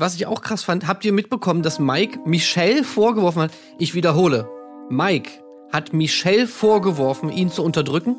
[0.00, 3.50] Was ich auch krass fand, habt ihr mitbekommen, dass Mike Michelle vorgeworfen hat?
[3.76, 4.48] Ich wiederhole.
[4.88, 5.30] Mike
[5.74, 8.16] hat Michelle vorgeworfen, ihn zu unterdrücken?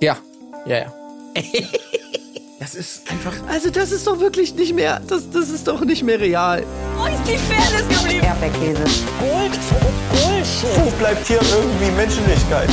[0.00, 0.16] Ja.
[0.64, 0.92] Ja, ja.
[2.60, 3.34] das ist einfach.
[3.46, 5.02] Also, das ist doch wirklich nicht mehr.
[5.06, 6.64] Das, das ist doch nicht mehr real.
[6.96, 8.24] Wo ist die Fairness geblieben?
[8.24, 8.84] Erdbeerkäse.
[9.20, 9.58] Gold.
[10.10, 10.82] Bullshit.
[10.82, 12.70] Wo bleibt hier irgendwie Menschlichkeit?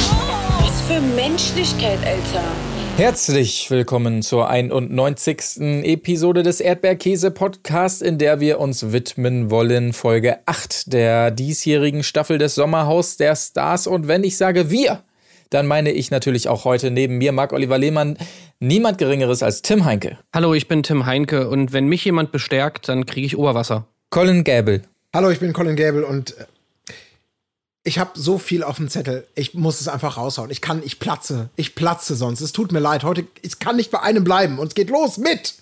[0.62, 2.75] Was für Menschlichkeit, Alter.
[2.98, 5.59] Herzlich willkommen zur 91.
[5.84, 12.55] Episode des Erdbeerkäse-Podcasts, in der wir uns widmen wollen, Folge 8 der diesjährigen Staffel des
[12.55, 13.88] Sommerhaus der Stars.
[13.88, 15.04] Und wenn ich sage wir,
[15.49, 18.18] dann meine ich natürlich auch heute neben mir, Marc-Oliver Lehmann,
[18.62, 20.18] niemand Geringeres als Tim Heinke.
[20.34, 23.88] Hallo, ich bin Tim Heinke und wenn mich jemand bestärkt, dann kriege ich Oberwasser.
[24.09, 24.84] Colin Gable.
[25.13, 26.46] Hallo, ich bin Colin Gable und äh,
[27.88, 29.27] ich habe so viel auf dem Zettel.
[29.35, 30.49] Ich muss es einfach raushauen.
[30.49, 31.49] Ich kann, ich platze.
[31.55, 32.41] Ich platze sonst.
[32.41, 33.03] Es tut mir leid.
[33.03, 34.57] Heute, ich kann nicht bei einem bleiben.
[34.57, 35.53] Und es geht los mit.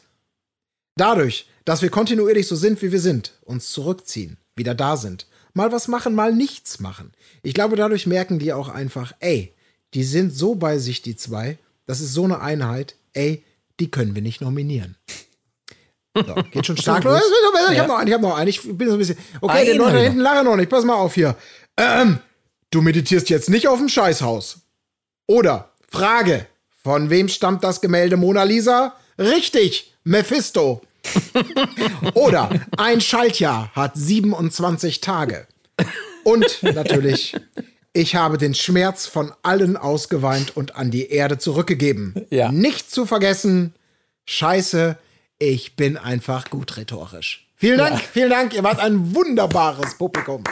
[0.95, 5.73] Dadurch, dass wir kontinuierlich so sind, wie wir sind, uns zurückziehen, wieder da sind, mal
[5.73, 7.11] was machen, mal nichts machen.
[7.41, 9.53] Ich glaube, dadurch merken die auch einfach, ey,
[9.93, 11.57] die sind so bei sich, die zwei.
[11.87, 12.95] Das ist so eine Einheit.
[13.11, 13.43] Ey,
[13.81, 14.95] die können wir nicht nominieren.
[16.15, 17.21] So, geht schon stark los.
[17.71, 18.47] Ich habe noch einen, ich habe noch einen.
[18.47, 19.17] Ich bin so ein bisschen.
[19.41, 20.69] Okay, die Leute da hinten lachen noch nicht.
[20.69, 21.35] Pass mal auf hier.
[21.77, 22.19] Ähm,
[22.71, 24.61] du meditierst jetzt nicht auf dem Scheißhaus.
[25.27, 26.47] Oder, Frage,
[26.83, 28.95] von wem stammt das Gemälde Mona Lisa?
[29.17, 30.81] Richtig, Mephisto.
[32.13, 35.47] Oder, ein Schaltjahr hat 27 Tage.
[36.23, 37.35] Und natürlich,
[37.93, 42.25] ich habe den Schmerz von allen ausgeweint und an die Erde zurückgegeben.
[42.29, 42.51] Ja.
[42.51, 43.73] Nicht zu vergessen,
[44.25, 44.97] Scheiße,
[45.39, 47.47] ich bin einfach gut rhetorisch.
[47.55, 48.07] Vielen Dank, ja.
[48.11, 50.43] vielen Dank, ihr wart ein wunderbares Publikum.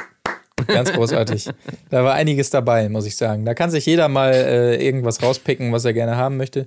[0.68, 1.50] Ganz großartig.
[1.90, 3.46] Da war einiges dabei, muss ich sagen.
[3.46, 6.66] Da kann sich jeder mal äh, irgendwas rauspicken, was er gerne haben möchte.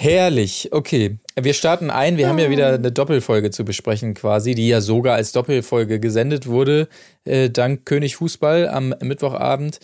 [0.00, 0.68] Herrlich.
[0.70, 2.18] Okay, wir starten ein.
[2.18, 6.46] Wir haben ja wieder eine Doppelfolge zu besprechen, quasi, die ja sogar als Doppelfolge gesendet
[6.46, 6.88] wurde,
[7.24, 9.80] äh, dank König Fußball am Mittwochabend.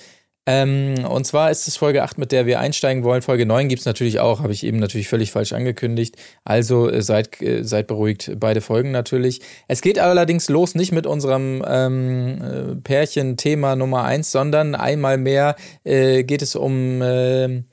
[0.52, 3.22] Ähm, und zwar ist es Folge 8, mit der wir einsteigen wollen.
[3.22, 6.16] Folge 9 gibt es natürlich auch, habe ich eben natürlich völlig falsch angekündigt.
[6.44, 9.42] Also äh, seid, äh, seid beruhigt, beide Folgen natürlich.
[9.68, 15.54] Es geht allerdings los nicht mit unserem ähm, äh, Pärchen-Thema Nummer 1, sondern einmal mehr
[15.84, 17.66] äh, geht es um ähm,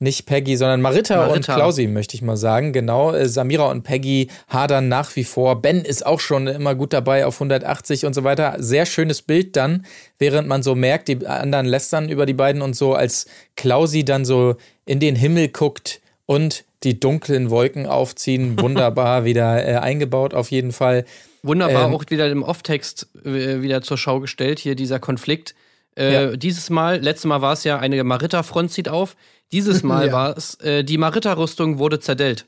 [0.00, 2.72] nicht Peggy, sondern Marita, Marita, und Klausi, möchte ich mal sagen.
[2.72, 5.60] Genau, äh, Samira und Peggy hadern nach wie vor.
[5.60, 8.56] Ben ist auch schon immer gut dabei auf 180 und so weiter.
[8.58, 9.84] Sehr schönes Bild dann,
[10.18, 14.24] während man so merkt, die anderen lästern über die beiden und so, als Klausi dann
[14.24, 14.56] so
[14.86, 18.58] in den Himmel guckt und die dunklen Wolken aufziehen.
[18.60, 21.04] Wunderbar wieder äh, eingebaut auf jeden Fall.
[21.42, 25.54] Wunderbar ähm, auch wieder im Off-Text äh, wieder zur Schau gestellt, hier dieser Konflikt.
[25.96, 26.36] Äh, ja.
[26.36, 29.14] Dieses Mal, letztes Mal war es ja, eine Marita-Front zieht auf.
[29.52, 30.12] Dieses Mal ja.
[30.12, 32.46] war es, äh, die Marita-Rüstung wurde zerdellt.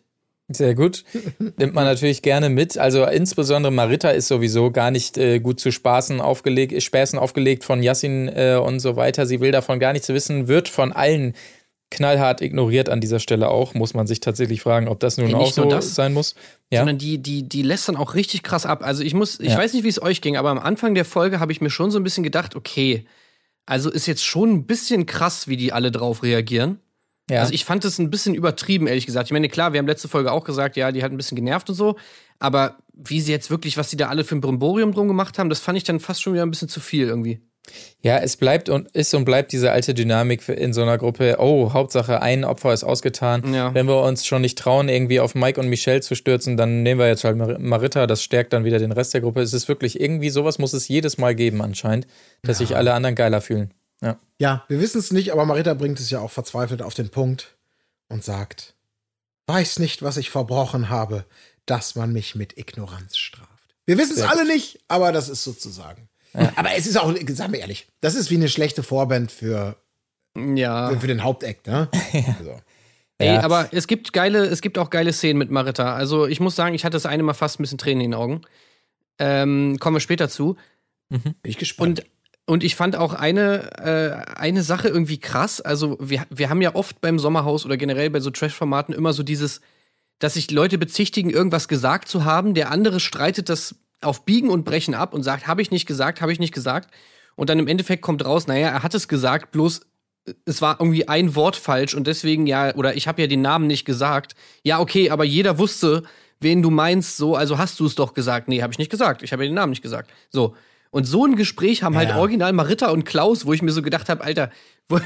[0.48, 1.04] Sehr gut.
[1.56, 2.76] Nimmt man natürlich gerne mit.
[2.76, 7.82] Also insbesondere Marita ist sowieso gar nicht äh, gut zu Spaßen aufgelegt, Späßen aufgelegt von
[7.82, 9.26] Yassin äh, und so weiter.
[9.26, 11.34] Sie will davon gar nichts wissen, wird von allen
[11.90, 13.74] knallhart ignoriert an dieser Stelle auch.
[13.74, 16.34] Muss man sich tatsächlich fragen, ob das nun hey, auch so das, sein muss.
[16.70, 16.80] Ja?
[16.80, 18.82] Sondern die, die, die lässt dann auch richtig krass ab.
[18.82, 19.58] Also ich muss, ich ja.
[19.58, 21.90] weiß nicht, wie es euch ging, aber am Anfang der Folge habe ich mir schon
[21.90, 23.04] so ein bisschen gedacht, okay,
[23.64, 26.80] also ist jetzt schon ein bisschen krass, wie die alle drauf reagieren.
[27.30, 27.40] Ja.
[27.40, 29.28] Also ich fand es ein bisschen übertrieben, ehrlich gesagt.
[29.28, 31.68] Ich meine, klar, wir haben letzte Folge auch gesagt, ja, die hat ein bisschen genervt
[31.70, 31.96] und so.
[32.38, 35.48] Aber wie sie jetzt wirklich, was sie da alle für ein Brimborium drum gemacht haben,
[35.48, 37.40] das fand ich dann fast schon wieder ein bisschen zu viel irgendwie.
[38.00, 41.36] Ja, es bleibt und ist und bleibt diese alte Dynamik in so einer Gruppe.
[41.38, 43.54] Oh, Hauptsache ein Opfer ist ausgetan.
[43.54, 43.72] Ja.
[43.72, 46.98] Wenn wir uns schon nicht trauen, irgendwie auf Mike und Michelle zu stürzen, dann nehmen
[46.98, 48.08] wir jetzt halt Marita.
[48.08, 49.40] Das stärkt dann wieder den Rest der Gruppe.
[49.40, 52.08] Es ist wirklich irgendwie sowas muss es jedes Mal geben anscheinend,
[52.42, 52.66] dass ja.
[52.66, 53.72] sich alle anderen geiler fühlen.
[54.02, 57.08] Ja, ja wir wissen es nicht, aber Marita bringt es ja auch verzweifelt auf den
[57.08, 57.56] Punkt
[58.08, 58.74] und sagt,
[59.46, 61.24] weiß nicht, was ich verbrochen habe,
[61.66, 63.48] dass man mich mit Ignoranz straft.
[63.86, 66.08] Wir wissen es alle nicht, aber das ist sozusagen.
[66.34, 66.52] Ja.
[66.56, 69.76] Aber es ist auch, sagen wir ehrlich, das ist wie eine schlechte Vorband für,
[70.36, 70.90] ja.
[70.90, 71.88] für, für den Haupteck, ne?
[72.12, 72.36] ja.
[72.38, 72.60] Also.
[73.18, 73.42] Ey, ja.
[73.42, 75.94] aber es gibt geile, es gibt auch geile Szenen mit Marita.
[75.94, 78.18] Also ich muss sagen, ich hatte das eine Mal fast ein bisschen Tränen in den
[78.18, 78.42] Augen.
[79.18, 80.56] Ähm, kommen wir später zu.
[81.10, 81.22] Mhm.
[81.22, 82.00] Bin ich gespannt.
[82.00, 82.06] Und
[82.46, 85.60] und ich fand auch eine, äh, eine Sache irgendwie krass.
[85.60, 89.22] Also, wir, wir haben ja oft beim Sommerhaus oder generell bei so Trash-Formaten immer so
[89.22, 89.60] dieses,
[90.18, 92.54] dass sich Leute bezichtigen, irgendwas gesagt zu haben.
[92.54, 96.20] Der andere streitet das auf Biegen und Brechen ab und sagt, habe ich nicht gesagt,
[96.20, 96.90] habe ich nicht gesagt.
[97.36, 99.82] Und dann im Endeffekt kommt raus, naja, er hat es gesagt, bloß
[100.44, 103.66] es war irgendwie ein Wort falsch und deswegen ja, oder ich habe ja den Namen
[103.66, 104.34] nicht gesagt.
[104.62, 106.04] Ja, okay, aber jeder wusste,
[106.38, 108.48] wen du meinst, so, also hast du es doch gesagt.
[108.48, 109.22] Nee, habe ich nicht gesagt.
[109.22, 110.10] Ich habe ja den Namen nicht gesagt.
[110.30, 110.54] So.
[110.92, 112.14] Und so ein Gespräch haben halt ja.
[112.14, 114.50] halt original Marita und Klaus, wo ich mir so gedacht habe, Alter,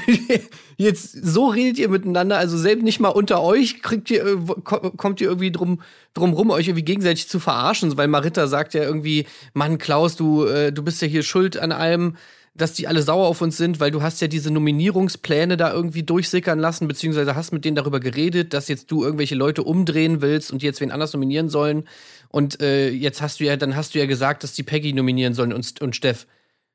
[0.77, 4.35] jetzt so redet ihr miteinander, also selbst nicht mal unter euch kriegt ihr, äh,
[4.65, 5.81] ko- kommt ihr irgendwie drum,
[6.13, 10.43] drum rum, euch irgendwie gegenseitig zu verarschen, weil Marita sagt ja irgendwie, Mann, Klaus, du,
[10.45, 12.17] äh, du bist ja hier schuld an allem,
[12.57, 16.03] dass die alle sauer auf uns sind, weil du hast ja diese Nominierungspläne da irgendwie
[16.03, 20.51] durchsickern lassen, beziehungsweise hast mit denen darüber geredet, dass jetzt du irgendwelche Leute umdrehen willst
[20.51, 21.87] und die jetzt wen anders nominieren sollen.
[22.29, 25.33] Und äh, jetzt hast du ja, dann hast du ja gesagt, dass die Peggy nominieren
[25.33, 26.27] sollen und, und Steff.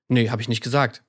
[0.09, 1.03] Nee, habe ich nicht gesagt.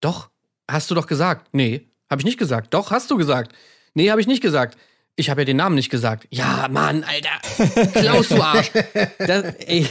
[0.00, 0.30] Doch,
[0.70, 1.48] hast du doch gesagt.
[1.52, 2.72] Nee, habe ich nicht gesagt.
[2.74, 3.52] Doch, hast du gesagt.
[3.94, 4.78] Nee, habe ich nicht gesagt.
[5.16, 6.28] Ich habe ja den Namen nicht gesagt.
[6.30, 7.90] Ja, Mann, Alter.
[8.00, 8.70] Klaus, du Arsch.
[9.18, 9.88] Das, ey.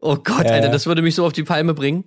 [0.00, 2.04] Oh Gott, Ja, Alter, das würde mich so auf die Palme bringen.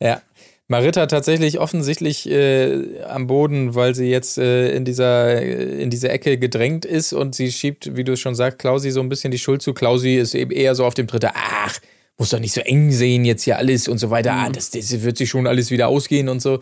[0.00, 0.20] Ja.
[0.68, 6.08] Marita tatsächlich offensichtlich äh, am Boden, weil sie jetzt äh, in, dieser, äh, in diese
[6.08, 9.38] Ecke gedrängt ist und sie schiebt, wie du schon sagst, Klausi so ein bisschen die
[9.38, 9.74] Schuld zu.
[9.74, 11.78] Klausi ist eben eher so auf dem Dritter, ach,
[12.18, 14.32] muss doch nicht so eng sehen jetzt hier alles und so weiter.
[14.32, 16.60] Ah, das, das wird sich schon alles wieder ausgehen und so.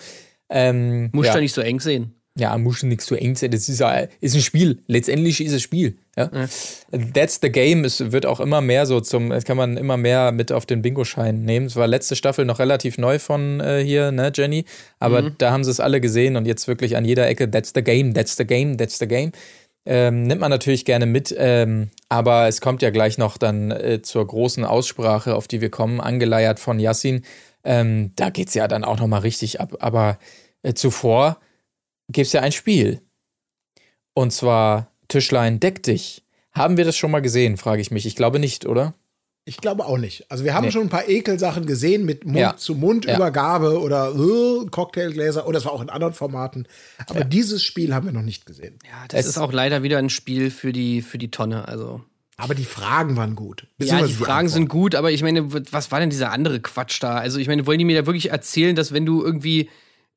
[0.50, 1.34] Ähm, Muss ja.
[1.34, 2.14] da nicht so eng sehen.
[2.36, 3.52] Ja, muss nichts so eng sein.
[3.52, 4.82] Das ist, ja- ist ein Spiel.
[4.88, 5.96] Letztendlich ist es Spiel.
[6.16, 6.30] Ja?
[7.14, 7.84] That's the game.
[7.84, 10.82] Es wird auch immer mehr so zum, das kann man immer mehr mit auf den
[10.82, 11.66] Bingo-Schein nehmen.
[11.66, 14.64] Es war letzte Staffel noch relativ neu von äh, hier, ne, Jenny?
[14.98, 17.82] Aber da haben sie es alle gesehen und jetzt wirklich an jeder Ecke, that's the
[17.82, 19.30] game, that's the game, that's the game.
[19.86, 24.00] Ähm, nimmt man natürlich gerne mit, ähm, aber es kommt ja gleich noch dann äh,
[24.02, 27.22] zur großen Aussprache, auf die wir kommen, angeleiert von Yassin.
[27.64, 29.76] Ähm, da geht's ja dann auch noch mal richtig ab.
[29.80, 30.18] Aber
[30.62, 31.38] äh, zuvor
[32.08, 33.00] gibt es ja ein Spiel.
[34.14, 36.22] Und zwar Tischlein deck dich.
[36.52, 38.06] Haben wir das schon mal gesehen, frage ich mich.
[38.06, 38.94] Ich glaube nicht, oder?
[39.46, 40.30] Ich glaube auch nicht.
[40.30, 40.70] Also wir haben Nee.
[40.70, 42.48] schon ein paar Ekelsachen gesehen mit Ja.
[42.48, 45.46] Mund-zu-Mund-Übergabe oder äh, Cocktailgläser.
[45.46, 46.66] Oder das war auch in anderen Formaten.
[47.08, 48.78] Aber dieses Spiel haben wir noch nicht gesehen.
[48.84, 51.68] Ja, das Es- ist auch leider wieder ein Spiel für die, für die Tonne.
[51.68, 52.00] Also.
[52.36, 53.62] Aber die Fragen waren gut.
[53.62, 54.80] Ja, Beziehungsweise die Fragen sind Antworten.
[54.80, 57.16] gut, aber ich meine, was war denn dieser andere Quatsch da?
[57.16, 59.68] Also, ich meine, wollen die mir da wirklich erzählen, dass wenn du irgendwie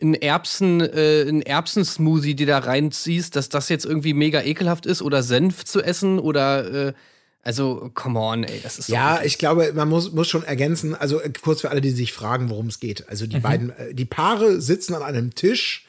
[0.02, 5.02] einen Erbsen, äh, einen Erbsensmoothie dir da reinziehst, dass das jetzt irgendwie mega ekelhaft ist
[5.02, 6.94] oder Senf zu essen oder äh,
[7.44, 11.22] also, come on, ey, das ist Ja, ich glaube, man muss, muss schon ergänzen, also
[11.22, 13.08] äh, kurz für alle, die sich fragen, worum es geht.
[13.08, 13.30] Also Mhm.
[13.30, 15.86] die beiden, äh, die Paare sitzen an einem Tisch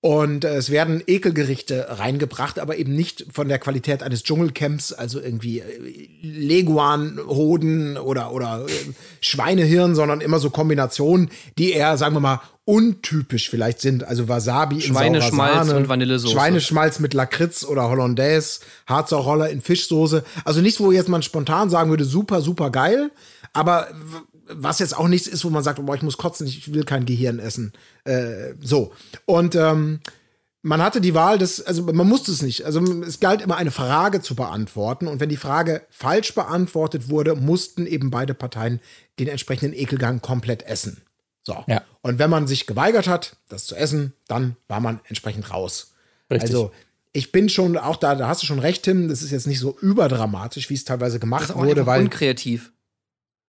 [0.00, 5.18] und äh, es werden Ekelgerichte reingebracht, aber eben nicht von der Qualität eines Dschungelcamps, also
[5.18, 8.72] irgendwie äh, Leguanhoden oder, oder äh,
[9.20, 14.04] Schweinehirn, sondern immer so Kombinationen, die eher, sagen wir mal, untypisch vielleicht sind.
[14.04, 16.34] Also Wasabi in Schweineschmalz und Vanillesoße.
[16.34, 20.22] Schweineschmalz mit Lakritz oder Hollandaise, Harzauchroller in Fischsoße.
[20.44, 23.10] Also nichts, wo jetzt man spontan sagen würde, super, super geil.
[23.54, 23.88] Aber
[24.50, 27.06] was jetzt auch nichts ist, wo man sagt, boah, ich muss kotzen, ich will kein
[27.06, 27.72] Gehirn essen.
[28.04, 28.92] Äh, so.
[29.24, 30.00] Und ähm,
[30.60, 32.66] man hatte die Wahl, des, also man musste es nicht.
[32.66, 35.06] Also es galt immer eine Frage zu beantworten.
[35.06, 38.80] Und wenn die Frage falsch beantwortet wurde, mussten eben beide Parteien
[39.18, 41.00] den entsprechenden Ekelgang komplett essen.
[41.48, 41.64] So.
[41.66, 41.82] Ja.
[42.02, 45.94] Und wenn man sich geweigert hat, das zu essen, dann war man entsprechend raus.
[46.30, 46.50] Richtig.
[46.50, 46.72] Also
[47.14, 49.58] ich bin schon auch da, da hast du schon recht, Tim, das ist jetzt nicht
[49.58, 52.70] so überdramatisch, wie es teilweise gemacht das ist auch wurde, weil unkreativ.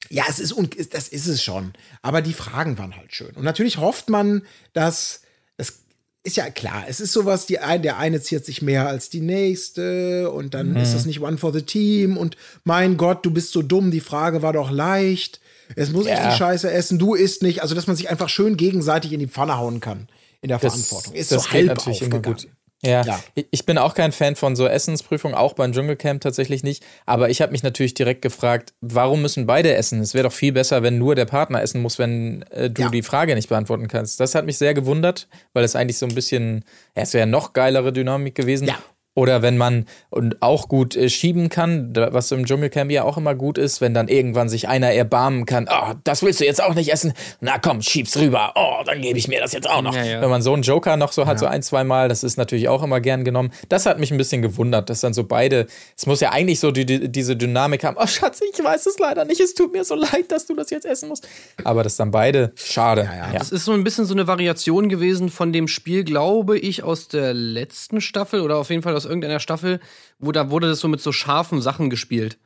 [0.10, 1.74] ja, es ist, un- das ist es schon.
[2.01, 3.31] Aber die Fragen waren halt schön.
[3.36, 5.24] Und natürlich hofft man, dass,
[5.57, 5.80] es
[6.24, 9.19] ist ja klar, es ist sowas, die ein, der eine ziert sich mehr als die
[9.22, 13.51] nächste und dann ist das nicht one for the team und mein Gott, du bist
[13.51, 15.42] so dumm, die Frage war doch leicht.
[15.75, 16.31] Es muss ich Ja.
[16.31, 17.62] die Scheiße essen, du isst nicht.
[17.62, 20.07] Also, dass man sich einfach schön gegenseitig in die Pfanne hauen kann
[20.42, 21.13] in der Das, Verantwortung.
[21.13, 22.48] Ist das so halb natürlich immer gut.
[22.81, 23.19] Ja, Ja.
[23.36, 26.81] Ich- ich bin auch kein Fan von so Essensprüfungen, auch beim Dschungelcamp tatsächlich nicht.
[27.06, 30.00] Aber ich habe mich natürlich direkt gefragt, warum müssen beide essen?
[30.00, 32.89] Es wäre doch viel besser, wenn nur der Partner essen muss, wenn äh, du Ja.
[32.89, 34.22] die Frage nicht beantworten kannst.
[34.22, 36.63] Das hat mich sehr gewundert, weil es eigentlich so ein bisschen,
[36.96, 38.65] ja, es wäre noch geilere Dynamik gewesen.
[38.70, 38.77] Ja.
[39.19, 43.35] Oder wenn man und auch gut äh, schieben kann, was im Dschungelcamp ja auch immer
[43.35, 46.73] gut ist, wenn dann irgendwann sich einer erbarmen kann, oh, das willst du jetzt auch
[46.73, 47.11] nicht essen,
[47.41, 49.93] na komm, schieb's rüber, oh, dann gebe ich mir das jetzt auch noch.
[49.93, 50.21] Ja, ja.
[50.21, 52.69] Wenn man so einen Joker noch so hat, so ein, zwei Mal, das ist natürlich
[52.69, 53.51] auch immer gern genommen.
[53.67, 56.71] Das hat mich ein bisschen gewundert, dass dann so beide, es muss ja eigentlich so
[56.71, 59.83] die, die, diese Dynamik haben, oh Schatz, ich weiß es leider nicht, es tut mir
[59.83, 61.27] so leid, dass du das jetzt essen musst.
[61.65, 63.01] Aber das dann beide, schade.
[63.01, 63.38] ja.
[63.38, 67.09] Das ist so ein bisschen so eine Variation gewesen von dem Spiel, glaube ich, aus
[67.09, 69.80] der letzten Staffel oder auf jeden Fall aus irgendeiner Staffel,
[70.20, 72.38] wo da wurde das so mit so scharfen Sachen gespielt.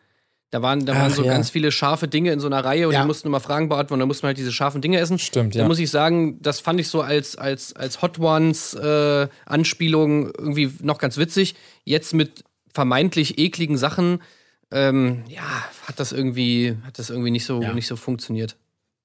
[0.50, 1.34] Da waren, da waren Ach, so ja.
[1.34, 3.02] ganz viele scharfe Dinge in so einer Reihe und Ja.
[3.02, 5.18] die mussten immer Fragen beantworten und dann mussten halt diese scharfen Dinge essen.
[5.18, 5.68] Stimmt, Da ja.
[5.68, 10.72] muss ich sagen, das fand ich so als, als, als Hot Ones äh, Anspielung irgendwie
[10.82, 11.56] noch ganz witzig.
[11.86, 14.22] Jetzt mit vermeintlich ekligen Sachen,
[14.70, 15.42] ähm, ja,
[15.88, 18.56] hat das irgendwie, hat das irgendwie nicht so, nicht so funktioniert.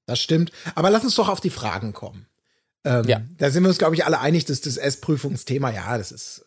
[0.04, 0.52] Das stimmt.
[0.74, 2.26] Aber lass uns doch auf die Fragen kommen.
[2.84, 3.20] Ähm, Ja.
[3.38, 6.44] Da sind wir uns, glaube ich, alle einig, dass das Essprüfungsthema, ja, das ist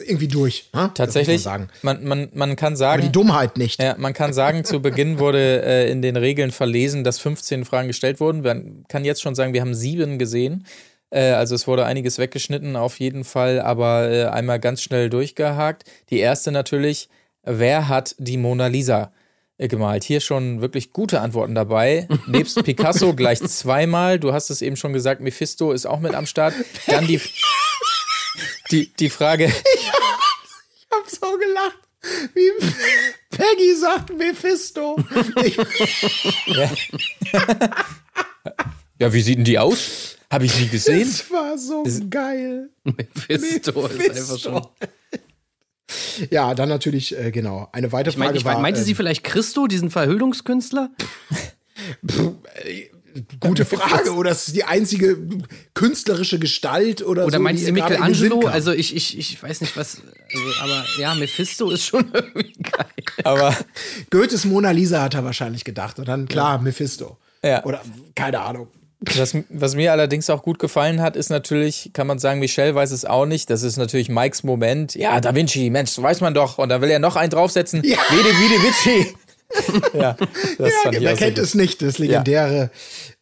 [0.00, 0.70] irgendwie durch.
[0.72, 0.90] Ne?
[0.94, 1.68] Tatsächlich, man sagen.
[1.82, 3.82] man, man, man kann Aber sagen, die Dummheit nicht.
[3.82, 7.88] Ja, man kann sagen, zu Beginn wurde äh, in den Regeln verlesen, dass 15 Fragen
[7.88, 8.42] gestellt wurden.
[8.42, 10.64] Man kann jetzt schon sagen, wir haben sieben gesehen.
[11.10, 15.84] Äh, also es wurde einiges weggeschnitten auf jeden Fall, aber äh, einmal ganz schnell durchgehakt.
[16.08, 17.10] Die erste natürlich,
[17.42, 19.12] wer hat die Mona Lisa
[19.58, 20.04] äh, gemalt?
[20.04, 22.08] Hier schon wirklich gute Antworten dabei.
[22.26, 24.18] Nebst Picasso gleich zweimal.
[24.18, 26.54] Du hast es eben schon gesagt, Mephisto ist auch mit am Start.
[26.86, 27.20] Dann die,
[28.70, 29.90] die, die Frage, Ich
[30.90, 31.78] hab so gelacht.
[32.34, 32.50] Wie
[33.30, 34.96] Peggy sagt Mephisto.
[35.44, 35.56] Ich,
[38.98, 40.16] ja, wie sieht denn die aus?
[40.30, 41.00] Habe ich nie gesehen.
[41.00, 42.70] das war so geil.
[42.84, 44.66] Mephisto ist einfach schon.
[46.30, 47.68] Ja, dann natürlich, äh, genau.
[47.72, 48.54] Eine weitere Ich meine, Frage ich war.
[48.54, 50.90] mein, meinte sie ähm, vielleicht Christo, diesen Verhüllungskünstler?
[53.40, 54.14] Gute Frage.
[54.14, 55.18] Oder ist die einzige
[55.74, 58.46] künstlerische Gestalt oder, Oder so, in den Sinn Michelangelo?
[58.46, 59.98] Also ich, ich, ich weiß nicht was,
[60.34, 62.86] also, aber ja, Mephisto ist schon irgendwie geil.
[63.24, 63.56] Aber
[64.10, 65.98] Goethes Mona Lisa hat er wahrscheinlich gedacht.
[65.98, 67.18] Und dann, klar, Mephisto.
[67.42, 67.64] Ja.
[67.64, 67.82] Oder,
[68.14, 68.68] keine Ahnung.
[69.00, 72.92] was, was mir allerdings auch gut gefallen hat, ist natürlich, kann man sagen, Michelle weiß
[72.92, 73.50] es auch nicht.
[73.50, 74.94] Das ist natürlich Mikes Moment.
[74.94, 76.58] Ja, Da Vinci, Mensch, weiß man doch.
[76.58, 77.82] Und da will er noch einen draufsetzen.
[77.84, 77.98] Ja.
[78.10, 79.14] Vede, Vide, Vici.
[79.92, 80.16] ja,
[80.58, 81.82] das ich Wer kennt es nicht?
[81.82, 82.70] Das legendäre,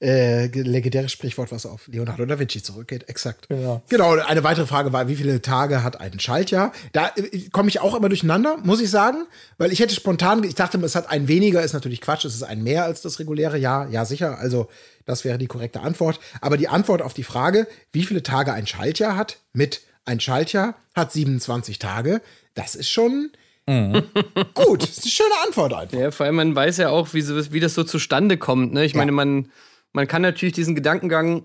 [0.01, 3.09] äh, legendäre Sprichwort, was auf Leonardo da Vinci zurückgeht.
[3.09, 3.49] Exakt.
[3.49, 3.83] Genau.
[3.89, 4.13] Genau.
[4.13, 6.73] Eine weitere Frage war, wie viele Tage hat ein Schaltjahr?
[6.93, 9.27] Da äh, komme ich auch immer durcheinander, muss ich sagen,
[9.59, 12.43] weil ich hätte spontan, ich dachte, es hat ein weniger, ist natürlich Quatsch, es ist
[12.43, 13.89] ein mehr als das reguläre Jahr.
[13.89, 14.39] Ja, sicher.
[14.39, 14.69] Also,
[15.07, 16.21] das wäre die korrekte Antwort.
[16.41, 20.75] Aber die Antwort auf die Frage, wie viele Tage ein Schaltjahr hat, mit ein Schaltjahr
[20.95, 22.21] hat 27 Tage,
[22.55, 23.31] das ist schon
[24.55, 24.83] gut.
[24.83, 25.99] Das ist eine schöne Antwort einfach.
[25.99, 28.73] Ja, vor allem man weiß ja auch, wie, so, wie das so zustande kommt.
[28.73, 28.85] Ne?
[28.85, 29.49] Ich meine, man,
[29.93, 31.45] man kann natürlich diesen Gedankengang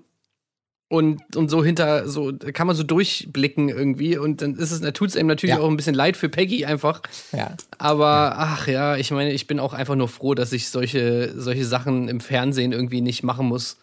[0.88, 4.82] und, und so hinter, so da kann man so durchblicken irgendwie und dann ist es,
[4.82, 5.62] da tut es einem natürlich Ja.
[5.62, 7.02] auch ein bisschen leid für Peggy einfach.
[7.32, 7.56] Ja.
[7.80, 11.66] Aber ach ja, ich meine, ich bin auch einfach nur froh, dass ich solche, solche
[11.66, 13.78] Sachen im Fernsehen irgendwie nicht machen muss.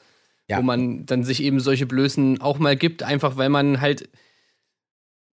[0.48, 0.58] Ja.
[0.58, 4.08] Wo man dann sich eben solche Blößen auch mal gibt, einfach weil man halt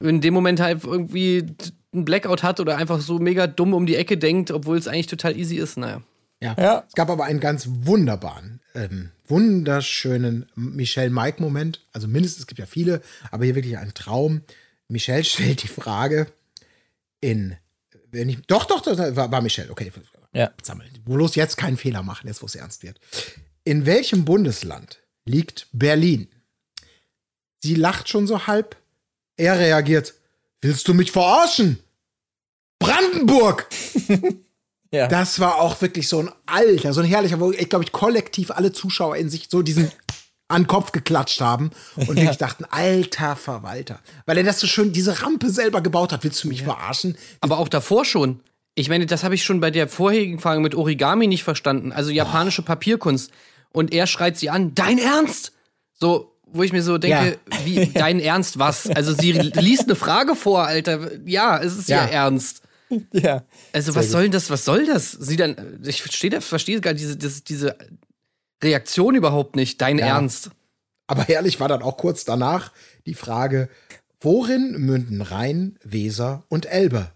[0.02, 1.46] in dem Moment halt irgendwie
[1.94, 5.08] einen Blackout hat oder einfach so mega dumm um die Ecke denkt, obwohl es eigentlich
[5.08, 5.78] total easy ist.
[5.78, 6.02] Naja.
[6.42, 6.56] Ja.
[6.58, 6.84] Ja.
[6.88, 11.86] Es gab aber einen ganz wunderbaren, ähm, wunderschönen Michelle-Mike-Moment.
[11.94, 14.42] Also mindestens, es gibt ja viele, aber hier wirklich ein Traum.
[14.88, 16.28] Michelle stellt die Frage
[17.22, 17.56] in,
[18.12, 19.92] wenn ich, doch, doch, das war, war Michelle, okay.
[20.34, 20.52] Ja.
[20.62, 20.90] Sammeln.
[21.06, 23.00] Bloß jetzt keinen Fehler machen, jetzt wo es ernst wird.
[23.64, 26.28] In welchem Bundesland liegt Berlin?
[27.62, 28.76] Sie lacht schon so halb.
[29.38, 30.16] Er reagiert,
[30.64, 31.80] willst du mich verarschen?
[32.80, 33.68] Brandenburg!
[34.94, 35.08] Ja.
[35.08, 38.52] Das war auch wirklich so ein alter, so ein herrlicher, wo ich glaube ich kollektiv
[38.52, 39.92] alle Zuschauer in sich so diesen
[40.48, 44.00] an den Kopf geklatscht haben und wirklich dachten, alter Verwalter.
[44.28, 46.24] Weil er das so schön, diese Rampe selber gebaut hat.
[46.24, 47.18] Willst du mich verarschen?
[47.42, 48.42] Aber auch davor schon.
[48.76, 51.92] Ich meine, das habe ich schon bei der vorherigen Frage mit Origami nicht verstanden.
[51.92, 53.32] Also japanische Papierkunst.
[53.72, 55.54] Und er schreit sie an, dein Ernst?
[55.94, 58.88] So, wo ich mir so denke, wie, dein Ernst was?
[58.88, 61.10] Also sie liest eine Frage vor, Alter.
[61.26, 62.12] Ja, es ist ja, Ja.
[62.12, 62.62] ernst.
[63.12, 63.44] ja.
[63.74, 65.12] Also was soll das, was soll das?
[65.12, 67.76] Sie dann, ich verstehe verstehe gar diese, diese,
[68.64, 69.82] Reaktion überhaupt nicht.
[69.82, 70.08] Dein Ja.
[70.08, 70.52] Ernst.
[71.08, 72.72] Aber herrlich war dann auch kurz danach
[73.06, 73.70] die Frage,
[74.22, 77.12] worin münden Rhein, Weser und Elbe?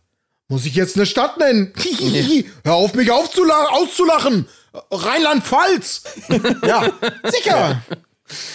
[0.50, 1.74] Muss ich jetzt eine Stadt nennen?
[2.64, 4.48] Hör auf, mich auszulachen!
[4.92, 6.04] Rheinland-Pfalz!
[6.66, 6.92] ja,
[7.26, 7.82] sicher!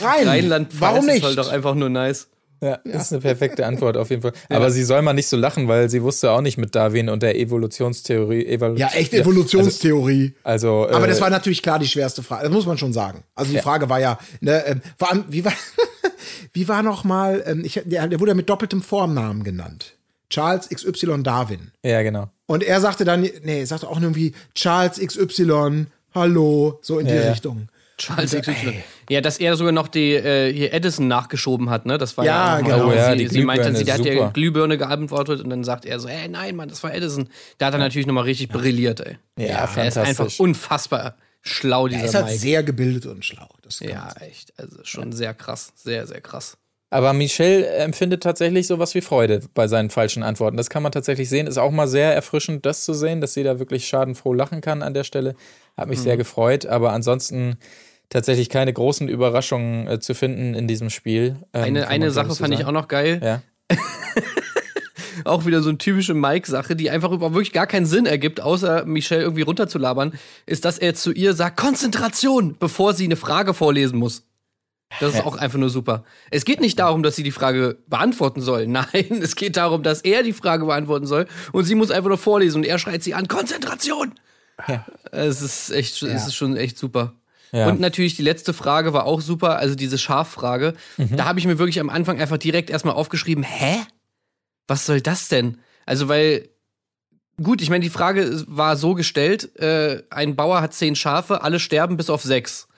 [0.00, 0.29] Rhein.
[0.29, 1.17] Rheinland-Pfalz Warum nicht?
[1.19, 2.29] ist halt doch einfach nur nice.
[2.61, 4.33] Ja, ist eine perfekte Antwort auf jeden Fall.
[4.49, 7.21] Aber sie soll mal nicht so lachen, weil sie wusste auch nicht mit Darwin und
[7.25, 8.47] der Evolutionstheorie.
[8.47, 10.35] Evolu ja, echt Evolutionstheorie.
[10.45, 12.45] Also, Aber äh, das war natürlich klar die schwerste Frage.
[12.45, 13.25] Das muss man schon sagen.
[13.35, 15.52] Also die Frage war ja, ne, ähm, vor allem, wie war,
[16.52, 19.95] wie war noch mal, ähm, ich, der, der wurde ja mit doppeltem Vornamen genannt.
[20.31, 21.73] Charles XY Darwin.
[21.83, 22.29] ja, genau.
[22.47, 27.12] Und er sagte dann, nee, er sagte auch irgendwie Charles XY, hallo, so in die
[27.14, 27.31] Ja, ja.
[27.33, 27.69] Richtung.
[27.99, 28.83] Charles XY.
[29.12, 31.99] Ja, dass er sogar noch die äh, hier Edison nachgeschoben hat, ne?
[31.99, 32.88] Das war Ja, ja, genau.
[32.88, 34.31] Oh ja, sie, die sie meinte, Glühbirne, sie der hat ja.
[34.31, 37.28] Glühbirne geantwortet und dann sagt er so, ey, nein, Mann, das war Edison.
[37.59, 39.19] Da hat er natürlich nochmal richtig brilliert, ey.
[39.38, 40.09] Ja, er ist fantastisch.
[40.09, 42.38] einfach unfassbar schlau, dieser Er ist halt Mike.
[42.38, 43.49] sehr gebildet und schlau.
[43.81, 44.52] Ja, echt.
[44.59, 45.73] Also schon sehr krass.
[45.76, 46.57] Sehr, sehr krass.
[46.90, 50.59] Aber Michelle empfindet tatsächlich sowas wie Freude bei seinen falschen Antworten.
[50.59, 51.47] Das kann man tatsächlich sehen.
[51.47, 54.83] Ist auch mal sehr erfrischend, das zu sehen, dass sie da wirklich schadenfroh lachen kann
[54.83, 55.35] an der Stelle.
[55.75, 56.02] Hat mich Mhm.
[56.02, 56.66] sehr gefreut.
[56.66, 57.57] Aber ansonsten
[58.12, 61.37] tatsächlich keine großen Überraschungen äh, zu finden in diesem Spiel.
[61.52, 63.21] Ähm, Eine, eine Sache fand ich auch noch geil.
[63.23, 63.42] Ja.
[65.25, 68.85] Auch wieder so eine typische Mike-Sache, die einfach überhaupt wirklich gar keinen Sinn ergibt, außer
[68.87, 70.14] Michelle irgendwie runterzulabern,
[70.47, 74.25] ist, dass er zu ihr sagt, Konzentration, bevor sie eine Frage vorlesen muss.
[75.00, 75.25] Das ist Ja.
[75.26, 76.04] auch einfach nur super.
[76.31, 78.66] Es geht nicht darum, dass sie die Frage beantworten soll.
[78.69, 82.19] Nein, es geht darum, dass er die Frage beantworten soll und sie muss einfach nur
[82.19, 84.14] vorlesen und er schreit sie an, Konzentration!
[84.66, 84.85] Ja.
[85.12, 87.12] Es ist echt, es ist schon echt super.
[87.55, 87.69] Ja.
[87.69, 90.75] Und natürlich die letzte Frage war auch super, also diese Schaffrage.
[90.97, 91.17] Mhm.
[91.17, 93.77] Da habe ich mir wirklich am Anfang einfach direkt erstmal aufgeschrieben, hä?
[94.69, 95.59] Was soll das denn?
[95.85, 96.49] Also, weil,
[97.43, 101.61] gut, ich meine, die Frage war so gestellt, äh, ein Bauer hat zehn Schafe, alle
[101.61, 102.69] sterben bis auf sechs.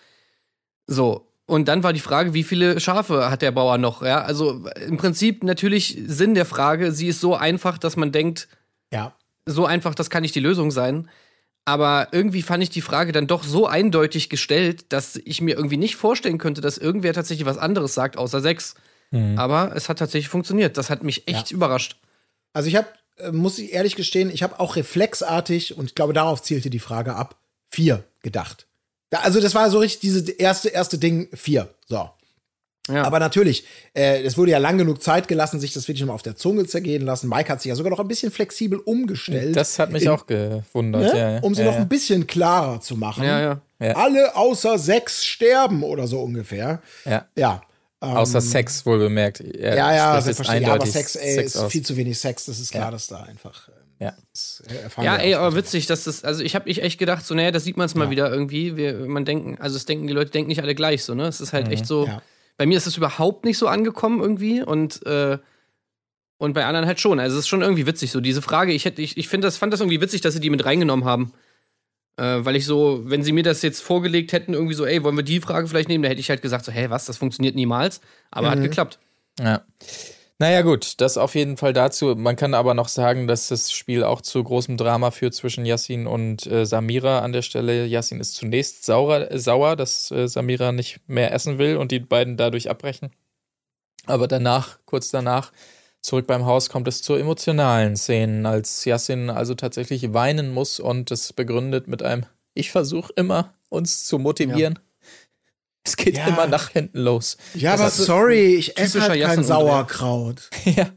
[0.86, 1.30] So.
[1.46, 4.02] Und dann war die Frage, wie viele Schafe hat der Bauer noch?
[4.02, 8.48] Ja, also im Prinzip natürlich Sinn der Frage, sie ist so einfach, dass man denkt,
[8.90, 9.14] Ja.
[9.46, 11.08] so einfach, das kann nicht die Lösung sein.
[11.64, 15.78] Aber irgendwie fand ich die Frage dann doch so eindeutig gestellt, dass ich mir irgendwie
[15.78, 18.74] nicht vorstellen könnte, dass irgendwer tatsächlich was anderes sagt, außer sechs.
[19.38, 20.76] Aber es hat tatsächlich funktioniert.
[20.76, 21.96] Das hat mich echt überrascht.
[22.52, 26.12] Also ich habe, äh, muss ich ehrlich gestehen, ich habe auch reflexartig, und ich glaube,
[26.12, 27.36] darauf zielte die Frage ab,
[27.68, 28.66] vier gedacht.
[29.10, 31.68] Da, also das war so richtig dieses erste, erste Ding, vier.
[31.86, 32.10] So.
[32.88, 33.04] Ja.
[33.04, 33.64] Aber natürlich,
[33.94, 36.66] äh, es wurde ja lang genug Zeit gelassen, sich das wirklich mal auf der Zunge
[36.66, 37.30] zergehen lassen.
[37.30, 39.56] Mike hat sich ja sogar noch ein bisschen flexibel umgestellt.
[39.56, 41.18] Das hat mich In- auch gewundert, ne?
[41.18, 41.40] ja, ja.
[41.40, 41.80] um sie ja, noch ja.
[41.80, 43.24] ein bisschen klarer zu machen.
[43.24, 43.60] ja, ja.
[43.80, 43.96] Ja.
[43.96, 46.80] Alle außer sechs sterben oder so ungefähr.
[47.04, 47.26] Ja.
[47.36, 47.62] Ja.
[48.02, 49.40] Ähm, Außer Sex, wohl bemerkt.
[49.40, 50.66] Er Ja, ja, jetzt selbstverständlich.
[50.68, 51.72] Ja, aber eindeutig Sex, ey, Sex ist aus.
[51.72, 52.44] viel zu wenig Sex.
[52.44, 52.90] Das ist klar, Ja.
[52.90, 53.68] dass da einfach.
[53.68, 54.14] ähm, Ja.
[54.32, 54.62] das,
[54.98, 57.50] äh, Ja, ey, aber witzig, dass das, also ich habe ich echt gedacht, so, naja,
[57.50, 58.76] das sieht man es mal wieder irgendwie.
[58.76, 61.26] Wir, man denken, also es denken, die Leute denken nicht alle gleich, so, ne?
[61.26, 62.06] Es ist halt echt so.
[62.06, 62.20] Ja.
[62.56, 65.38] Bei mir ist es überhaupt nicht so angekommen irgendwie und, äh,
[66.38, 67.18] und bei anderen halt schon.
[67.20, 68.72] Also es ist schon irgendwie witzig, so diese Frage.
[68.72, 71.04] Ich hätte, ich, ich finde das, fand das irgendwie witzig, dass sie die mit reingenommen
[71.04, 71.32] haben.
[72.16, 75.16] Äh, weil ich so, wenn sie mir das jetzt vorgelegt hätten, irgendwie so, ey, wollen
[75.16, 77.56] wir die Frage vielleicht nehmen, da hätte ich halt gesagt, so, hä, was, das funktioniert
[77.56, 78.00] niemals.
[78.30, 79.00] Aber hat geklappt.
[79.40, 79.62] Ja.
[80.40, 82.14] Naja, gut, das auf jeden Fall dazu.
[82.16, 86.08] Man kann aber noch sagen, dass das Spiel auch zu großem Drama führt zwischen Yassin
[86.08, 87.86] und äh, Samira an der Stelle.
[87.86, 92.00] Yassin ist zunächst sauer, äh, sauer, dass äh, Samira nicht mehr essen will und die
[92.00, 93.12] beiden dadurch abbrechen.
[94.06, 95.52] Aber danach, kurz danach,
[96.00, 101.12] zurück beim Haus kommt es zu emotionalen Szenen, als Yassin also tatsächlich weinen muss und
[101.12, 104.80] das begründet mit einem Ich versuche immer, uns zu motivieren.
[105.86, 106.26] Es geht Ja.
[106.28, 107.36] immer nach hinten los.
[107.54, 109.44] Ja, Das aber sorry, ich esse halt kein.
[109.44, 110.48] Sauerkraut.
[110.64, 110.90] ja.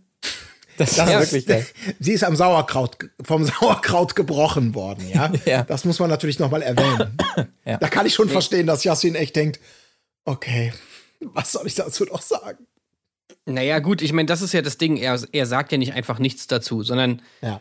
[0.78, 1.66] Das, Das ist wirklich geil.
[2.00, 5.32] sie ist am Sauerkraut, vom Sauerkraut gebrochen worden, ja.
[5.46, 5.64] Ja.
[5.64, 7.18] Das muss man natürlich nochmal erwähnen.
[7.66, 7.78] Ja.
[7.80, 9.60] Da kann ich schon verstehen, dass Yassin echt denkt,
[10.24, 10.72] okay,
[11.20, 12.66] was soll ich dazu noch sagen?
[13.46, 14.96] Naja, gut, ich meine, das ist ja das Ding.
[14.96, 17.60] Er, er sagt ja nicht einfach nichts dazu, sondern Ja.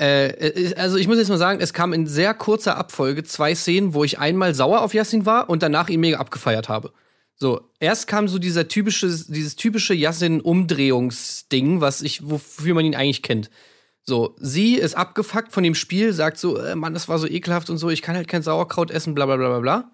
[0.00, 3.54] Äh, äh, also ich muss jetzt mal sagen, es kam in sehr kurzer Abfolge zwei
[3.54, 6.92] Szenen, wo ich einmal sauer auf Yassin war und danach ihn mega abgefeiert habe.
[7.34, 13.22] So, erst kam so dieser typische, dieses typische Yassin-Umdrehungsding, was ich, wofür man ihn eigentlich
[13.22, 13.50] kennt.
[14.04, 17.70] So, sie ist abgefuckt von dem Spiel, sagt so, äh, Mann, das war so ekelhaft
[17.70, 19.92] und so, ich kann halt kein Sauerkraut essen, bla bla bla bla bla.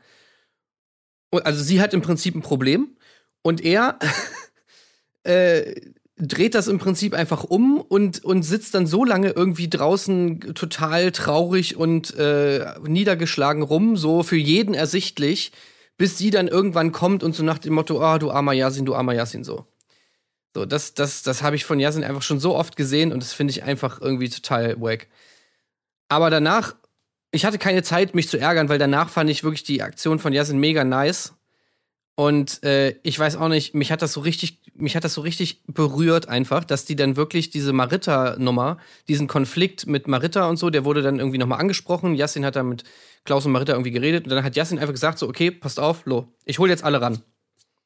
[1.45, 2.97] Also sie hat im Prinzip ein Problem
[3.43, 3.99] und er
[5.25, 5.75] äh,
[6.21, 11.13] dreht das im Prinzip einfach um und, und sitzt dann so lange irgendwie draußen total
[11.13, 15.53] traurig und äh, niedergeschlagen rum, so für jeden ersichtlich,
[15.97, 18.95] bis sie dann irgendwann kommt und so nach dem Motto, ah, du armer Yasin, du
[18.95, 19.67] armer Yasin, so.
[20.55, 23.33] So, das, das, das habe ich von Yasin einfach schon so oft gesehen und das
[23.33, 25.09] finde ich einfach irgendwie total wack.
[26.09, 26.75] Aber danach,
[27.31, 30.33] ich hatte keine Zeit, mich zu ärgern, weil danach fand ich wirklich die Aktion von
[30.33, 31.35] Yasin mega nice.
[32.19, 35.21] Und äh, ich weiß auch nicht, mich hat das so richtig, mich hat das so
[35.21, 40.69] richtig berührt einfach, dass die dann wirklich diese Maritta-Nummer, diesen Konflikt mit Maritta und so,
[40.69, 42.17] der wurde dann irgendwie nochmal angesprochen.
[42.17, 42.83] Yassin hat da mit
[43.23, 46.07] Klaus und Maritta irgendwie geredet und dann hat Yassin einfach gesagt so, okay, passt auf,
[46.07, 47.23] lo, ich hol jetzt alle ran.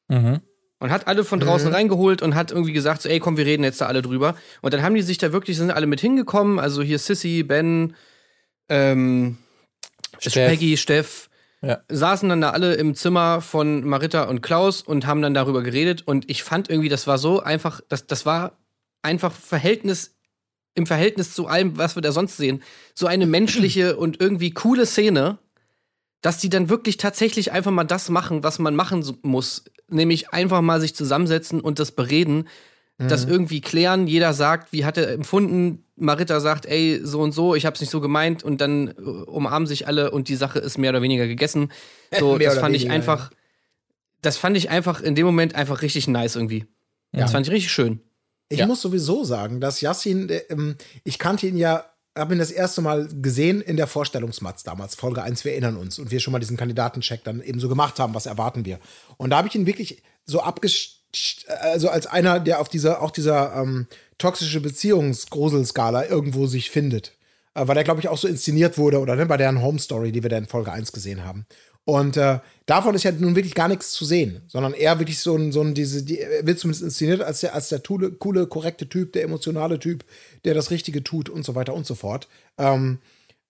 [0.07, 0.41] Mhm.
[0.79, 3.63] Und hat alle von draußen reingeholt und hat irgendwie gesagt so, ey, komm, wir reden
[3.63, 4.35] jetzt da alle drüber.
[4.63, 7.93] Und dann haben die sich da wirklich, sind alle mit hingekommen, also hier Sissy, Ben,
[8.67, 9.37] ähm,
[10.17, 10.49] Steff.
[10.49, 11.29] Peggy, Steff,
[11.63, 11.81] Ja.
[11.87, 16.03] saßen dann da alle im Zimmer von Maritta und Klaus und haben dann darüber geredet.
[16.05, 18.57] Und ich fand irgendwie, das war so einfach, das, das war
[19.01, 20.15] einfach Verhältnis,
[20.75, 22.61] im Verhältnis zu allem, was wir da sonst sehen,
[22.93, 25.37] so eine menschliche und irgendwie coole Szene,
[26.21, 29.63] dass die dann wirklich tatsächlich einfach mal das machen, was man machen muss.
[29.89, 32.47] Nämlich einfach mal sich zusammensetzen und das bereden,
[32.97, 34.07] das irgendwie klären.
[34.07, 35.82] Jeder sagt, wie hat er empfunden.
[35.95, 38.43] Maritta sagt, ey, so und so, ich hab's nicht so gemeint.
[38.43, 41.71] Und dann äh, umarmen sich alle und die Sache ist mehr oder weniger gegessen.
[42.19, 43.31] So, Mehr das fand ich weniger, einfach,
[44.21, 46.65] das fand ich einfach in dem Moment einfach richtig nice irgendwie.
[47.11, 48.01] Das fand ich richtig schön.
[48.49, 48.67] Ich Ja.
[48.67, 52.81] muss sowieso sagen, dass Yassin, äh, ähm, ich kannte ihn ja, habe ihn das erste
[52.81, 56.39] Mal gesehen in der Vorstellungsmatz damals, Folge 1, wir erinnern uns, und wir schon mal
[56.39, 58.79] diesen Kandidatencheck dann eben so gemacht haben, was erwarten wir.
[59.17, 60.99] Und da habe ich ihn wirklich so abgesch
[61.61, 67.13] also als einer, der auf dieser, auch dieser ähm, toxische Beziehungsgruselskala irgendwo sich findet.
[67.55, 70.11] Äh, weil der, glaube ich, auch so inszeniert wurde, oder ne, bei deren Home Story,
[70.11, 71.45] die wir da in Folge 1 gesehen haben.
[71.85, 75.35] Und äh, davon ist ja nun wirklich gar nichts zu sehen, sondern eher wirklich so
[75.35, 78.47] ein, so ein diese, die, er wird zumindest inszeniert als der, als der coole, coole,
[78.47, 80.05] korrekte Typ, der emotionale Typ,
[80.45, 82.29] der das Richtige tut und so weiter und so fort.
[82.57, 82.99] Ähm,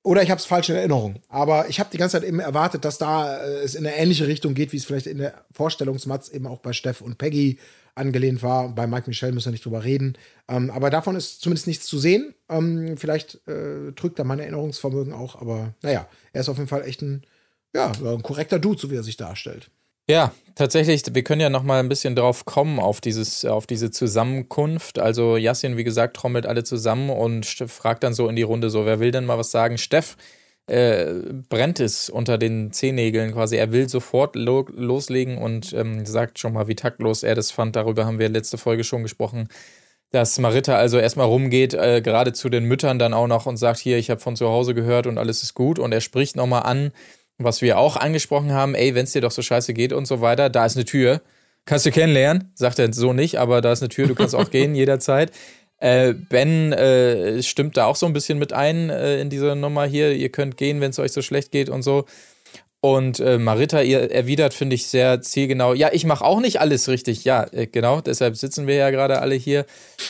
[0.01, 1.17] Oder ich habe es falsch in Erinnerung.
[1.29, 4.27] Aber ich habe die ganze Zeit eben erwartet, dass da äh, es in eine ähnliche
[4.27, 7.59] Richtung geht, wie es vielleicht in der Vorstellungsmatz eben auch bei Steff und Peggy
[7.95, 8.69] angelehnt war.
[8.69, 10.17] Bei Mike Michel müssen wir nicht drüber reden.
[10.47, 12.33] Ähm, aber davon ist zumindest nichts zu sehen.
[12.49, 15.39] Ähm, vielleicht äh, trügt da mein Erinnerungsvermögen auch.
[15.39, 17.23] Aber naja, er ist auf jeden Fall echt ein,
[17.73, 19.69] ja, ein korrekter Dude, so wie er sich darstellt.
[20.09, 23.89] Ja, tatsächlich, wir können ja noch mal ein bisschen drauf kommen auf dieses auf diese
[23.89, 24.99] Zusammenkunft.
[24.99, 28.85] Also Yassin, wie gesagt, trommelt alle zusammen und fragt dann so in die Runde so,
[28.85, 29.77] wer will denn mal was sagen?
[29.77, 30.17] Steff
[30.67, 31.13] äh,
[31.49, 33.57] brennt es unter den Zehennägeln quasi.
[33.57, 37.75] Er will sofort lo loslegen und ähm, sagt schon mal, wie taktlos er das fand.
[37.75, 39.49] Darüber haben wir letzte Folge schon gesprochen.
[40.11, 43.79] Dass Marita also erstmal rumgeht, äh, gerade zu den Müttern dann auch noch und sagt,
[43.79, 45.79] hier, ich habe von zu Hause gehört und alles ist gut.
[45.79, 46.91] Und er spricht nochmal an,
[47.37, 50.21] was wir auch angesprochen haben, ey, wenn es dir doch so scheiße geht und so
[50.21, 51.21] weiter, da ist eine Tür.
[51.65, 54.49] Kannst du kennenlernen, sagt er so nicht, aber da ist eine Tür, du kannst auch
[54.51, 55.31] gehen jederzeit.
[55.83, 59.85] Äh, ben äh, stimmt da auch so ein bisschen mit ein äh, in dieser Nummer
[59.85, 60.13] hier.
[60.13, 62.05] Ihr könnt gehen, wenn es euch so schlecht geht und so.
[62.79, 65.73] Und äh, Marita ihr erwidert, finde ich, sehr zielgenau.
[65.73, 67.25] Ja, ich mache auch nicht alles richtig.
[67.25, 69.65] Ja, äh, genau, deshalb sitzen wir ja gerade alle hier.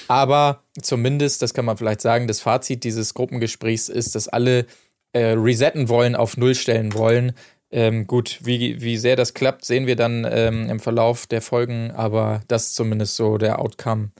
[0.08, 4.68] Aber zumindest, das kann man vielleicht sagen, das Fazit dieses Gruppengesprächs ist, dass alle
[5.14, 7.32] äh, resetten wollen, auf Null stellen wollen.
[7.72, 11.90] Ähm, gut, wie, wie sehr das klappt, sehen wir dann ähm, im Verlauf der Folgen,
[11.90, 14.12] aber das ist zumindest so der Outcome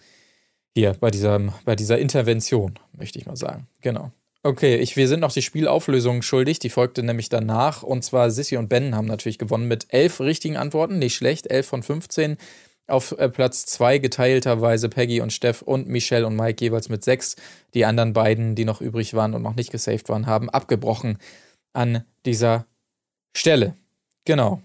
[0.76, 3.68] hier bei dieser, bei dieser Intervention, möchte ich mal sagen.
[3.82, 4.12] Genau.
[4.46, 7.82] Okay, ich, wir sind noch die Spielauflösung schuldig, die folgte nämlich danach.
[7.82, 11.66] Und zwar Sissy und Ben haben natürlich gewonnen mit elf richtigen Antworten, nicht schlecht, elf
[11.66, 12.38] von 15.
[12.86, 17.38] Auf äh, Platz zwei geteilterweise Peggy und Steff und Michelle und Mike jeweils mit sechs.
[17.74, 21.18] Die anderen beiden, die noch übrig waren und noch nicht gesaved waren, haben abgebrochen
[21.72, 22.66] an dieser
[23.34, 23.78] Stelle.
[24.26, 24.62] Genau.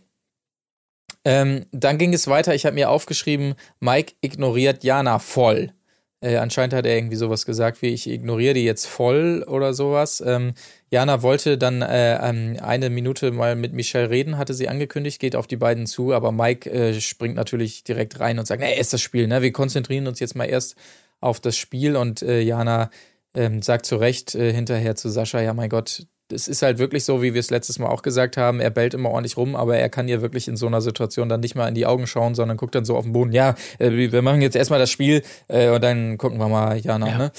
[1.24, 2.52] Ähm, dann ging es weiter.
[2.54, 5.72] Ich habe mir aufgeschrieben, Mike ignoriert Jana voll.
[6.20, 10.20] Äh, anscheinend hat er irgendwie sowas gesagt wie, ich ignoriere die jetzt voll oder sowas.
[10.26, 10.54] Ähm,
[10.90, 15.36] Jana wollte dann äh, ähm, eine Minute mal mit Michelle reden, hatte sie angekündigt, geht
[15.36, 18.92] auf die beiden zu, aber Mike äh, springt natürlich direkt rein und sagt, nee, ist
[18.92, 19.42] das Spiel, ne?
[19.42, 20.76] Wir konzentrieren uns jetzt mal erst
[21.20, 22.90] auf das Spiel und äh, Jana
[23.34, 27.04] ähm, sagt zu Recht äh, hinterher zu Sascha, ja mein Gott, es ist halt wirklich
[27.04, 29.78] so, wie wir es letztes Mal auch gesagt haben, er bellt immer ordentlich rum, aber
[29.78, 32.34] er kann ihr wirklich in so einer Situation dann nicht mal in die Augen schauen,
[32.34, 33.32] sondern guckt dann so auf den Boden.
[33.32, 37.08] Ja, äh, wir machen jetzt erstmal das Spiel äh, und dann gucken wir mal Jana.
[37.08, 37.18] Ja.
[37.18, 37.32] Ne?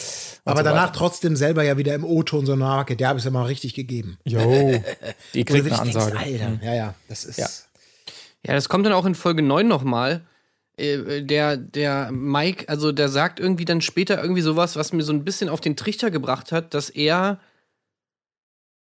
[0.46, 0.94] aber so danach weiter.
[0.94, 3.76] trotzdem selber ja wieder im O-Ton so eine Marke, der habe ich ja mal richtig
[3.76, 4.18] gegeben.
[4.24, 4.40] Jo,
[5.34, 6.18] die kriegt eine Ansage.
[6.18, 6.60] Denkst, Alter, mhm.
[6.64, 7.38] ja, ja, das ist.
[7.38, 7.48] Ja.
[8.48, 10.22] ja, das kommt dann auch in Folge 9 nochmal
[10.78, 15.14] äh, der, der Mike, also der sagt irgendwie dann später irgendwie sowas, was mir so
[15.14, 17.40] ein bisschen auf den Trichter gebracht hat, dass er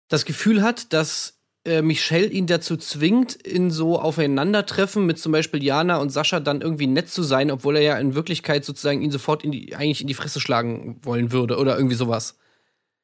[0.10, 5.64] das Gefühl hat, dass äh, Michelle ihn dazu zwingt, in so Aufeinandertreffen mit zum Beispiel
[5.64, 9.12] Jana und Sascha dann irgendwie nett zu sein, obwohl er ja in Wirklichkeit sozusagen ihn
[9.12, 12.38] sofort in die, eigentlich in die Fresse schlagen wollen würde oder irgendwie sowas.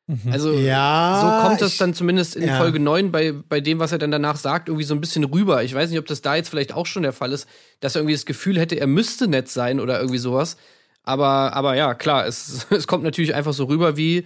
[0.07, 0.31] Mhm.
[0.31, 2.57] Also, ja, so kommt das dann zumindest in ja.
[2.57, 5.63] Folge 9 bei, bei dem, was er dann danach sagt, irgendwie so ein bisschen rüber.
[5.63, 7.47] Ich weiß nicht, ob das da jetzt vielleicht auch schon der Fall ist,
[7.79, 10.57] dass er irgendwie das Gefühl hätte, er müsste nett sein oder irgendwie sowas.
[11.03, 14.25] Aber, aber ja, klar, es, es kommt natürlich einfach so rüber wie,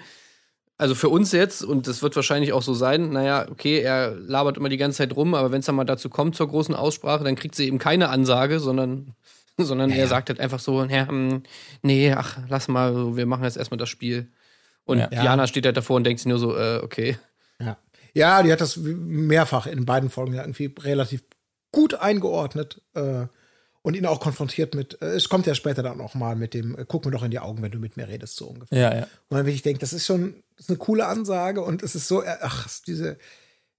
[0.80, 4.56] also für uns jetzt, und das wird wahrscheinlich auch so sein, naja, okay, er labert
[4.56, 7.26] immer die ganze Zeit rum, aber wenn es dann mal dazu kommt zur großen Aussprache,
[7.26, 9.14] dann kriegt sie eben keine Ansage, sondern,
[9.58, 11.44] sondern ja, er sagt halt einfach so, ja, hm,
[11.82, 14.32] nee, ach, lass mal, wir machen jetzt erstmal das Spiel.
[14.86, 15.10] Und ja.
[15.12, 17.18] Jana steht halt davor und denkt sich nur so, äh, okay.
[17.60, 17.78] Ja.
[18.14, 21.24] ja, die hat das mehrfach in beiden Folgen irgendwie relativ
[21.74, 22.82] gut eingeordnet.
[22.94, 23.26] Äh,
[23.82, 26.78] und ihn auch konfrontiert mit, äh, es kommt ja später dann auch mal mit dem,
[26.78, 28.78] äh, guck mir doch in die Augen, wenn du mit mir redest, so ungefähr.
[28.78, 29.08] Ja, ja.
[29.30, 31.96] Und dann will ich denken, das ist schon das ist eine coole Ansage und es
[31.96, 33.18] ist so, äh, ach, diese,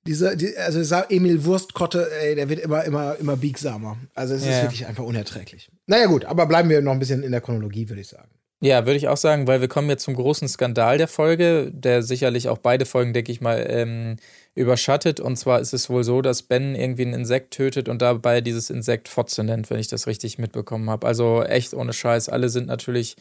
[0.06, 3.98] diese, die, also Emil Wurstkotte, ey, der wird immer, immer, immer biegsamer.
[4.14, 5.70] Also es ja, ist wirklich einfach unerträglich.
[5.86, 8.30] Naja, gut, aber bleiben wir noch ein bisschen in der Chronologie, würde ich sagen.
[8.62, 12.02] Ja, würde ich auch sagen, weil wir kommen jetzt zum großen Skandal der Folge, der
[12.02, 14.16] sicherlich auch beide Folgen, denke ich mal, ähm,
[14.54, 15.20] überschattet.
[15.20, 18.70] Und zwar ist es wohl so, dass Ben irgendwie ein Insekt tötet und dabei dieses
[18.70, 21.06] Insekt Fotze nennt, wenn ich das richtig mitbekommen habe.
[21.06, 22.28] Also echt ohne Scheiß.
[22.28, 23.16] Alle sind natürlich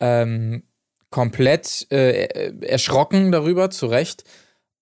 [0.00, 0.62] ähm,
[1.10, 4.24] komplett äh, erschrocken darüber, zu Recht.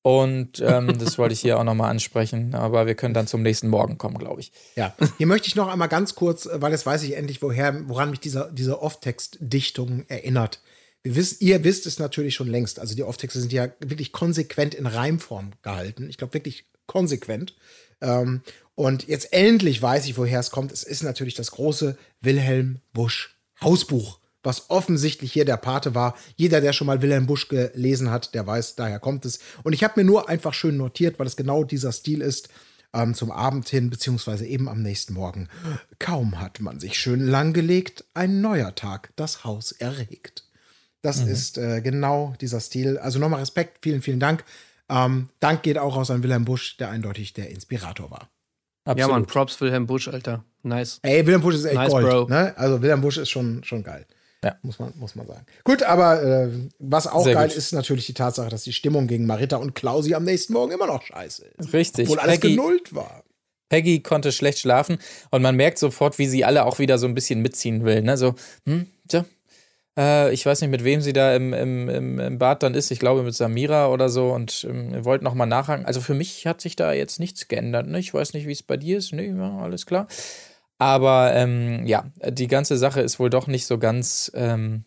[0.02, 2.54] Und ähm, das wollte ich hier auch nochmal ansprechen.
[2.54, 4.52] Aber wir können dann zum nächsten Morgen kommen, glaube ich.
[4.76, 8.10] Ja, hier möchte ich noch einmal ganz kurz, weil jetzt weiß ich endlich, woher, woran
[8.10, 10.60] mich dieser, diese Off-Text-Dichtung erinnert.
[11.04, 12.80] Wir wisst, ihr wisst es natürlich schon längst.
[12.80, 16.10] Also die Off-Texte sind ja wirklich konsequent in Reimform gehalten.
[16.10, 17.54] Ich glaube wirklich konsequent.
[18.00, 18.40] Ähm,
[18.74, 20.72] und jetzt endlich weiß ich, woher es kommt.
[20.72, 26.14] Es ist natürlich das große Wilhelm Busch Hausbuch was offensichtlich hier der Pate war.
[26.36, 29.40] Jeder, der schon mal Wilhelm Busch gelesen hat, der weiß, daher kommt es.
[29.64, 32.50] Und ich habe mir nur einfach schön notiert, weil es genau dieser Stil ist,
[32.92, 35.48] ähm, zum Abend hin, beziehungsweise eben am nächsten Morgen.
[35.98, 40.44] Kaum hat man sich schön langgelegt, ein neuer Tag das Haus erregt.
[41.04, 41.30] Das mhm.
[41.30, 42.96] ist äh, genau dieser Stil.
[42.96, 44.42] Also nochmal Respekt, vielen, vielen Dank.
[44.88, 48.30] Ähm, Dank geht auch raus an Wilhelm Busch, der eindeutig der Inspirator war.
[48.86, 48.98] Absolut.
[48.98, 50.44] Ja, Mann, Props Wilhelm Busch, Alter.
[50.62, 51.00] Nice.
[51.02, 52.06] Ey, Wilhelm Busch ist echt Nice, Gold.
[52.06, 52.28] Bro.
[52.28, 52.54] Ne?
[52.56, 54.06] Also Wilhelm Busch ist schon, schon geil.
[54.42, 54.56] Ja.
[54.62, 55.44] Muss man, muss man sagen.
[55.62, 57.56] Gut, aber äh, was auch Sehr geil gut.
[57.56, 60.86] ist natürlich die Tatsache, dass die Stimmung gegen Marita und Klausi am nächsten Morgen immer
[60.86, 61.72] noch scheiße ist.
[61.74, 62.08] Richtig.
[62.08, 63.24] Obwohl alles Peggy, genullt war.
[63.68, 64.96] Peggy konnte schlecht schlafen
[65.30, 68.00] und man merkt sofort, wie sie alle auch wieder so ein bisschen mitziehen will.
[68.00, 68.16] Ne?
[68.16, 69.26] So, hm, tja,
[69.96, 72.90] äh, ich weiß nicht, mit wem sie da im, im, im, Bad dann ist.
[72.90, 75.86] Ich glaube mit Samira oder so und ähm, wollte nochmal nachhaken.
[75.86, 77.86] Also für mich hat sich da jetzt nichts geändert.
[77.86, 77.98] Ne?
[77.98, 79.12] Ich weiß nicht, wie es bei dir ist.
[79.12, 80.06] Nee, ja, alles klar.
[80.78, 84.30] Aber ähm, ja, die ganze Sache ist wohl doch nicht so ganz.
[84.34, 84.84] Ähm,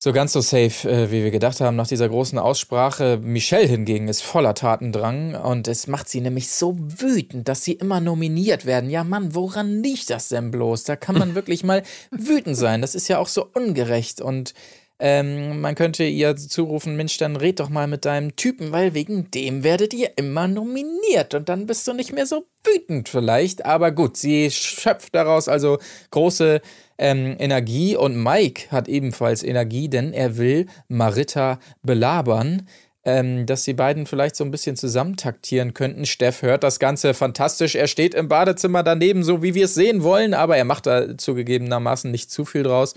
[0.00, 3.18] so ganz so safe, äh, wie wir gedacht haben, nach dieser großen Aussprache.
[3.20, 8.00] Michelle hingegen ist voller Tatendrang und es macht sie nämlich so wütend, dass sie immer
[8.00, 8.90] nominiert werden.
[8.90, 10.84] Ja, Mann, woran liegt das denn bloß?
[10.84, 11.82] Da kann man wirklich mal
[12.12, 12.80] wütend sein.
[12.80, 14.54] Das ist ja auch so ungerecht und
[15.00, 19.30] ähm, man könnte ihr zurufen, Mensch, dann red doch mal mit deinem Typen, weil wegen
[19.30, 23.64] dem werdet ihr immer nominiert und dann bist du nicht mehr so wütend vielleicht.
[23.64, 25.78] Aber gut, sie schöpft daraus also
[26.10, 26.60] große
[26.98, 32.68] ähm, Energie und Mike hat ebenfalls Energie, denn er will Marita belabern.
[33.04, 36.04] Ähm, dass die beiden vielleicht so ein bisschen zusammentaktieren könnten.
[36.04, 37.74] Steff hört das Ganze fantastisch.
[37.74, 41.16] Er steht im Badezimmer daneben, so wie wir es sehen wollen, aber er macht da
[41.16, 42.94] zugegebenermaßen nicht zu viel draus.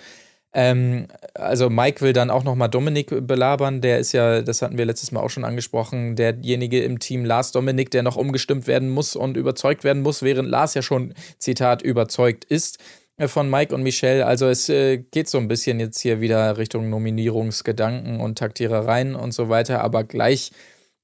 [0.54, 3.80] Ähm, also Mike will dann auch nochmal Dominik belabern.
[3.80, 7.52] Der ist ja, das hatten wir letztes Mal auch schon angesprochen, derjenige im Team Lars
[7.52, 11.82] Dominik, der noch umgestimmt werden muss und überzeugt werden muss, während Lars ja schon, Zitat,
[11.84, 12.80] überzeugt ist
[13.28, 14.26] von Mike und Michelle.
[14.26, 19.34] Also es äh, geht so ein bisschen jetzt hier wieder Richtung Nominierungsgedanken und Taktierereien und
[19.34, 20.52] so weiter, aber gleich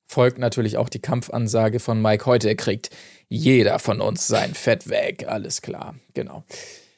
[0.08, 2.56] folgt natürlich auch die Kampfansage von Mike heute.
[2.56, 2.90] Kriegt
[3.30, 5.26] jeder von uns sein Fett weg.
[5.28, 6.44] Alles klar, genau.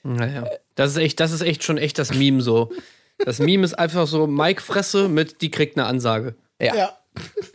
[0.03, 0.47] Naja.
[0.75, 2.71] Das ist echt, das ist echt schon echt das Meme so.
[3.17, 6.35] Das Meme ist einfach so Mike Fresse mit die kriegt eine Ansage.
[6.61, 6.75] Ja.
[6.75, 6.98] Ja.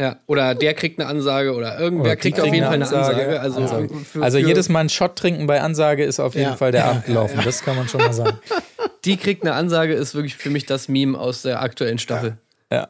[0.00, 3.38] Ja, oder der kriegt eine Ansage oder irgendwer Oder kriegt auf jeden Fall eine Ansage.
[3.38, 3.40] Ansage.
[3.40, 6.50] Also, Also, für, also für, jedes Mal ein Shot trinken bei Ansage ist auf jeden
[6.50, 6.57] Ja.
[6.57, 7.40] Fall der Ja, Abend gelaufen.
[7.44, 8.38] Das kann man schon mal sagen.
[9.05, 12.38] die kriegt eine Ansage ist wirklich für mich das Meme aus der aktuellen Staffel.
[12.72, 12.88] Ja.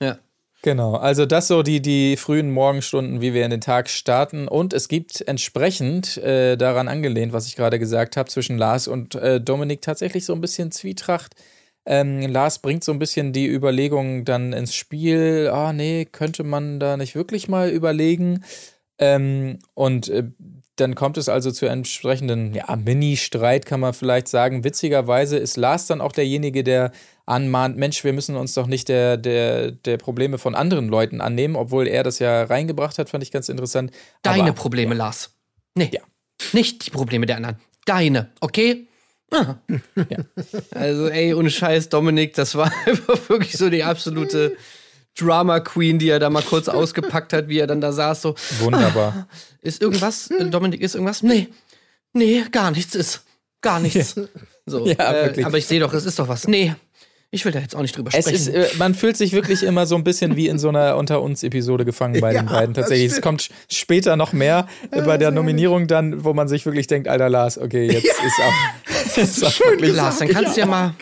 [0.00, 0.18] Ja.
[0.62, 4.48] Genau, also das so die, die frühen Morgenstunden, wie wir in den Tag starten.
[4.48, 9.14] Und es gibt entsprechend äh, daran angelehnt, was ich gerade gesagt habe, zwischen Lars und
[9.14, 11.34] äh, Dominik tatsächlich so ein bisschen Zwietracht.
[11.90, 16.78] Ähm, Lars bringt so ein bisschen die Überlegung dann ins Spiel, ah nee, könnte man
[16.78, 18.44] da nicht wirklich mal überlegen.
[18.98, 20.24] Ähm, und äh,
[20.76, 24.64] dann kommt es also zu entsprechenden ja, Mini-Streit, kann man vielleicht sagen.
[24.64, 26.92] Witzigerweise ist Lars dann auch derjenige, der
[27.24, 31.56] anmahnt, Mensch, wir müssen uns doch nicht der, der, der Probleme von anderen Leuten annehmen,
[31.56, 33.92] obwohl er das ja reingebracht hat, fand ich ganz interessant.
[34.22, 35.30] Deine Aber- Probleme, Lars.
[35.74, 35.90] Nee.
[35.92, 36.00] Ja.
[36.52, 37.56] Nicht die Probleme der anderen.
[37.86, 38.86] Deine, okay?
[39.30, 39.56] Ah.
[40.70, 44.56] Also, ey, ohne Scheiß, Dominik, das war einfach wirklich so die absolute
[45.18, 48.34] Drama Queen, die er da mal kurz ausgepackt hat, wie er dann da saß, so,
[48.60, 49.28] Wunderbar.
[49.60, 51.22] ist irgendwas, äh, Dominik, ist irgendwas?
[51.22, 51.48] Nee,
[52.12, 53.22] nee, gar nichts ist.
[53.60, 54.14] Gar nichts.
[54.70, 55.46] So, Ja, äh, wirklich.
[55.46, 56.46] aber ich sehe doch, es ist doch was.
[56.46, 56.74] Nee,
[57.30, 58.36] ich will da jetzt auch nicht drüber Es sprechen.
[58.36, 61.20] ist, äh, man fühlt sich wirklich immer so ein bisschen wie in so einer Unter
[61.22, 62.74] uns Episode gefangen bei Ja, den beiden.
[62.74, 63.12] Tatsächlich.
[63.12, 67.06] Es kommt später noch mehr äh, bei der Nominierung dann, wo man sich wirklich denkt,
[67.08, 69.16] alter Lars, okay, jetzt ist auch.
[69.18, 70.94] ist auch wirklich Lars, dann kannst du ja mal,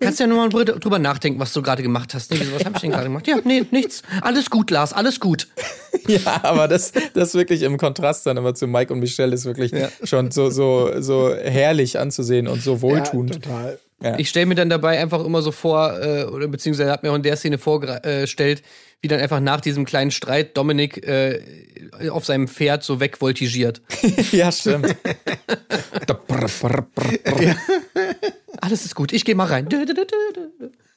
[0.00, 2.30] kannst ja nur mal drü- drüber nachdenken, was du gerade gemacht hast.
[2.30, 3.26] Nee, was habe ich denn gerade gemacht?
[3.26, 4.02] Ja, nee, nichts.
[4.22, 5.48] Alles gut, Lars, alles gut.
[6.06, 9.72] Ja, aber das, das wirklich im Kontrast dann immer zu Mike und Michelle ist wirklich
[10.02, 13.38] schon so, so, so herrlich anzusehen und so Ja, wohltuend.
[14.04, 14.20] Total.
[14.20, 17.16] Ich stelle mir dann dabei einfach immer so vor, äh, oder beziehungsweise hat mir auch
[17.16, 18.62] in der Szene vorgestellt,
[19.00, 21.40] wie dann einfach nach diesem kleinen Streit Dominik äh,
[22.10, 23.80] auf seinem Pferd so wegvoltigiert.
[24.32, 24.96] Ja, stimmt.
[28.60, 29.68] Alles ist gut, ich gehe mal rein.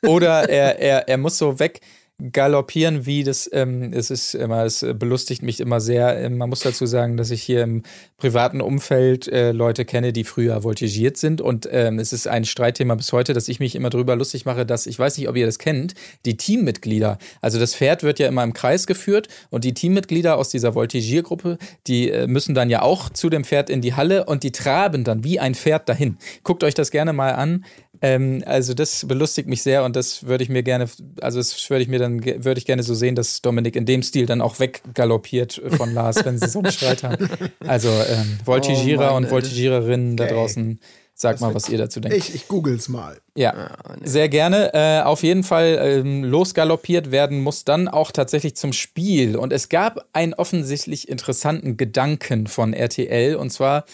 [0.04, 1.82] Oder er, er, er muss so weg
[2.20, 6.20] galoppieren, wie das, ähm, es ist immer, es belustigt mich immer sehr.
[6.20, 7.84] Ähm, Man muss dazu sagen, dass ich hier im
[8.18, 12.96] privaten Umfeld äh, Leute kenne, die früher voltigiert sind und ähm, es ist ein Streitthema
[12.96, 15.46] bis heute, dass ich mich immer drüber lustig mache, dass, ich weiß nicht, ob ihr
[15.46, 15.94] das kennt,
[16.26, 20.50] die Teammitglieder, also das Pferd wird ja immer im Kreis geführt und die Teammitglieder aus
[20.50, 24.42] dieser Voltigiergruppe, die äh, müssen dann ja auch zu dem Pferd in die Halle und
[24.42, 26.18] die traben dann wie ein Pferd dahin.
[26.44, 27.64] Guckt euch das gerne mal an.
[28.02, 30.88] Ähm, also das belustigt mich sehr und das würde ich mir gerne,
[31.22, 34.04] also das würde ich mir dann, würde ich gerne so sehen, dass Dominik in dem
[34.04, 37.30] Stil dann auch weggaloppiert von Lars, wenn sie so einen Streit haben.
[37.66, 39.32] Also ähm, Voltigierer Oh Mann, und.
[39.32, 40.34] Voltigiererinnen da Okay.
[40.34, 40.80] draußen,
[41.16, 42.18] sagt mal, was ihr dazu denkt.
[42.18, 43.18] Ich, ich google's mal.
[43.36, 44.72] Ja, sehr gerne.
[44.74, 49.36] Äh, auf jeden Fall ähm, losgaloppiert werden muss dann auch tatsächlich zum Spiel.
[49.36, 53.36] Und es gab einen offensichtlich interessanten Gedanken von RTL.
[53.36, 53.86] Und zwar,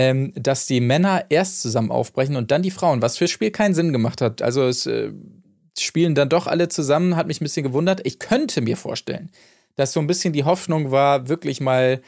[0.00, 3.74] ähm, dass die Männer erst zusammen aufbrechen und dann die Frauen, was fürs Spiel keinen
[3.74, 4.40] Sinn gemacht hat.
[4.40, 5.12] Also es äh,
[5.78, 8.00] spielen dann doch alle zusammen, hat mich ein bisschen gewundert.
[8.04, 9.28] Ich könnte mir vorstellen,
[9.76, 12.00] dass so ein bisschen die Hoffnung war, wirklich mal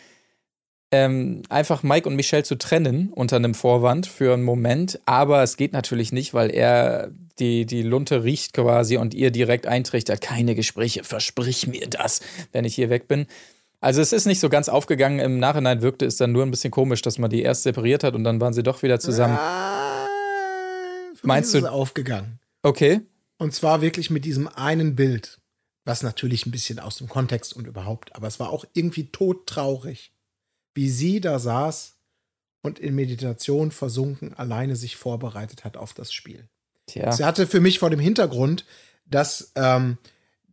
[0.90, 4.98] ähm, einfach Mike und Michelle zu trennen unter einem Vorwand für einen Moment.
[5.04, 9.66] Aber es geht natürlich nicht, weil er die, die Lunte riecht quasi und ihr direkt
[9.66, 13.26] eintrichtert, keine Gespräche, versprich mir das, wenn ich hier weg bin.
[13.82, 15.18] Also es ist nicht so ganz aufgegangen.
[15.18, 18.14] Im Nachhinein wirkte es dann nur ein bisschen komisch, dass man die erst separiert hat
[18.14, 19.36] und dann waren sie doch wieder zusammen.
[19.36, 20.06] Ah,
[21.22, 22.38] Meinst ist du- es aufgegangen?
[22.62, 23.00] Okay.
[23.38, 25.40] Und zwar wirklich mit diesem einen Bild,
[25.84, 30.12] was natürlich ein bisschen aus dem Kontext und überhaupt, aber es war auch irgendwie todtraurig,
[30.74, 31.96] wie sie da saß
[32.62, 36.48] und in Meditation versunken alleine sich vorbereitet hat auf das Spiel.
[36.86, 37.10] Tja.
[37.10, 38.64] Sie hatte für mich vor dem Hintergrund,
[39.06, 39.98] dass, ähm,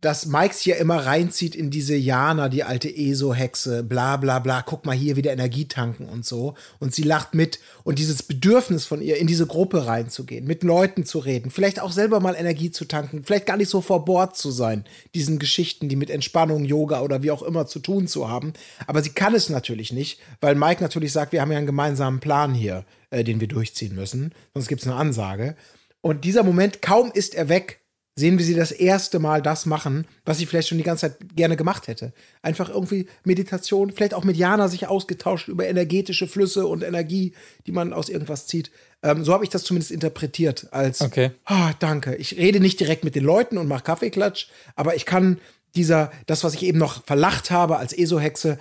[0.00, 4.86] dass Mikes hier immer reinzieht in diese Jana, die alte ESO-Hexe, bla bla bla, guck
[4.86, 6.54] mal hier wieder Energie tanken und so.
[6.78, 7.60] Und sie lacht mit.
[7.84, 11.92] Und dieses Bedürfnis von ihr, in diese Gruppe reinzugehen, mit Leuten zu reden, vielleicht auch
[11.92, 14.84] selber mal Energie zu tanken, vielleicht gar nicht so vor Bord zu sein,
[15.14, 18.54] diesen Geschichten, die mit Entspannung, Yoga oder wie auch immer zu tun zu haben.
[18.86, 22.20] Aber sie kann es natürlich nicht, weil Mike natürlich sagt, wir haben ja einen gemeinsamen
[22.20, 24.32] Plan hier, äh, den wir durchziehen müssen.
[24.54, 25.56] Sonst gibt es eine Ansage.
[26.00, 27.79] Und dieser Moment, kaum ist er weg,
[28.20, 31.34] sehen wir sie das erste Mal das machen, was sie vielleicht schon die ganze Zeit
[31.34, 32.12] gerne gemacht hätte.
[32.42, 37.34] Einfach irgendwie Meditation, vielleicht auch mit Jana sich ausgetauscht über energetische Flüsse und Energie,
[37.66, 38.70] die man aus irgendwas zieht.
[39.02, 41.32] Ähm, so habe ich das zumindest interpretiert als, Okay.
[41.46, 42.14] ah, danke.
[42.16, 45.38] Ich rede nicht direkt mit den Leuten und mache Kaffeeklatsch, aber ich kann
[45.74, 48.58] dieser, das, was ich eben noch verlacht habe als ESO-Hexe,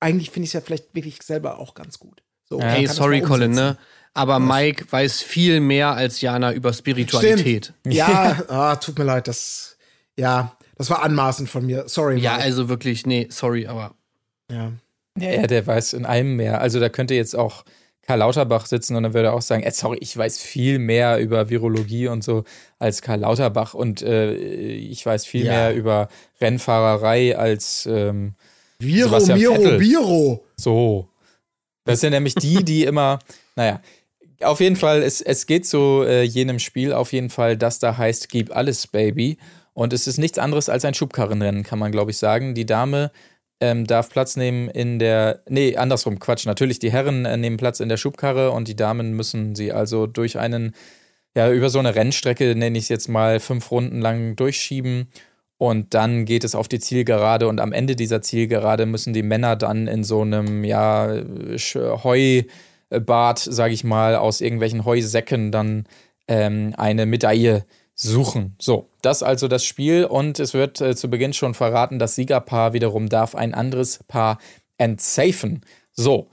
[0.00, 2.22] eigentlich finde ich es ja vielleicht wirklich selber auch ganz gut.
[2.48, 3.76] So, Hey, sorry, Colin, ne?
[4.16, 7.74] Aber Mike weiß viel mehr als Jana über Spiritualität.
[7.80, 7.94] Stimmt.
[7.94, 9.76] Ja, ah, tut mir leid, das,
[10.16, 11.84] ja, das war anmaßend von mir.
[11.88, 12.18] Sorry.
[12.18, 12.44] Ja, Mike.
[12.44, 13.94] also wirklich, nee, sorry, aber.
[14.50, 14.72] ja.
[15.18, 16.60] Ja, ja, der weiß in allem mehr.
[16.60, 17.64] Also da könnte jetzt auch
[18.02, 21.18] Karl Lauterbach sitzen und dann würde er auch sagen, äh, sorry, ich weiß viel mehr
[21.18, 22.44] über Virologie und so
[22.78, 25.52] als Karl Lauterbach und äh, ich weiß viel Ja.
[25.52, 26.08] mehr über
[26.40, 28.34] Rennfahrerei als ähm,
[28.78, 29.78] Viro, Miro, Vettel.
[29.78, 30.44] Biro.
[30.56, 31.08] so.
[31.84, 33.18] Das sind nämlich die, die immer,
[33.54, 33.80] naja,
[34.42, 37.96] auf jeden Fall, es, es geht zu äh, jenem Spiel auf jeden Fall, das da
[37.96, 39.38] heißt, gib alles, Baby.
[39.72, 42.54] Und es ist nichts anderes als ein Schubkarrenrennen, kann man, glaube ich, sagen.
[42.54, 43.10] Die Dame
[43.60, 46.46] ähm, darf Platz nehmen in der, nee, andersrum, Quatsch.
[46.46, 50.06] Natürlich, die Herren äh, nehmen Platz in der Schubkarre und die Damen müssen sie also
[50.06, 50.74] durch einen,
[51.34, 55.08] ja, über so eine Rennstrecke, nenne ich es jetzt mal, fünf Runden lang durchschieben.
[55.58, 59.56] Und dann geht es auf die Zielgerade und am Ende dieser Zielgerade müssen die Männer
[59.56, 61.06] dann in so einem, ja,
[61.54, 62.04] Sch-
[62.92, 65.86] Heubad, sage ich mal, aus irgendwelchen Heusäcken dann
[66.28, 68.54] ähm, eine Medaille suchen.
[68.60, 72.72] So, das also das Spiel und es wird äh, zu Beginn schon verraten, das Siegerpaar
[72.74, 74.38] wiederum darf ein anderes Paar
[74.78, 75.62] entsafen.
[75.92, 76.28] So,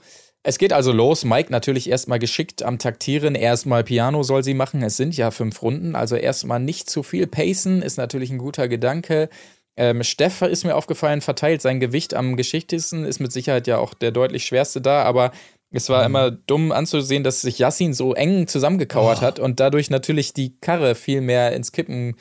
[0.46, 1.24] es geht also los.
[1.24, 3.34] Mike natürlich erstmal geschickt am Taktieren.
[3.34, 4.82] Erstmal Piano soll sie machen.
[4.82, 8.68] Es sind ja fünf Runden, also erstmal nicht zu viel pacen, ist natürlich ein guter
[8.68, 9.30] Gedanke.
[9.76, 13.94] Ähm, Steff ist mir aufgefallen, verteilt sein Gewicht am geschicktesten, ist mit Sicherheit ja auch
[13.94, 15.32] der deutlich schwerste da, aber
[15.76, 20.32] es war immer dumm anzusehen, dass sich Yassin so eng zusammengekauert hat und dadurch natürlich
[20.32, 22.16] die Karre viel mehr ins Kippen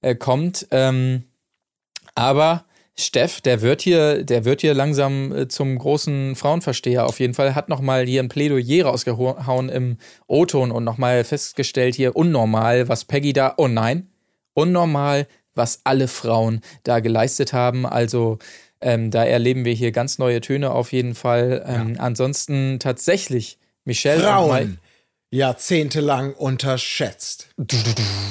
[0.00, 0.66] äh, kommt.
[0.70, 1.24] Ähm,
[2.14, 2.64] aber
[2.98, 7.54] Steff, der wird hier, der wird hier langsam äh, zum großen Frauenversteher auf jeden Fall,
[7.54, 13.34] hat nochmal hier ein Plädoyer rausgehauen im O-Ton und nochmal festgestellt hier, unnormal, was Peggy
[13.34, 14.08] da, oh nein,
[14.54, 17.84] unnormal, was alle Frauen da geleistet haben.
[17.84, 18.38] Also
[18.80, 21.64] ähm, da erleben wir hier ganz neue Töne auf jeden Fall.
[21.66, 24.22] Ähm, Ansonsten tatsächlich Michelle.
[24.22, 24.78] Frauen.
[25.30, 27.48] Jahrzehntelang unterschätzt.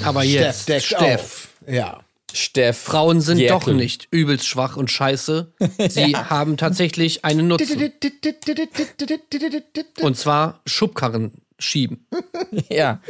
[0.03, 1.01] Aber jetzt, Steff Steff.
[1.01, 1.49] auf.
[1.67, 1.99] Ja.
[2.33, 2.77] Steff.
[2.77, 3.59] Frauen sind Jäckel.
[3.59, 5.53] doch nicht übelst schwach und scheiße.
[5.89, 7.79] Sie haben tatsächlich einen Nutzen.
[10.01, 12.07] Und zwar Schubkarren schieben.
[12.69, 13.01] Ja,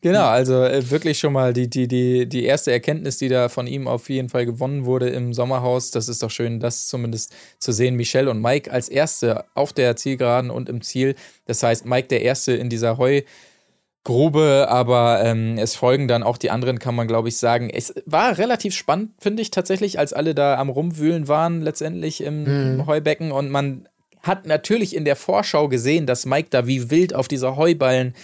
[0.00, 0.26] genau.
[0.26, 3.88] Also äh, wirklich schon mal die, die, die, die erste Erkenntnis, die da von ihm
[3.88, 5.90] auf jeden Fall gewonnen wurde im Sommerhaus.
[5.90, 7.96] Das ist doch schön, das zumindest zu sehen.
[7.96, 11.14] Michelle und Mike als Erste auf der Zielgeraden und im Ziel.
[11.46, 16.50] Das heißt, Mike der Erste in dieser Heugrube, aber ähm, es folgen dann auch die
[16.50, 17.70] anderen, kann man glaube ich sagen.
[17.70, 22.84] Es war relativ spannend, finde ich tatsächlich, als alle da am Rumwühlen waren, letztendlich im
[22.86, 23.86] Heubecken und man
[24.22, 28.14] hat natürlich in der Vorschau gesehen, dass Mike da wie wild auf dieser Heuballen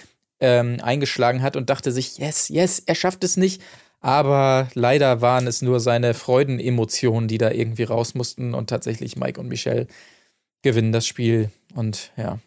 [0.41, 3.63] ähm, eingeschlagen hat und dachte sich, yes, yes, er schafft es nicht.
[4.01, 9.41] Aber leider waren es nur seine Freudenemotionen, die da irgendwie raus mussten und tatsächlich Mike
[9.41, 9.87] und Michelle
[10.63, 12.39] gewinnen das Spiel und ja,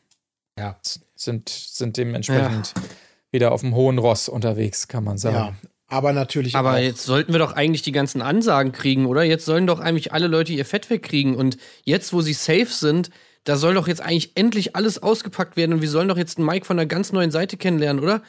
[0.57, 0.79] Ja.
[1.15, 2.73] sind, sind dementsprechend
[3.31, 5.35] wieder auf dem hohen Ross unterwegs, kann man sagen.
[5.35, 5.53] Ja.
[5.91, 6.77] Aber natürlich Aber auch.
[6.77, 9.23] jetzt sollten wir doch eigentlich die ganzen Ansagen kriegen, oder?
[9.23, 11.35] Jetzt sollen doch eigentlich alle Leute ihr Fett wegkriegen.
[11.35, 13.09] Und jetzt, wo sie safe sind,
[13.43, 15.73] da soll doch jetzt eigentlich endlich alles ausgepackt werden.
[15.73, 18.21] Und wir sollen doch jetzt einen Mike von einer ganz neuen Seite kennenlernen, oder?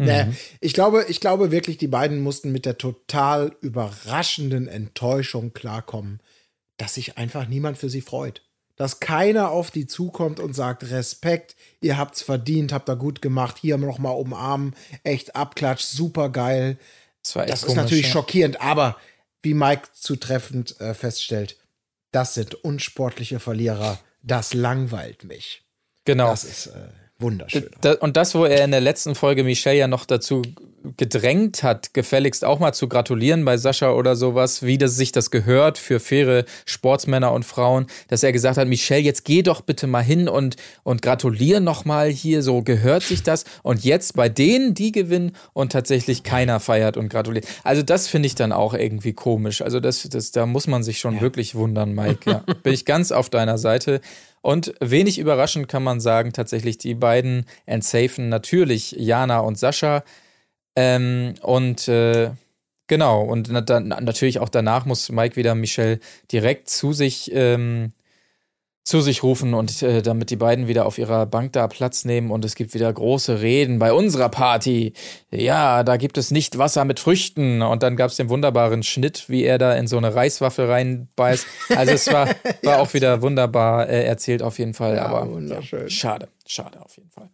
[0.00, 0.26] Nee,
[0.60, 6.20] ich glaube, ich glaube wirklich, die beiden mussten mit der total überraschenden Enttäuschung klarkommen,
[6.76, 8.42] dass sich einfach niemand für sie freut.
[8.76, 13.58] Dass keiner auf die zukommt und sagt, Respekt, ihr habt's verdient, habt ihr gut gemacht,
[13.60, 16.78] hier noch mal umarmen, echt abklatsch, super geil.
[17.24, 18.12] Das war echt Das ist komisch, natürlich ja.
[18.12, 18.96] schockierend, aber
[19.42, 21.56] wie Mike zutreffend äh, feststellt,
[22.12, 25.64] das sind unsportliche Verlierer, das langweilt mich.
[26.04, 26.28] Genau.
[26.30, 26.88] Das ist äh,
[27.18, 27.68] wunderschön.
[27.80, 30.42] Da, und das, wo er in der letzten Folge Michelle ja noch dazu
[30.96, 35.30] gedrängt hat, gefälligst auch mal zu gratulieren bei Sascha oder sowas, wie das sich das
[35.30, 39.86] gehört für faire Sportsmänner und Frauen, dass er gesagt hat, Michelle, jetzt geh doch bitte
[39.86, 43.44] mal hin und, und gratulier noch mal hier, so gehört sich das.
[43.62, 47.46] Und jetzt bei denen, die gewinnen und tatsächlich keiner feiert und gratuliert.
[47.64, 49.62] Also das finde ich dann auch irgendwie komisch.
[49.62, 52.30] Also das, das, da muss man sich schon wirklich wundern, Mike.
[52.30, 54.00] Ja, bin ich ganz auf deiner Seite.
[54.48, 60.04] Und wenig überraschend kann man sagen, tatsächlich die beiden entsafen natürlich Jana und Sascha.
[60.74, 62.30] Ähm, und äh,
[62.86, 66.00] genau, und na, dann, natürlich auch danach muss Mike wieder Michelle
[66.32, 67.92] direkt zu sich, ähm,
[68.88, 72.30] zu sich rufen und äh, damit die beiden wieder auf ihrer Bank da Platz nehmen
[72.30, 74.94] und es gibt wieder große Reden bei unserer Party.
[75.30, 79.28] Ja, da gibt es nicht Wasser mit Früchten und dann gab es den wunderbaren Schnitt,
[79.28, 81.46] wie er da in so eine Reiswaffel reinbeißt.
[81.76, 82.28] Also es war,
[82.62, 85.82] war auch wieder wunderbar äh, erzählt auf jeden Fall, Ja, aber wunderschön.
[85.82, 87.28] Ja, schade, schade auf jeden Fall.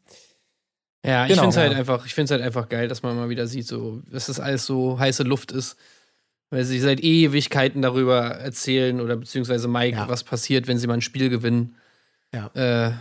[1.07, 1.79] Ja, ich Genau, finde es halt ja.
[1.79, 4.41] einfach, ich finde es halt einfach geil, dass man mal wieder sieht, so, dass das
[4.41, 5.77] alles so heiße Luft ist.
[6.51, 10.09] Weil sie seit Ewigkeiten darüber erzählen oder beziehungsweise Mike, Ja.
[10.09, 11.77] was passiert, wenn sie mal ein Spiel gewinnen.
[12.33, 12.51] Ja.
[12.55, 12.93] Äh,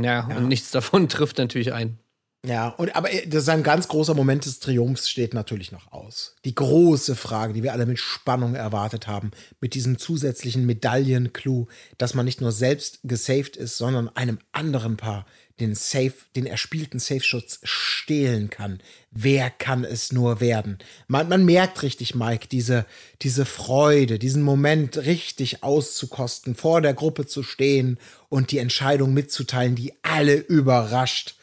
[0.00, 1.98] ja, und nichts davon trifft natürlich ein.
[2.46, 5.92] Ja, und aber äh, das ist ein ganz großer Moment des Triumphs steht natürlich noch
[5.92, 6.36] aus.
[6.46, 9.30] Die große Frage, die wir alle mit Spannung erwartet haben,
[9.60, 11.66] mit diesem zusätzlichen Medaillenclou,
[11.98, 15.26] dass man nicht nur selbst gesaved ist, sondern einem anderen Paar
[15.58, 18.80] den Safe, den erspielten Safe-Schutz stehlen kann.
[19.12, 20.78] Wer kann es nur werden?
[21.08, 22.86] Man, man merkt richtig, Mike, diese,
[23.22, 27.98] diese Freude, diesen Moment richtig auszukosten, vor der Gruppe zu stehen
[28.28, 31.34] und die Entscheidung mitzuteilen, die alle überrascht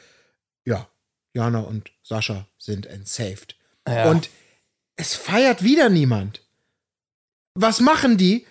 [0.68, 0.90] ja,
[1.34, 3.56] Jana und Sascha sind entsaved.
[3.88, 4.12] Ja.
[4.12, 4.30] Und
[4.98, 6.42] es feiert wieder niemand.
[7.54, 8.46] Was machen die?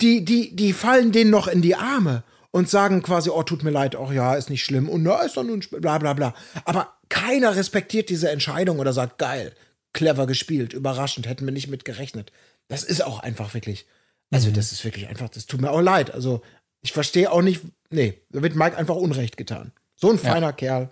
[0.00, 3.70] Die, die, die fallen denen noch in die Arme und sagen quasi, oh, tut mir
[3.70, 6.34] leid, oh ja, ist nicht schlimm und na, ist doch Spiel, bla bla bla.
[6.64, 9.54] Aber keiner respektiert diese Entscheidung oder sagt, geil,
[9.92, 12.32] clever gespielt, überraschend, hätten wir nicht mit gerechnet.
[12.68, 13.86] Das ist auch einfach wirklich,
[14.30, 16.12] also das ist wirklich einfach, das tut mir auch leid.
[16.12, 16.42] Also
[16.82, 19.72] ich verstehe auch nicht, nee, da wird Mike einfach Unrecht getan.
[19.96, 20.90] So ein feiner Kerl.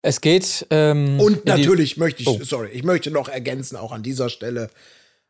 [0.00, 0.66] Es geht.
[0.70, 2.38] Ähm, Und natürlich möchte ich, Oh.
[2.42, 4.70] sorry, ich möchte noch ergänzen, auch an dieser Stelle.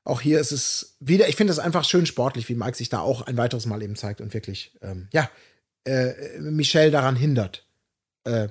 [0.08, 3.00] Auch hier ist es wieder, ich finde es einfach schön sportlich, wie Mike sich da
[3.00, 5.30] auch ein weiteres Mal eben zeigt und wirklich, ähm, ja,
[5.84, 7.66] äh, Michelle daran hindert,
[8.24, 8.48] äh,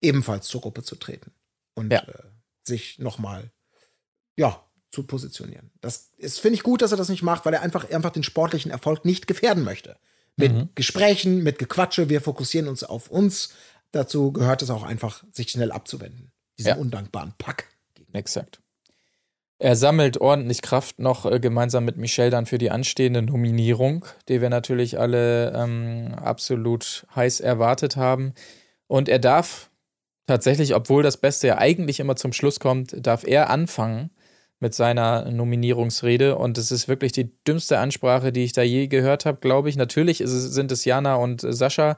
[0.00, 1.32] ebenfalls zur Gruppe zu treten
[1.74, 2.02] und Ja.
[2.02, 2.22] äh,
[2.62, 3.50] sich nochmal,
[4.36, 5.70] ja, zu positionieren.
[5.80, 8.22] Das ist, finde ich gut, dass er das nicht macht, weil er einfach, einfach den
[8.22, 9.98] sportlichen Erfolg nicht gefährden möchte.
[10.36, 10.68] Mit Mhm.
[10.74, 13.50] Gesprächen, mit Gequatsche, wir fokussieren uns auf uns.
[13.90, 16.30] Dazu gehört es auch einfach, sich schnell abzuwenden.
[16.58, 16.76] Diesen Ja.
[16.76, 17.66] undankbaren Pack.
[18.12, 18.60] Exakt.
[19.58, 24.42] Er sammelt ordentlich Kraft noch äh, gemeinsam mit Michelle dann für die anstehende Nominierung, die
[24.42, 28.34] wir natürlich alle ähm, absolut heiß erwartet haben.
[28.86, 29.70] Und er darf
[30.26, 34.10] tatsächlich, obwohl das Beste ja eigentlich immer zum Schluss kommt, darf er anfangen
[34.60, 36.36] mit seiner Nominierungsrede.
[36.36, 39.76] Und es ist wirklich die dümmste Ansprache, die ich da je gehört habe, glaube ich.
[39.76, 41.96] Natürlich es, sind es Jana und Sascha,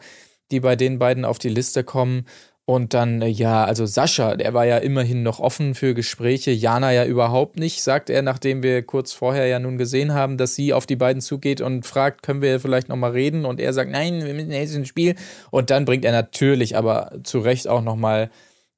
[0.52, 2.26] die bei den beiden auf die Liste kommen.
[2.68, 6.92] Und dann, äh, ja, also Sascha, der war ja immerhin noch offen für Gespräche, Jana
[6.92, 10.74] ja überhaupt nicht, sagt er, nachdem wir kurz vorher ja nun gesehen haben, dass sie
[10.74, 13.46] auf die beiden zugeht und fragt, können wir vielleicht nochmal reden?
[13.46, 15.14] Und er sagt, nein, wir müssen jetzt ins Spiel.
[15.50, 18.30] Und dann bringt er natürlich aber zu Recht auch nochmal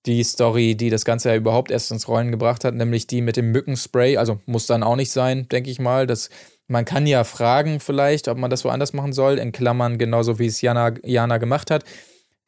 [0.07, 3.37] die Story, die das Ganze ja überhaupt erst ins Rollen gebracht hat, nämlich die mit
[3.37, 4.19] dem Mückenspray.
[4.19, 6.07] Also muss dann auch nicht sein, denke ich mal.
[6.07, 6.31] Das,
[6.69, 10.47] man kann ja fragen vielleicht, ob man das woanders machen soll, in Klammern genauso wie
[10.47, 11.85] es Jana, Jana gemacht hat.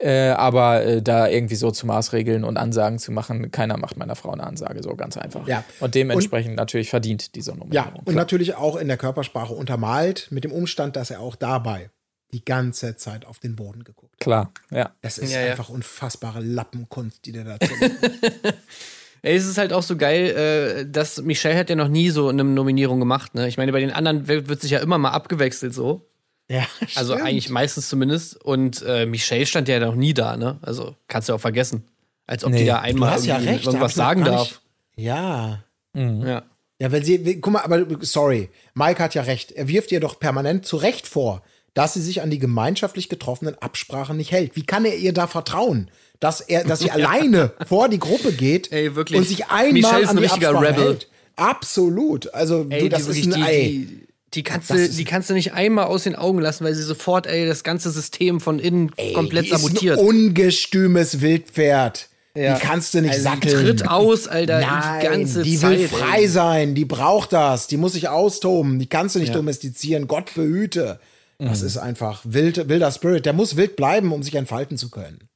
[0.02, 4.16] Äh, aber äh, da irgendwie so zu Maßregeln und Ansagen zu machen, keiner macht meiner
[4.16, 5.46] Frau eine Ansage, so ganz einfach.
[5.46, 5.62] Ja.
[5.78, 7.92] Und dementsprechend natürlich verdient diese Nominierung.
[7.94, 11.90] Ja, und natürlich auch in der Körpersprache untermalt mit dem Umstand, dass er auch dabei
[12.32, 14.20] die ganze Zeit auf den Boden geguckt hat.
[14.20, 14.90] Klar, ja.
[15.02, 15.50] Das ist Ja, ja.
[15.52, 17.58] einfach unfassbare Lappenkunst, die der da.
[19.22, 22.28] Ey, es ist halt auch so geil, äh, dass Michelle hat ja noch nie so
[22.28, 23.46] eine Nominierung gemacht, ne?
[23.46, 26.08] Ich meine, bei den anderen wird, wird sich ja immer mal abgewechselt so.
[26.52, 27.28] Ja, Also stimmt.
[27.28, 28.42] eigentlich meistens zumindest.
[28.44, 30.58] Und äh, Michelle stand ja noch nie da, ne?
[30.62, 31.84] Also kannst du auch vergessen.
[32.26, 32.60] Als ob Nee.
[32.60, 33.66] die da du einmal hast ja recht.
[33.66, 34.60] irgendwas sagen darf.
[34.96, 35.64] Ja.
[35.94, 36.42] Ja.
[36.78, 39.52] Ja, weil sie, guck mal, aber sorry, Mike hat ja recht.
[39.52, 41.42] Er wirft ihr doch permanent zu Recht vor,
[41.74, 44.56] dass sie sich an die gemeinschaftlich getroffenen Absprachen nicht hält.
[44.56, 45.90] Wie kann er ihr da vertrauen,
[46.20, 49.18] dass er, dass sie alleine vor die Gruppe geht Ey, wirklich.
[49.18, 50.84] und sich einmal Michelle ist an ein die richtiger Absprache Rebel.
[50.84, 51.08] hält?
[51.36, 52.32] Absolut.
[52.34, 53.60] Also, Ey, du, das die, ist ein die, Ei.
[53.62, 56.74] die, die, kannst Das du, die kannst du nicht einmal aus den Augen lassen, weil
[56.74, 59.98] sie sofort, ey, das ganze System von innen Ey, komplett die ist sabotiert.
[59.98, 62.08] Ein ungestümes Wildpferd.
[62.34, 62.54] Ja.
[62.54, 63.66] Die kannst du nicht also, die satteln.
[63.66, 65.78] tritt aus, Alter, Nein, die ganze die Zeit.
[65.80, 66.28] will frei ey.
[66.28, 69.34] sein, die braucht das, die muss sich austoben, die kannst du nicht Ja.
[69.34, 70.98] domestizieren, Gott behüte.
[71.38, 71.66] Das Mhm.
[71.66, 73.26] ist einfach wild, wilder Spirit.
[73.26, 75.28] Der muss wild bleiben, um sich entfalten zu können.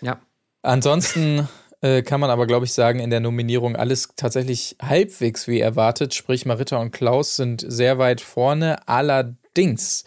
[0.00, 0.20] Ja.
[0.62, 1.48] Ansonsten
[1.82, 6.14] äh, kann man aber, glaube ich, sagen, in der Nominierung alles tatsächlich halbwegs wie erwartet.
[6.14, 8.88] Sprich, Marita und Klaus sind sehr weit vorne.
[8.88, 10.04] Allerdings,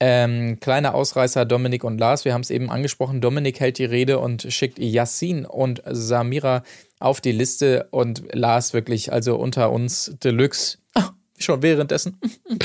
[0.00, 3.20] ähm, kleiner Ausreißer Dominik und Lars, wir haben es eben angesprochen.
[3.20, 6.62] Dominik hält die Rede und schickt Yassin und Samira
[6.98, 12.18] auf die Liste und Lars wirklich, also unter uns Deluxe, ah, schon währenddessen.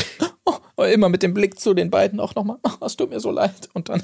[0.80, 2.58] Oh, immer mit dem Blick zu den beiden auch nochmal.
[2.64, 3.68] Oh, es tut mir so leid.
[3.74, 4.02] Und dann,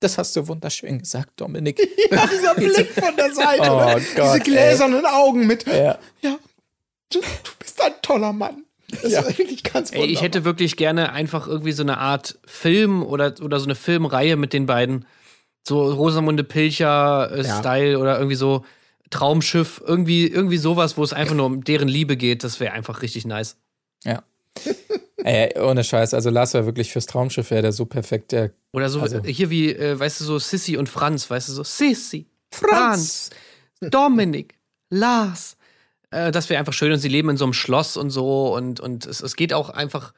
[0.00, 1.78] das hast du wunderschön gesagt, Dominik.
[2.10, 4.02] Ja, dieser Blick von der Seite, Oh ne?
[4.16, 5.98] Gott, diese gläsernen Augen mit, Ja.
[6.22, 6.36] ja,
[7.12, 8.64] du, du bist ein toller Mann.
[8.90, 10.22] Das ist wirklich ganz Ey, ich wunderbar.
[10.24, 14.52] hätte wirklich gerne einfach irgendwie so eine Art Film oder, oder so eine Filmreihe mit
[14.52, 15.06] den beiden.
[15.62, 18.64] So Rosamunde Pilcher-Style oder irgendwie so
[19.10, 22.42] Traumschiff, irgendwie, irgendwie sowas, wo es einfach nur um deren Liebe geht.
[22.44, 23.56] Das wäre einfach richtig nice.
[24.04, 24.22] Ja.
[25.24, 26.14] Ey, ohne Scheiß.
[26.14, 28.32] Also Lars war wirklich fürs Traumschiff, wäre der so perfekt.
[28.32, 31.52] Der, Oder so, Also- hier wie, äh, weißt du, so Sissy und Franz, weißt du,
[31.52, 33.30] so Sissy, Franz,
[33.80, 35.56] Dominik, Lars.
[36.10, 38.80] Äh, das wäre einfach schön und sie leben in so einem Schloss und so und,
[38.80, 40.12] und es, es geht auch einfach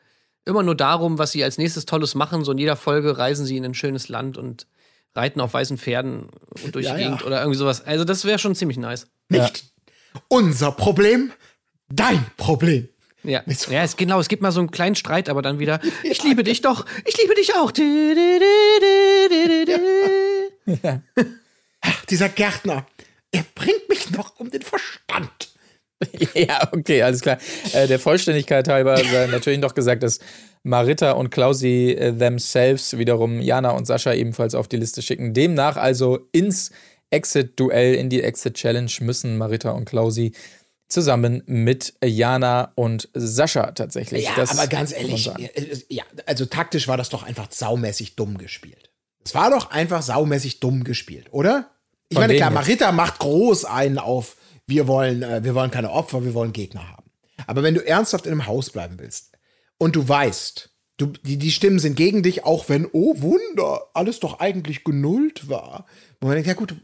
[0.45, 2.45] immer nur darum, was sie als nächstes Tolles machen.
[2.45, 4.67] So in jeder Folge reisen sie in ein schönes Land und
[5.15, 6.29] reiten auf weißen Pferden
[6.65, 7.09] und durch Ja, die ja.
[7.09, 7.85] Gegend oder irgendwie sowas.
[7.85, 9.07] Also das wäre schon ziemlich nice.
[9.29, 9.65] Nicht
[10.29, 11.33] unser Problem,
[11.89, 12.89] dein Problem.
[13.25, 15.81] Ja, so- ja es, genau, es gibt mal so einen kleinen Streit, aber dann wieder,
[16.03, 17.71] ich liebe dich doch, ich liebe dich auch.
[22.11, 22.87] Dieser Gärtner,
[23.31, 25.31] er bringt mich noch um den Verstand.
[26.35, 27.39] ja, okay, alles klar.
[27.73, 30.19] Äh, der Vollständigkeit halber sei natürlich noch gesagt, dass
[30.65, 35.33] Marita und Klausi äh, themselves wiederum Jana und Sascha ebenfalls auf die Liste schicken.
[35.35, 36.71] Demnach also ins
[37.11, 40.33] Exit-Duell, in die Exit-Challenge müssen Marita und Klausi
[40.93, 44.25] zusammen mit Jana und Sascha tatsächlich.
[44.25, 45.45] Ja, Das aber ganz ehrlich, sagen.
[45.55, 48.91] äh, ja, also taktisch war das doch einfach saumäßig dumm gespielt.
[49.25, 51.71] Es war doch einfach saumäßig dumm gespielt, oder?
[52.09, 52.51] Ich Von meine, klar?
[52.51, 54.37] Marita macht groß einen auf,
[54.67, 57.11] wir wollen, äh, wir wollen keine Opfer, wir wollen Gegner haben.
[57.47, 59.33] Aber wenn du ernsthaft in einem Haus bleiben willst
[59.79, 64.21] und du weißt, du, die, die Stimmen sind gegen dich, auch wenn, oh Wunder, alles
[64.21, 65.87] doch eigentlich genullt war.
[66.21, 66.75] Wo man denkt, ja gut,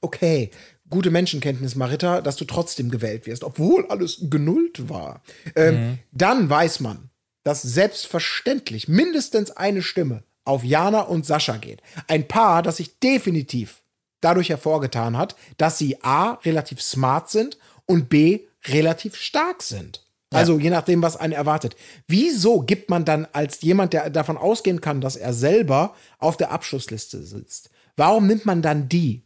[0.00, 0.50] okay,
[0.90, 5.22] gute Menschenkenntnis, Marita, dass du trotzdem gewählt wirst, obwohl alles genullt war.
[5.54, 7.10] Ähm, Dann weiß man,
[7.42, 11.82] dass selbstverständlich mindestens eine Stimme auf Jana und Sascha geht.
[12.06, 13.82] Ein Paar, das sich definitiv
[14.20, 20.04] dadurch hervorgetan hat, dass sie A, relativ smart sind und B, relativ stark sind.
[20.30, 21.74] Also je nachdem, was einen erwartet.
[22.06, 26.50] Wieso gibt man dann als jemand, der davon ausgehen kann, dass er selber auf der
[26.50, 29.24] Abschlussliste sitzt, warum nimmt man dann die?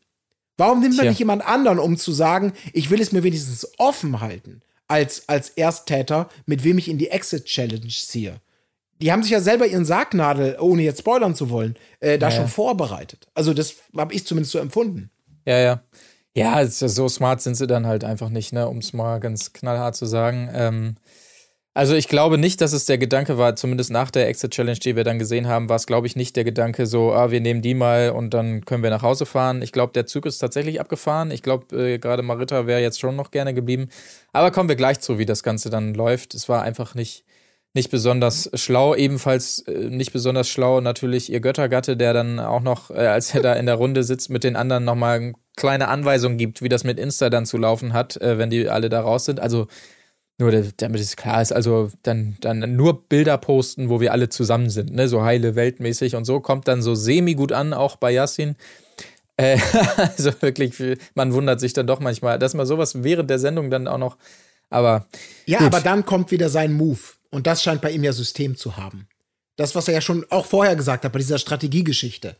[0.57, 1.11] Warum nimmt man Tja.
[1.11, 5.51] nicht jemand anderen, um zu sagen, ich will es mir wenigstens offen halten, als, als
[5.51, 8.41] Ersttäter, mit wem ich in die Exit-Challenge ziehe?
[9.01, 12.47] Die haben sich ja selber ihren Sargnadel, ohne jetzt spoilern zu wollen, äh, da schon
[12.47, 13.27] vorbereitet.
[13.35, 15.11] Also das habe ich zumindest so empfunden.
[15.45, 15.83] Ja, ja.
[16.35, 19.97] Ja, so smart sind sie dann halt einfach nicht, ne, um es mal ganz knallhart
[19.97, 20.49] zu sagen.
[20.55, 20.97] Ähm,
[21.75, 24.95] also ich glaube nicht, dass es der Gedanke war, zumindest nach der Exit Challenge, die
[24.95, 27.63] wir dann gesehen haben, war es, glaube ich, nicht der Gedanke so, ah, wir nehmen
[27.63, 29.63] die mal und dann können wir nach Hause fahren.
[29.63, 31.31] Ich glaube, der Zug ist tatsächlich abgefahren.
[31.31, 33.89] Ich glaube, äh, gerade Marita wäre jetzt schon noch gerne geblieben.
[34.35, 36.35] Aber kommen wir gleich zu, wie das Ganze dann läuft.
[36.35, 37.25] Es war einfach nicht,
[37.73, 38.95] nicht besonders schlau.
[38.95, 43.41] Ebenfalls äh, nicht besonders schlau natürlich ihr Göttergatte, der dann auch noch, äh, als er
[43.41, 46.85] da in der Runde sitzt, mit den anderen nochmal eine kleine Anweisung gibt, wie das
[46.85, 49.41] mit Insta dann zu laufen hat, äh, wenn die alle da raus sind.
[49.41, 49.69] Also
[50.39, 54.29] nur da- damit es klar ist, also dann, dann nur Bilder posten, wo wir alle
[54.29, 55.09] zusammen sind, ne?
[55.09, 58.57] so heile weltmäßig und so, kommt dann so semi gut an, auch bei Yassin.
[59.37, 59.59] Äh,
[59.97, 63.71] also wirklich, viel- man wundert sich dann doch manchmal, dass man sowas während der Sendung
[63.71, 64.17] dann auch noch,
[64.71, 65.07] aber
[65.47, 65.67] Ja, Gut.
[65.69, 66.99] aber dann kommt wieder sein Move.
[67.31, 69.07] Und das scheint bei ihm ja System zu haben.
[69.57, 72.37] Das, was er ja schon auch vorher gesagt hat, bei dieser Strategiegeschichte.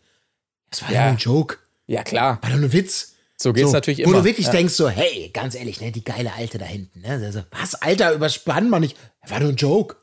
[0.71, 1.11] Das war ja, Ja.
[1.13, 1.57] ein Joke.
[1.87, 3.15] ja klar, War doch nur ein Witz.
[3.43, 4.19] So geht's so, natürlich Wo immer.
[4.19, 4.53] du wirklich ja.
[4.53, 7.21] denkst so, hey, ganz ehrlich, ne, die geile Alte da hinten, ne?
[7.25, 8.97] Also, was, Alter, überspann man nicht.
[9.27, 9.97] War nur ein Joke.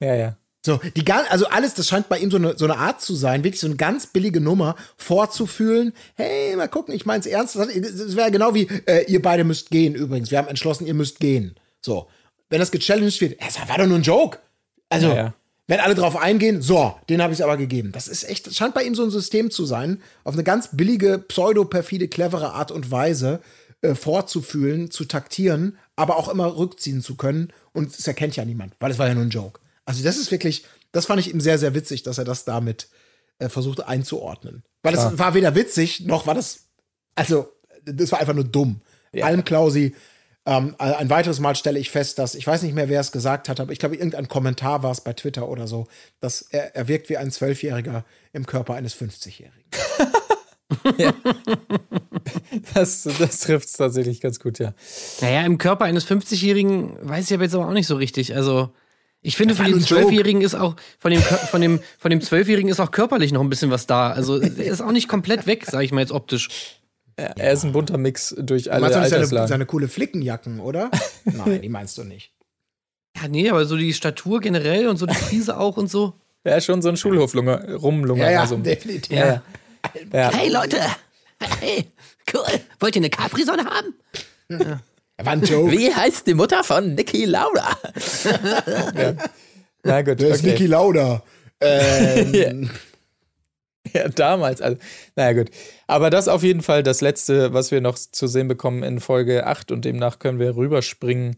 [0.00, 0.36] ja, ja.
[0.64, 3.42] So, die also alles, das scheint bei ihm so eine, so eine Art zu sein,
[3.42, 5.92] wirklich so eine ganz billige Nummer vorzufühlen.
[6.14, 7.56] Hey, mal gucken, ich mein's ernst.
[7.56, 10.30] Das das wäre genau wie, äh, ihr beide müsst gehen übrigens.
[10.30, 11.56] Wir haben entschlossen, ihr müsst gehen.
[11.80, 12.08] So.
[12.48, 14.38] Wenn das gechallenged wird, es war doch nur ein Joke.
[14.88, 15.34] Also, Ja, ja.
[15.72, 17.92] Wenn alle drauf eingehen, so, den habe ich aber gegeben.
[17.92, 20.68] Das ist echt, das scheint bei ihm so ein System zu sein, auf eine ganz
[20.76, 23.40] billige, pseudo-perfide, clevere Art und Weise.
[23.82, 27.52] äh, vorzufühlen, zu taktieren, aber auch immer rückziehen zu können.
[27.72, 29.60] Und es erkennt ja niemand, weil es war ja nur ein Joke.
[29.84, 32.88] Also das ist wirklich, das fand ich ihm sehr, sehr witzig, dass er das damit
[33.38, 34.62] äh, versucht einzuordnen.
[34.82, 36.66] Weil es war weder witzig, noch war das,
[37.14, 37.48] also
[37.84, 38.80] das war einfach nur dumm.
[39.12, 39.26] Ja.
[39.26, 39.94] Alm Klausi,
[40.44, 43.48] ähm, ein weiteres Mal stelle ich fest, dass, ich weiß nicht mehr, wer es gesagt
[43.48, 45.86] hat, aber ich glaube, irgendein Kommentar war es bei Twitter oder so,
[46.20, 49.62] dass er, er wirkt wie ein Zwölfjähriger im Körper eines 50-Jährigen.
[52.74, 54.74] Das, das trifft es tatsächlich ganz gut, ja.
[55.20, 58.34] Naja, im Körper eines 50-Jährigen weiß ich aber jetzt aber auch nicht so richtig.
[58.34, 58.70] Also,
[59.20, 59.80] ich finde, von dem.
[59.80, 63.50] Zwölfjährigen ist auch, von dem, von dem, von dem Zwölfjährigen ist auch körperlich noch ein
[63.50, 64.10] bisschen was da.
[64.10, 66.48] Also, er ist auch nicht komplett weg, sag ich mal jetzt optisch.
[67.16, 69.48] Er, er ist ein bunter Mix durch Du alle meinst doch nicht seine, Alterslagen.
[69.48, 70.90] seine coole Flickenjacken, oder?
[71.24, 72.32] Nein, die meinst du nicht.
[73.16, 76.14] Ja, nee, aber so die Statur generell und so die Frise auch und so.
[76.44, 78.24] er ist schon so ein Schulhoflunger, Rumlunger.
[78.24, 79.16] Ja, ja, also, definitiv.
[79.16, 79.42] ja.
[80.12, 80.32] ja.
[80.32, 80.78] Hey Leute,
[81.60, 81.84] hey,
[82.32, 82.42] cool.
[82.80, 83.94] Wollt ihr eine Capri-Sonne haben?
[85.18, 85.70] Er war ein Joke.
[85.70, 87.76] Wie heißt die Mutter von Niki Lauda?
[88.96, 89.14] ja.
[89.84, 90.52] Na gut, ist okay.
[90.52, 91.22] Niki Lauda.
[91.60, 92.70] Ähm,
[93.94, 94.62] Ja, damals.
[94.62, 94.78] Also,
[95.16, 95.50] naja, gut.
[95.86, 99.46] Aber das auf jeden Fall das Letzte, was wir noch zu sehen bekommen in Folge
[99.46, 101.36] 8 und demnach können wir rüberspringen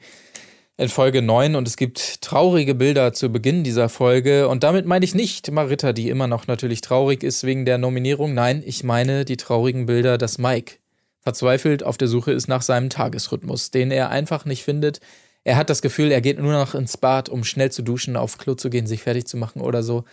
[0.76, 5.04] in Folge 9 und es gibt traurige Bilder zu Beginn dieser Folge und damit meine
[5.04, 8.34] ich nicht Marita, die immer noch natürlich traurig ist wegen der Nominierung.
[8.34, 10.76] Nein, ich meine die traurigen Bilder, dass Mike
[11.20, 15.00] verzweifelt auf der Suche ist nach seinem Tagesrhythmus, den er einfach nicht findet.
[15.44, 18.38] Er hat das Gefühl, er geht nur noch ins Bad, um schnell zu duschen, auf
[18.38, 20.04] Klo zu gehen, sich fertig zu machen oder so.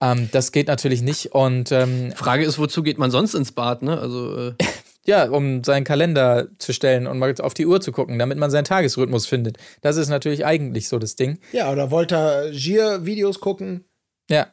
[0.00, 1.32] Ähm, das geht natürlich nicht.
[1.32, 3.98] Und ähm, Frage ist, wozu geht man sonst ins Bad, ne?
[3.98, 4.54] Also, äh,
[5.06, 8.50] ja, um seinen Kalender zu stellen und mal auf die Uhr zu gucken, damit man
[8.50, 9.58] seinen Tagesrhythmus findet.
[9.80, 11.38] Das ist natürlich eigentlich so das Ding.
[11.52, 13.84] ja, oder wollte er Gier-Videos gucken?
[14.28, 14.48] Ja.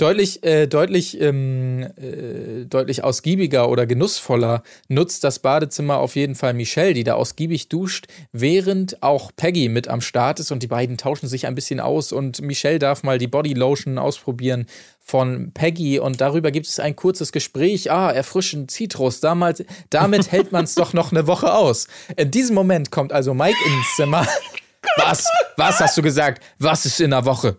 [0.00, 6.54] Deutlich, äh, deutlich, ähm, äh, deutlich ausgiebiger oder genussvoller nutzt das Badezimmer auf jeden Fall
[6.54, 10.96] Michelle, die da ausgiebig duscht, während auch Peggy mit am Start ist und die beiden
[10.96, 14.64] tauschen sich ein bisschen aus und Michelle darf mal die Bodylotion ausprobieren
[15.00, 17.90] von Peggy und darüber gibt es ein kurzes Gespräch.
[17.90, 19.20] Ah, erfrischend Zitrus.
[19.20, 21.88] Damals, damit hält man es doch noch eine Woche aus.
[22.16, 24.26] In diesem Moment kommt also Mike ins Zimmer.
[24.96, 25.26] Was?
[25.58, 26.42] Was hast du gesagt?
[26.58, 27.58] Was ist in der Woche?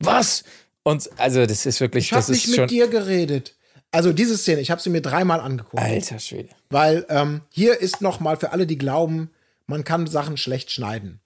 [0.00, 0.42] Was?
[0.82, 3.54] Und also, das ist wirklich, Ich habe nicht mit dir geredet.
[3.90, 5.82] Also diese Szene, ich habe sie mir dreimal angeguckt.
[5.82, 6.50] Alter Schwede.
[6.68, 9.30] Weil ähm, hier ist noch mal für alle, die glauben,
[9.66, 11.20] man kann Sachen schlecht schneiden.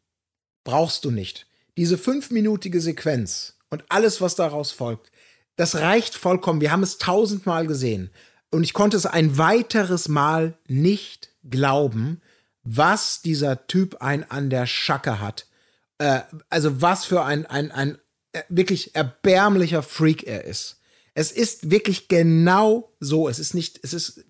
[0.64, 1.46] Brauchst du nicht.
[1.76, 5.11] Diese fünfminütige Sequenz und alles, was daraus folgt,
[5.57, 6.61] das reicht vollkommen.
[6.61, 8.11] Wir haben es tausendmal gesehen.
[8.50, 12.20] Und ich konnte es ein weiteres Mal nicht glauben,
[12.62, 15.46] was dieser Typ ein an der Schacke hat.
[15.98, 17.98] Äh, also was für ein, ein, ein
[18.48, 20.80] wirklich erbärmlicher Freak er ist.
[21.14, 23.28] Es ist wirklich genau so.
[23.28, 24.24] Es ist nicht, es ist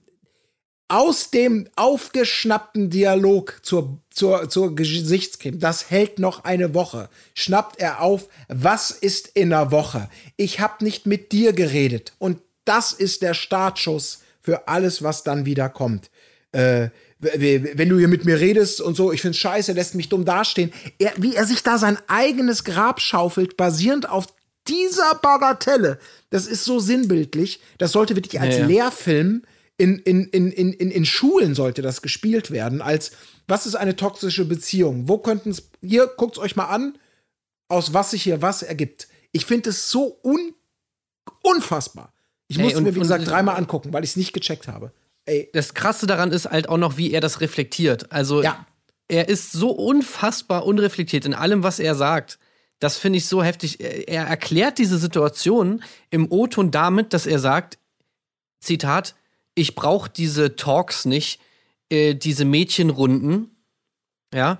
[0.92, 8.02] aus dem aufgeschnappten Dialog zur, zur, zur Gesichtscreme, das hält noch eine Woche, schnappt er
[8.02, 10.10] auf, was ist in der Woche?
[10.36, 12.12] Ich habe nicht mit dir geredet.
[12.18, 16.10] Und das ist der Startschuss für alles, was dann wieder kommt.
[16.52, 16.90] Äh,
[17.22, 20.72] wenn du hier mit mir redest und so, ich find's scheiße, lässt mich dumm dastehen.
[20.98, 24.26] Er, wie er sich da sein eigenes Grab schaufelt, basierend auf
[24.68, 25.98] dieser Bagatelle,
[26.30, 27.60] das ist so sinnbildlich.
[27.78, 28.66] Das sollte wirklich als Ja, ja.
[28.66, 29.42] Lehrfilm
[29.78, 33.12] in, in, in, in, in, in Schulen sollte das gespielt werden, als
[33.48, 35.08] was ist eine toxische Beziehung?
[35.08, 36.98] Wo könnten es, hier, guckt's euch mal an,
[37.68, 39.08] aus was sich hier was ergibt.
[39.32, 40.54] Ich finde es so un,
[41.42, 42.12] unfassbar.
[42.46, 44.92] Ich musste mir, wie gesagt, dreimal angucken, weil ich es nicht gecheckt habe.
[45.24, 48.10] Ey, das Krasse daran ist halt auch noch, wie er das reflektiert.
[48.12, 48.66] Also, ja.
[49.08, 52.38] er ist so unfassbar unreflektiert in allem, was er sagt.
[52.80, 53.80] Das finde ich so heftig.
[53.80, 57.78] Er er erklärt diese Situation im O-Ton damit, dass er sagt,
[58.60, 59.14] Zitat,
[59.54, 61.40] ich brauche diese Talks nicht,
[61.90, 63.50] äh, diese Mädchenrunden,
[64.34, 64.58] ja,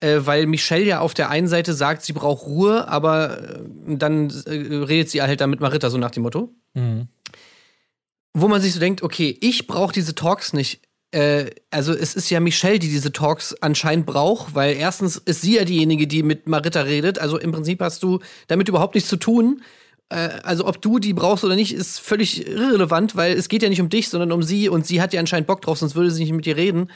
[0.00, 4.30] äh, weil Michelle ja auf der einen Seite sagt, sie braucht Ruhe, aber äh, dann
[4.46, 6.54] äh, redet sie halt dann mit Marita, so nach dem Motto.
[8.34, 10.80] Wo man sich so denkt, okay, ich brauche diese Talks nicht.
[11.12, 15.56] Äh, also es ist ja Michelle, die diese Talks anscheinend braucht, weil erstens ist sie
[15.56, 17.18] ja diejenige, die mit Marita redet.
[17.18, 19.62] Also im Prinzip hast du damit überhaupt nichts zu tun.
[20.10, 23.68] Äh, also ob du die brauchst oder nicht, ist völlig irrelevant, weil es geht ja
[23.68, 26.10] nicht um dich, sondern um sie und sie hat ja anscheinend Bock drauf, sonst würde
[26.10, 26.90] sie nicht mit dir reden.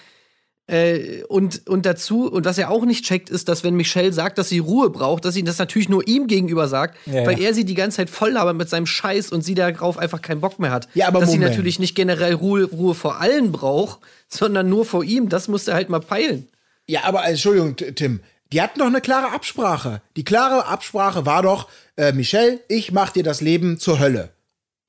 [0.67, 4.39] Äh, und, und dazu, und was er auch nicht checkt, ist, dass wenn Michelle sagt,
[4.39, 7.49] dass sie Ruhe braucht, dass sie das natürlich nur ihm gegenüber sagt, Ja, weil ja.
[7.49, 10.41] er sie die ganze Zeit voll labert mit seinem Scheiß und sie darauf einfach keinen
[10.41, 10.89] Bock mehr hat.
[10.95, 11.53] Ja, aber dass sie Moment.
[11.53, 15.75] natürlich nicht generell Ruhe, Ruhe vor allen braucht, sondern nur vor ihm, das muss er
[15.75, 16.49] halt mal peilen.
[16.87, 18.21] Ja, aber äh, Entschuldigung, Tim.
[18.53, 20.01] Die hatten doch eine klare Absprache.
[20.17, 24.31] Die klare Absprache war doch, äh, Michelle, ich mach dir das Leben zur Hölle.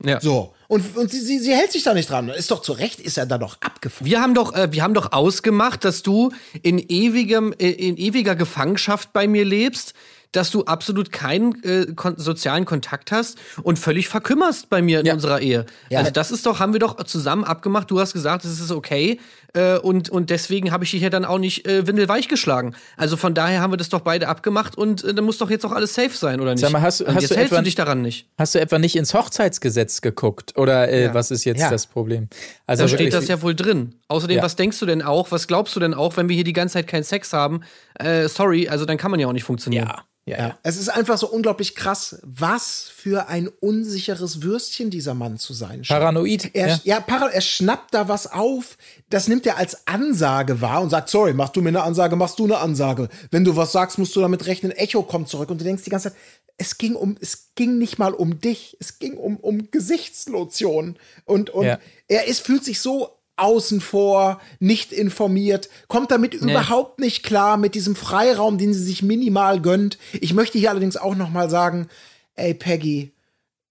[0.02, 0.20] Ja.
[0.20, 0.54] So.
[0.68, 2.28] Und, und sie, sie, sie hält sich da nicht dran.
[2.28, 4.06] Ist doch zu Recht, ist er da doch abgefahren.
[4.06, 8.34] Wir haben doch, äh, wir haben doch ausgemacht, dass du in ewigem, äh, in ewiger
[8.36, 9.94] Gefangenschaft bei mir lebst,
[10.32, 15.06] dass du absolut keinen äh, kon sozialen Kontakt hast und völlig verkümmerst bei mir in
[15.06, 15.14] Ja.
[15.14, 15.64] unserer Ehe.
[15.88, 16.00] Ja.
[16.00, 17.90] Also das ist doch, haben wir doch zusammen abgemacht.
[17.90, 19.18] Du hast gesagt, es ist okay
[19.56, 22.74] äh, und und deswegen habe ich dich ja dann auch nicht äh, windelweich geschlagen.
[22.96, 25.66] Also von daher haben wir das doch beide abgemacht und äh, dann muss doch jetzt
[25.66, 26.60] auch alles safe sein oder nicht?
[26.60, 28.28] Sag mal, hast- und hast jetzt du hältst etwa- du dich daran nicht.
[28.38, 30.56] Hast du etwa nicht ins Hochzeitsgesetz geguckt?
[30.56, 31.14] Oder äh, Ja.
[31.14, 31.70] was ist jetzt Ja.
[31.70, 32.28] das Problem?
[32.66, 33.94] Also Da steht das ja wohl drin.
[34.08, 34.42] Außerdem, Ja.
[34.42, 35.30] was denkst du denn auch?
[35.32, 37.62] Was glaubst du denn auch, wenn wir hier die ganze Zeit keinen Sex haben?
[37.98, 39.86] Äh, sorry, also dann kann man ja auch nicht funktionieren.
[39.88, 40.48] Ja, ja, Ja.
[40.48, 40.58] ja.
[40.64, 45.84] Es ist einfach so unglaublich krass, was für ein unsicheres Würstchen dieser Mann zu sein
[45.84, 46.00] scheint.
[46.00, 46.50] Paranoid.
[46.54, 46.80] Er, ja.
[46.84, 48.76] ja, para, er schnappt da was auf,
[49.08, 52.38] das nimmt er als Ansage wahr und sagt, sorry, machst du mir eine Ansage, machst
[52.38, 53.08] du eine Ansage.
[53.30, 55.90] Wenn du was sagst, musst du damit rechnen, Echo kommt zurück und du denkst die
[55.90, 56.18] ganze Zeit,
[56.58, 61.50] es ging um, es ging nicht mal um dich, es ging um, um Gesichtslotion und,
[61.50, 61.78] und Ja.
[62.08, 67.74] er ist, fühlt sich so außen vor, nicht informiert, kommt damit überhaupt nicht klar mit
[67.74, 69.98] diesem Freiraum, den sie sich minimal gönnt.
[70.14, 71.88] Ich möchte hier allerdings auch noch mal sagen,
[72.34, 73.12] ey Peggy,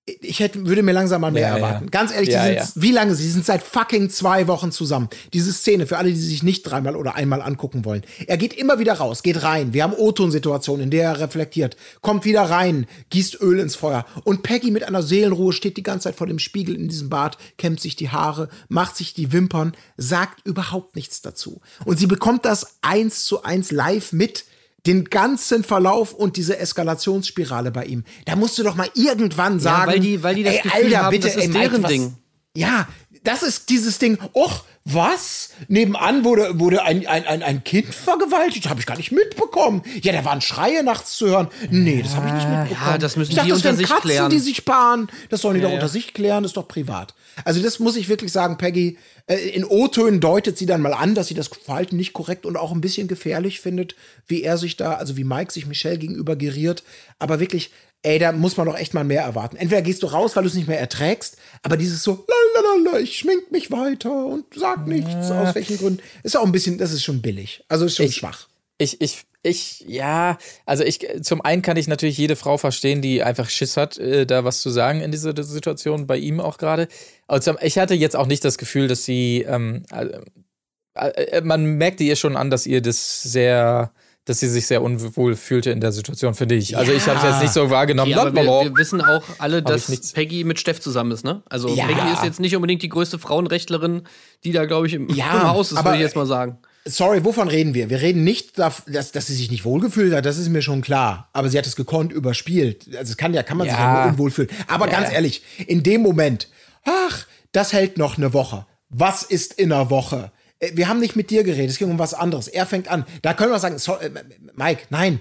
[0.06, 1.56] ich hätte, würde mir langsam mal mehr Ja, ja.
[1.56, 1.89] erwarten.
[1.89, 2.68] Ganz ehrlich, Ja, sind, ja.
[2.76, 3.16] wie lange?
[3.16, 5.10] Sie sind seit fucking zwei Wochen zusammen.
[5.34, 8.03] Diese Szene, für alle, die sich nicht dreimal oder einmal angucken wollen.
[8.28, 9.74] Er geht immer wieder raus, geht rein.
[9.74, 11.76] Wir haben O-Ton-Situationen, in der er reflektiert.
[12.01, 14.06] Kommt wieder rein, gießt Öl ins Feuer.
[14.24, 17.39] Und Peggy mit einer Seelenruhe steht die ganze Zeit vor dem Spiegel in diesem Bad,
[17.58, 21.62] kämmt sich die Haare, macht sich die Wimpern, sagt überhaupt nichts dazu.
[21.84, 24.45] Und sie bekommt das eins zu eins live mit
[24.86, 28.04] den ganzen Verlauf und diese Eskalationsspirale bei ihm.
[28.26, 30.98] Da musst du doch mal irgendwann sagen, weil die- weil die das ey, Gefühl Alter,
[31.04, 32.16] haben, bitte, das ist ey, Mike, deren was, Ding.
[32.56, 32.88] Ja,
[33.24, 34.18] das ist dieses Ding.
[34.34, 35.50] Och, was?
[35.68, 38.70] Nebenan wurde, wurde ein, ein, ein, ein Kind vergewaltigt?
[38.70, 39.82] Habe ich gar nicht mitbekommen.
[40.04, 41.48] Ja, da waren Schreie nachts zu hören.
[41.72, 42.92] Nee, das habe ich nicht mitbekommen.
[42.92, 44.30] Ja, das müssen ich dachte, die das unter wären sich Katzen, klären.
[44.30, 45.08] die sich sparen.
[45.30, 45.76] Das sollen die doch ja.
[45.76, 47.16] unter sich klären, das ist doch privat.
[47.44, 49.00] Also das muss ich wirklich sagen, Peggy.
[49.26, 52.56] Äh, in O-Tönen deutet sie dann mal an, dass sie das Verhalten nicht korrekt und
[52.56, 53.96] auch ein bisschen gefährlich findet,
[54.28, 56.84] wie er sich da, also wie Mike sich Michelle gegenüber geriert.
[57.18, 57.72] Aber wirklich,
[58.06, 59.58] ey, da muss man doch echt mal mehr erwarten.
[59.58, 62.26] Entweder gehst du raus, weil du es nicht mehr erträgst, aber dieses so,
[62.56, 66.78] lalalala, ich schmink mich weiter und sag nichts, aus welchen Gründen, ist auch ein bisschen,
[66.78, 67.64] das ist schon billig.
[67.68, 68.47] Also ist schon Ich- schwach.
[68.78, 73.24] Ich, ich, ich, ja, also ich, zum einen kann ich natürlich jede Frau verstehen, die
[73.24, 76.89] einfach Schiss hat, äh, da was zu sagen in dieser Situation, bei ihm auch gerade.
[77.28, 81.64] Aber zum- ich hatte jetzt auch nicht das Gefühl, dass sie, ähm, äh, äh, man
[81.78, 83.91] merkte ihr schon an, dass ihr das sehr,
[84.26, 86.76] dass sie sich sehr unwohl fühlte in der Situation, finde ich.
[86.76, 88.10] Also ich habe es jetzt nicht so wahrgenommen.
[88.10, 90.12] Ja, aber wir, wir wissen auch alle, dass.
[90.14, 91.44] Peggy mit Steff zusammen ist, ne?
[91.48, 91.86] Also Ja.
[91.86, 94.02] Peggy ist jetzt nicht unbedingt die größte Frauenrechtlerin,
[94.44, 96.58] die da, glaube ich, im, Ja, Haus ist, würde ich jetzt mal sagen.
[96.88, 97.90] Sorry, wovon reden wir?
[97.90, 101.30] Wir reden nicht, dass, dass sie sich nicht wohlgefühlt hat, das ist mir schon klar.
[101.34, 102.88] Aber sie hat es gekonnt überspielt.
[102.96, 103.96] Also es kann ja, kann man sich Ja.
[103.96, 104.50] ja nur unwohl fühlen.
[104.68, 106.48] Aber ganz ehrlich, in dem Moment,
[106.84, 108.66] ach, das hält noch eine Woche.
[108.90, 110.32] Was ist in einer Woche?
[110.60, 112.47] Äh, Wir haben nicht mit dir geredet, es ging um was anderes.
[112.47, 113.06] Er fängt an.
[113.22, 114.10] Da können wir sagen, so, äh,
[114.56, 115.20] Mike, nein,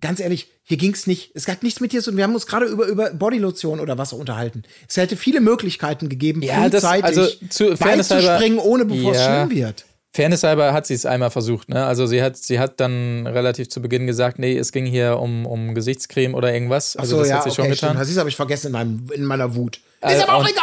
[0.00, 1.30] ganz ehrlich, hier ging's nicht.
[1.34, 2.16] Es hat nichts mit dir zu tun.
[2.16, 4.64] Wir haben uns gerade über, über Bodylotion oder was unterhalten.
[4.88, 9.12] Es hätte viele Möglichkeiten gegeben, Ja, das- frühzeitig also zu- Fairness halber- beizuspringen, ohne bevor
[9.12, 9.46] es Ja.
[9.46, 9.84] schlimm wird.
[10.12, 11.84] Fairness halber hat sie es einmal versucht, ne?
[11.84, 15.44] Also sie hat, sie hat dann relativ zu Beginn gesagt, nee, es ging hier um,
[15.44, 16.96] um Gesichtscreme oder irgendwas.
[16.96, 17.90] Also so, das ja, hat sie schon okay, getan.
[17.98, 18.08] stimmt.
[18.10, 19.78] Das habe ich vergessen in, meinem, in meiner Wut.
[20.00, 20.54] Äh, ist aber auch und-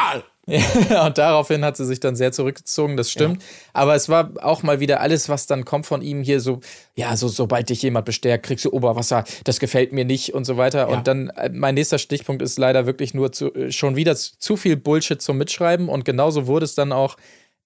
[0.47, 1.07] egal.
[1.07, 3.43] und daraufhin hat sie sich dann sehr zurückgezogen, das stimmt.
[3.73, 6.59] Aber es war auch mal wieder alles, was dann kommt von ihm hier so,
[6.95, 10.57] ja, so, sobald dich jemand bestärkt, kriegst du Oberwasser, das gefällt mir nicht und so
[10.57, 10.79] weiter.
[10.79, 10.85] Ja.
[10.85, 14.37] Und dann, äh, mein nächster Stichpunkt ist leider wirklich nur zu, äh, schon wieder zu,
[14.37, 17.17] zu viel Bullshit zum Mitschreiben und genauso wurde es dann auch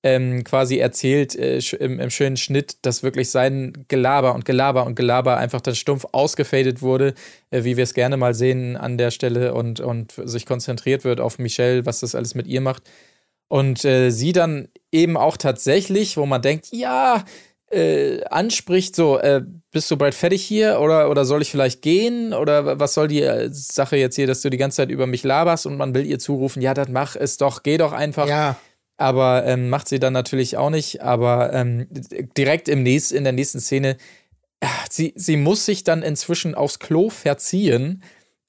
[0.04, 4.96] ähm, quasi erzählt äh, im, im schönen Schnitt, dass wirklich sein Gelaber und Gelaber und
[4.96, 7.14] Gelaber einfach dann stumpf ausgefadet wurde,
[7.50, 11.20] äh, wie wir es gerne mal sehen an der Stelle und, und sich konzentriert wird
[11.20, 12.84] auf Michelle, was das alles mit ihr macht.
[13.50, 17.24] Und äh, sie dann eben auch tatsächlich, wo man denkt, ja,
[17.70, 19.42] äh, anspricht, so, äh,
[19.72, 22.34] bist du bald fertig hier oder, oder soll ich vielleicht gehen?
[22.34, 25.24] Oder was soll die äh, Sache jetzt hier, dass du die ganze Zeit über mich
[25.24, 28.28] laberst und man will ihr zurufen, ja, dann mach es doch, geh doch einfach.
[28.28, 28.58] Ja,
[28.98, 31.02] Aber ähm, macht sie dann natürlich auch nicht.
[31.02, 31.88] Aber ähm,
[32.36, 33.98] direkt im nächst, in der nächsten Szene,
[34.62, 38.04] ah, sie, sie muss sich dann inzwischen aufs Klo verziehen,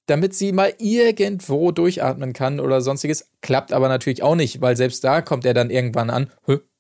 [0.07, 3.30] damit sie mal irgendwo durchatmen kann oder sonstiges.
[3.42, 6.30] Klappt aber natürlich auch nicht, weil selbst da kommt er dann irgendwann an.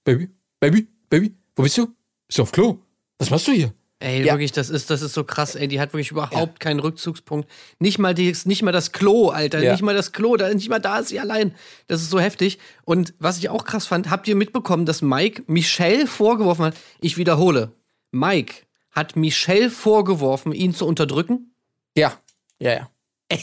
[0.04, 1.88] Baby, Baby, Baby, wo bist du?
[2.26, 2.78] Bist du auf Klo?
[3.18, 3.72] Was machst du hier?
[4.00, 4.34] Ey, Ja.
[4.34, 5.66] wirklich, das ist, das ist so krass, ey.
[5.66, 7.50] Die hat wirklich überhaupt keinen Rückzugspunkt.
[7.80, 9.60] Nicht mal, die, nicht mal das Klo, Alter.
[9.60, 9.72] Ja.
[9.72, 11.52] Nicht mal das Klo, da, nicht mal da ist sie allein.
[11.88, 12.58] Das ist so heftig.
[12.84, 17.16] Und was ich auch krass fand, habt ihr mitbekommen, dass Mike Michelle vorgeworfen hat, ich
[17.16, 17.72] wiederhole,
[18.12, 18.54] Mike
[18.92, 21.52] hat Michelle vorgeworfen, ihn zu unterdrücken?
[21.96, 22.12] Ja,
[22.60, 22.90] ja, ja.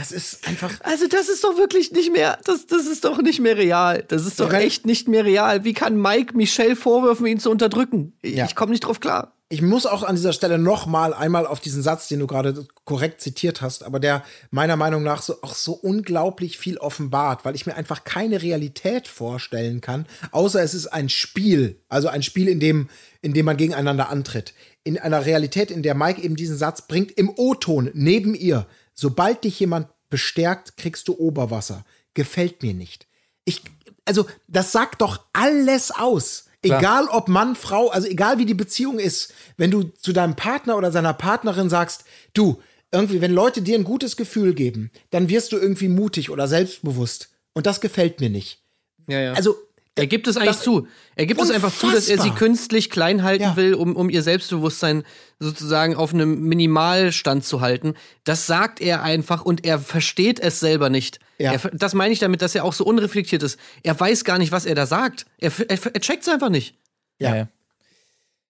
[0.00, 0.72] Das ist einfach.
[0.80, 4.02] Also das ist doch wirklich nicht mehr, das, das ist doch nicht mehr real.
[4.08, 4.60] Das ist doch Ja.
[4.60, 5.62] echt nicht mehr real.
[5.64, 8.14] Wie kann Mike Michelle vorwürfen, ihn zu unterdrücken?
[8.22, 8.46] Ich, Ja.
[8.46, 9.34] ich komme nicht drauf klar.
[9.52, 12.66] Ich muss auch an dieser Stelle noch mal einmal auf diesen Satz, den du gerade
[12.84, 14.22] korrekt zitiert hast, aber der
[14.52, 19.08] meiner Meinung nach so auch so unglaublich viel offenbart, weil ich mir einfach keine Realität
[19.08, 22.88] vorstellen kann, außer es ist ein Spiel, also ein Spiel, in dem
[23.22, 24.54] in dem man gegeneinander antritt.
[24.84, 28.66] In einer Realität, in der Mike eben diesen Satz bringt im O-Ton neben ihr,
[29.00, 31.84] sobald dich jemand bestärkt, kriegst du Oberwasser.
[32.14, 33.06] Gefällt mir nicht.
[33.44, 33.62] Ich
[34.04, 36.46] also das sagt doch alles aus.
[36.62, 40.76] Egal ob Mann, Frau, also egal wie die Beziehung ist, wenn du zu deinem Partner
[40.76, 42.60] oder seiner Partnerin sagst, du,
[42.92, 47.30] irgendwie, wenn Leute dir ein gutes Gefühl geben, dann wirst du irgendwie mutig oder selbstbewusst.
[47.54, 48.62] Und das gefällt mir nicht.
[49.08, 49.32] Ja, ja.
[49.32, 49.56] Also,
[49.96, 50.86] er gibt es eigentlich das- zu.
[51.16, 52.38] Er gibt es einfach zu, dass er sie Unfassbar.
[52.38, 53.56] künstlich klein halten Ja.
[53.56, 55.04] will, um, um ihr Selbstbewusstsein
[55.38, 57.94] sozusagen auf einem Minimalstand zu halten.
[58.24, 61.18] Das sagt er einfach und er versteht es selber nicht.
[61.38, 61.52] Ja.
[61.52, 63.58] Er, das meine ich damit, dass er auch so unreflektiert ist.
[63.82, 65.26] Er weiß gar nicht, was er da sagt.
[65.38, 66.76] Er, er, er checkt es einfach nicht.
[67.18, 67.34] Ja.
[67.36, 67.48] Ja.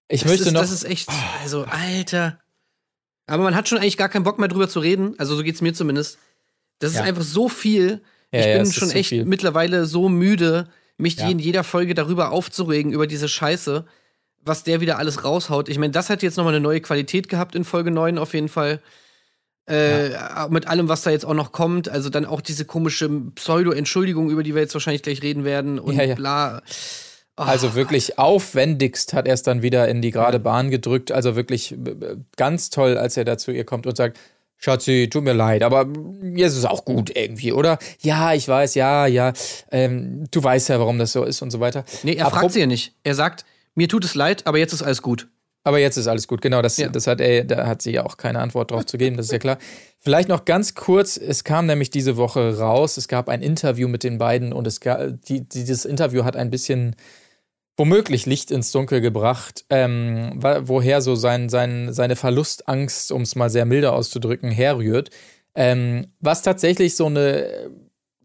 [0.09, 0.61] Ich Das möchte ist, noch.
[0.61, 1.09] Das ist echt,
[1.43, 2.41] also, Alter.
[3.27, 5.15] Aber man hat schon eigentlich gar keinen Bock mehr drüber zu reden.
[5.19, 6.19] Also, so geht's mir zumindest.
[6.81, 7.01] Das Ja.
[7.01, 8.03] ist einfach so viel.
[8.33, 9.25] Ja, ich bin es schon echt viel.
[9.25, 10.69] mittlerweile so müde,
[11.01, 11.29] mich Ja.
[11.29, 13.85] in jeder Folge darüber aufzuregen, über diese Scheiße,
[14.43, 15.69] was der wieder alles raushaut.
[15.69, 18.49] Ich meine, das hat jetzt nochmal eine neue Qualität gehabt in Folge 9 auf jeden
[18.49, 18.81] Fall.
[19.69, 20.11] Äh,
[20.49, 21.89] Mit allem, was da jetzt auch noch kommt.
[21.89, 25.95] Also dann auch diese komische Pseudo-Entschuldigung, über die wir jetzt wahrscheinlich gleich reden werden und
[25.97, 26.15] Ja, ja.
[26.17, 26.63] bla.
[27.37, 31.13] Also wirklich aufwendigst hat er es dann wieder in die gerade Bahn gedrückt.
[31.13, 34.19] Also wirklich äh, ganz toll, als er da zu ihr kommt und sagt,
[34.63, 35.87] Schatzi, tut mir leid, aber
[36.35, 37.79] jetzt ist es auch gut irgendwie, oder?
[38.03, 39.33] Ja, ich weiß, ja, ja.
[39.71, 41.85] Ähm, du weißt ja, warum das so ist und so weiter.
[42.03, 42.93] Nee, er Apro- fragt sie ja nicht.
[43.03, 45.29] Er sagt, mir tut es leid, aber jetzt ist alles gut.
[45.63, 46.61] Aber jetzt ist alles gut, genau.
[46.61, 46.89] Das, Ja.
[46.89, 49.33] das hat er, da hat sie ja auch keine Antwort drauf zu geben, das ist
[49.33, 49.59] ja klar.
[49.99, 54.03] Vielleicht noch ganz kurz, es kam nämlich diese Woche raus, es gab ein Interview mit
[54.03, 56.97] den beiden und es gab, die, dieses Interview hat ein bisschen
[57.81, 63.49] womöglich Licht ins Dunkel gebracht, ähm, woher so sein, sein, seine Verlustangst, um es mal
[63.49, 65.09] sehr milde auszudrücken, herrührt.
[65.55, 67.71] Ähm, was tatsächlich so eine,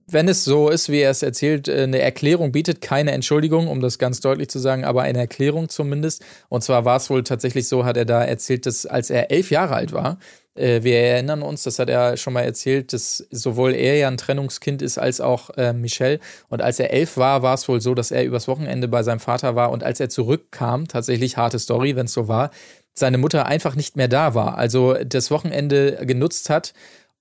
[0.07, 3.81] wenn es so ist, wie er es erzählt, äh, eine Erklärung bietet, keine Entschuldigung, um
[3.81, 6.23] das ganz deutlich zu sagen, aber eine Erklärung zumindest.
[6.49, 9.51] Und zwar war es wohl tatsächlich so, hat er da erzählt, dass als er elf
[9.51, 10.17] Jahre alt war,
[10.55, 14.17] äh, wir erinnern uns, das hat er schon mal erzählt, dass sowohl er ja ein
[14.17, 16.19] Trennungskind ist als auch äh, Michelle.
[16.49, 19.19] Und als er elf war, war es wohl so, dass er übers Wochenende bei seinem
[19.19, 22.51] Vater war und als er zurückkam, tatsächlich harte Story, wenn es so war,
[22.93, 24.57] seine Mutter einfach nicht mehr da war.
[24.57, 26.73] Also das Wochenende genutzt hat,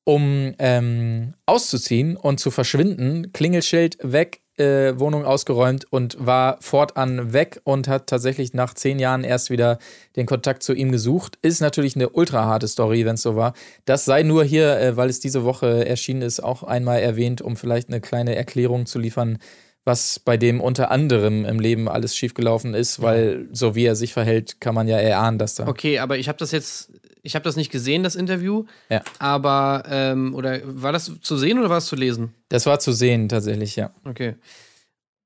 [0.05, 3.33] um ähm, auszuziehen und zu verschwinden.
[3.33, 9.25] Klingelschild weg, äh, Wohnung ausgeräumt und war fortan weg und hat tatsächlich nach zehn Jahren
[9.25, 9.79] erst wieder
[10.17, 11.39] den Kontakt zu ihm gesucht.
[11.43, 13.55] Ist natürlich eine ultra harte Story, wenn es so war.
[13.85, 17.57] Das sei nur hier, äh, weil es diese Woche erschienen ist, auch einmal erwähnt, um
[17.57, 19.39] vielleicht eine kleine Erklärung zu liefern,
[19.85, 24.15] was bei dem unter anderem im Leben alles schiefgelaufen ist, weil so wie er sich
[24.15, 25.69] verhält, kann man ja erahnen, dass da.
[25.69, 26.93] Okay, aber ich habe das jetzt,
[27.25, 28.67] ich habe das nicht gesehen, das Interview.
[28.91, 29.03] Ja.
[29.19, 32.35] Aber, ähm, oder war das zu sehen oder war es zu lesen?
[32.51, 33.91] Das war zu sehen, tatsächlich, ja.
[34.05, 34.37] Okay.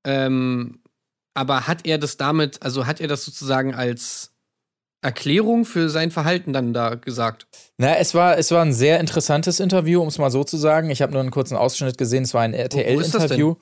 [0.05, 0.79] Ähm,
[1.33, 4.31] aber hat er das damit, also hat er das sozusagen als
[5.01, 7.47] Erklärung für sein Verhalten dann da gesagt?
[7.77, 10.89] Na, es war, es war ein sehr interessantes Interview, um es mal so zu sagen.
[10.89, 12.23] Ich habe nur einen kurzen Ausschnitt gesehen.
[12.23, 13.55] Es war ein RTL-Interview.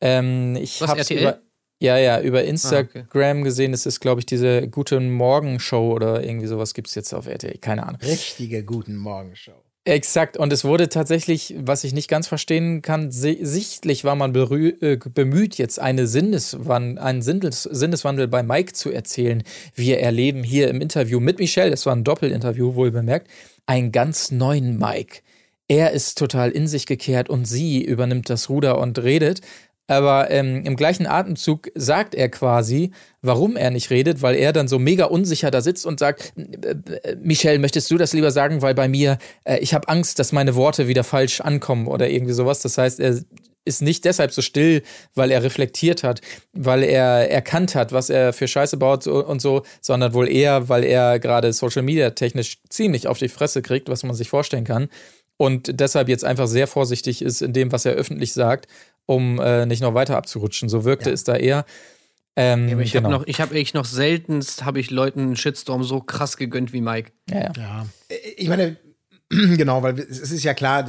[0.00, 1.20] Ähm, ich Was, habe RTL?
[1.20, 1.38] über
[1.82, 3.74] ja, ja, über Ah, Instagram gesehen.
[3.74, 7.26] Es ist, glaube ich, diese Guten Morgen Show oder irgendwie sowas gibt es jetzt auf
[7.26, 7.58] RTL.
[7.58, 8.00] Keine Ahnung.
[8.00, 9.64] Richtige Guten Morgenshow.
[9.84, 10.36] Exakt.
[10.36, 14.96] Und es wurde tatsächlich, was ich nicht ganz verstehen kann, si sichtlich war man äh,
[15.12, 19.42] bemüht, jetzt eine Sinneswan einen Sinnes Sinneswandel bei Mike zu erzählen.
[19.74, 23.28] Wir erleben hier im Interview mit Michelle, das war ein Doppelinterview, wohl bemerkt,
[23.66, 25.18] einen ganz neuen Mike.
[25.66, 29.40] Er ist total in sich gekehrt und sie übernimmt das Ruder und redet.
[29.88, 34.68] Aber ähm, im gleichen Atemzug sagt er quasi, warum er nicht redet, weil er dann
[34.68, 36.76] so mega unsicher da sitzt und sagt, äh,
[37.10, 40.32] äh, Michelle, möchtest du das lieber sagen, weil bei mir, äh, ich habe Angst, dass
[40.32, 42.60] meine Worte wieder falsch ankommen oder irgendwie sowas.
[42.60, 43.18] Das heißt, er
[43.64, 44.82] ist nicht deshalb so still,
[45.14, 46.20] weil er reflektiert hat,
[46.52, 50.84] weil er erkannt hat, was er für Scheiße baut und so, sondern wohl eher, weil
[50.84, 54.88] er gerade Social Media technisch ziemlich auf die Fresse kriegt, was man sich vorstellen kann.
[55.36, 58.68] Und deshalb jetzt einfach sehr vorsichtig ist in dem, was er öffentlich sagt,
[59.06, 60.68] um äh, nicht noch weiter abzurutschen.
[60.68, 61.14] So wirkte Ja.
[61.14, 61.64] es da eher.
[62.36, 63.10] Ähm, Ja, ich genau.
[63.10, 66.72] habe noch, ich habe echt noch seltenst, habe ich Leuten einen Shitstorm so krass gegönnt
[66.72, 67.12] wie Mike.
[67.30, 67.52] ja, ja.
[67.56, 67.86] Ja.
[68.36, 68.76] Ich meine,
[69.28, 70.86] genau, weil es ist ja klar,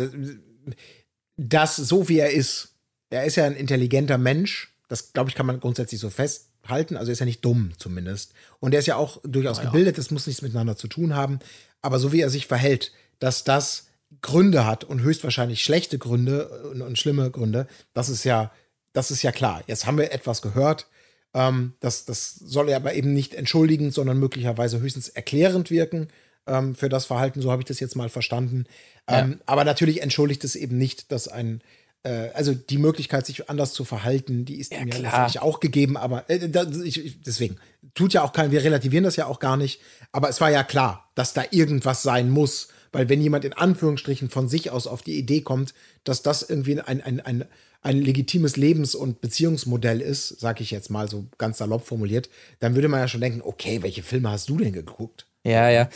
[1.37, 2.75] dass so wie er ist,
[3.09, 4.73] er ist ja ein intelligenter Mensch.
[4.87, 6.97] Das, glaube ich, kann man grundsätzlich so festhalten.
[6.97, 8.33] Also er ist ja nicht dumm zumindest.
[8.59, 9.97] Und er ist ja auch durchaus gebildet.
[9.97, 11.39] Das muss nichts miteinander zu tun haben.
[11.81, 13.87] Aber so wie er sich verhält, dass das
[14.23, 18.51] Gründe hat und höchstwahrscheinlich schlechte Gründe und, und schlimme Gründe, das ist ja,
[18.93, 19.61] das ist ja klar.
[19.67, 20.87] Jetzt haben wir etwas gehört.
[21.35, 26.07] Ähm, das, das soll ja aber eben nicht entschuldigend, sondern möglicherweise höchstens erklärend wirken
[26.47, 27.41] ähm, für das Verhalten.
[27.41, 28.65] So habe ich das jetzt mal verstanden.
[29.07, 31.61] Ähm, Aber natürlich entschuldigt es eben nicht, dass ein
[32.03, 35.01] äh, also die Möglichkeit, sich anders zu verhalten, die ist ihm ja klar.
[35.01, 37.57] letztendlich auch gegeben, aber äh, da, ich, deswegen
[37.93, 40.63] tut ja auch kein, wir relativieren das ja auch gar nicht, aber es war ja
[40.63, 45.01] klar, dass da irgendwas sein muss, weil wenn jemand in Anführungsstrichen von sich aus auf
[45.01, 45.73] die Idee kommt,
[46.05, 47.45] dass das irgendwie ein, ein, ein,
[47.81, 52.29] ein legitimes Lebens- und Beziehungsmodell ist, sag ich jetzt mal so ganz salopp formuliert,
[52.61, 55.25] dann würde man ja schon denken, okay, welche Filme hast du denn geguckt?
[55.45, 55.89] Ja, ja.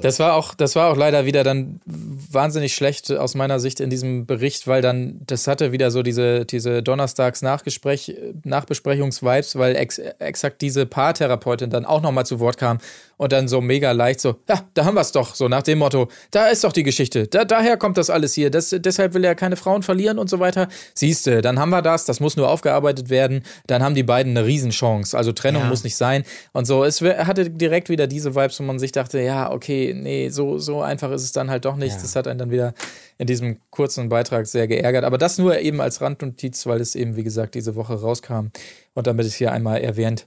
[0.00, 3.90] Das war auch, das war auch leider wieder dann wahnsinnig schlecht aus meiner Sicht in
[3.90, 9.98] diesem Bericht, weil dann, das hatte wieder so diese, diese Donnerstags Nachgespräch, Nachbesprechungsvibes, weil ex,
[9.98, 12.78] exakt diese Paartherapeutin dann auch nochmal zu Wort kam
[13.16, 15.78] und dann so mega leicht so, ja, da haben wir es doch, so nach dem
[15.78, 19.24] Motto, da ist doch die Geschichte, da, daher kommt das alles hier, das, deshalb will
[19.24, 20.68] er keine Frauen verlieren und so weiter.
[20.94, 24.46] Siehste, dann haben wir das, das muss nur aufgearbeitet werden, dann haben die beiden eine
[24.46, 25.68] Riesenchance, also Trennung Ja.
[25.68, 26.84] muss nicht sein und so.
[26.84, 30.82] Es hatte direkt wieder diese Vibes, wo man sich dachte, ja, okay, nee, so, so
[30.82, 31.94] einfach ist es dann halt doch nicht.
[31.96, 32.02] Ja.
[32.02, 32.74] Das hat einen dann wieder
[33.18, 35.04] in diesem kurzen Beitrag sehr geärgert.
[35.04, 38.48] Aber das nur eben als Randnotiz, weil es eben, wie gesagt, diese Woche rauskam
[38.94, 40.26] und damit es hier einmal erwähnt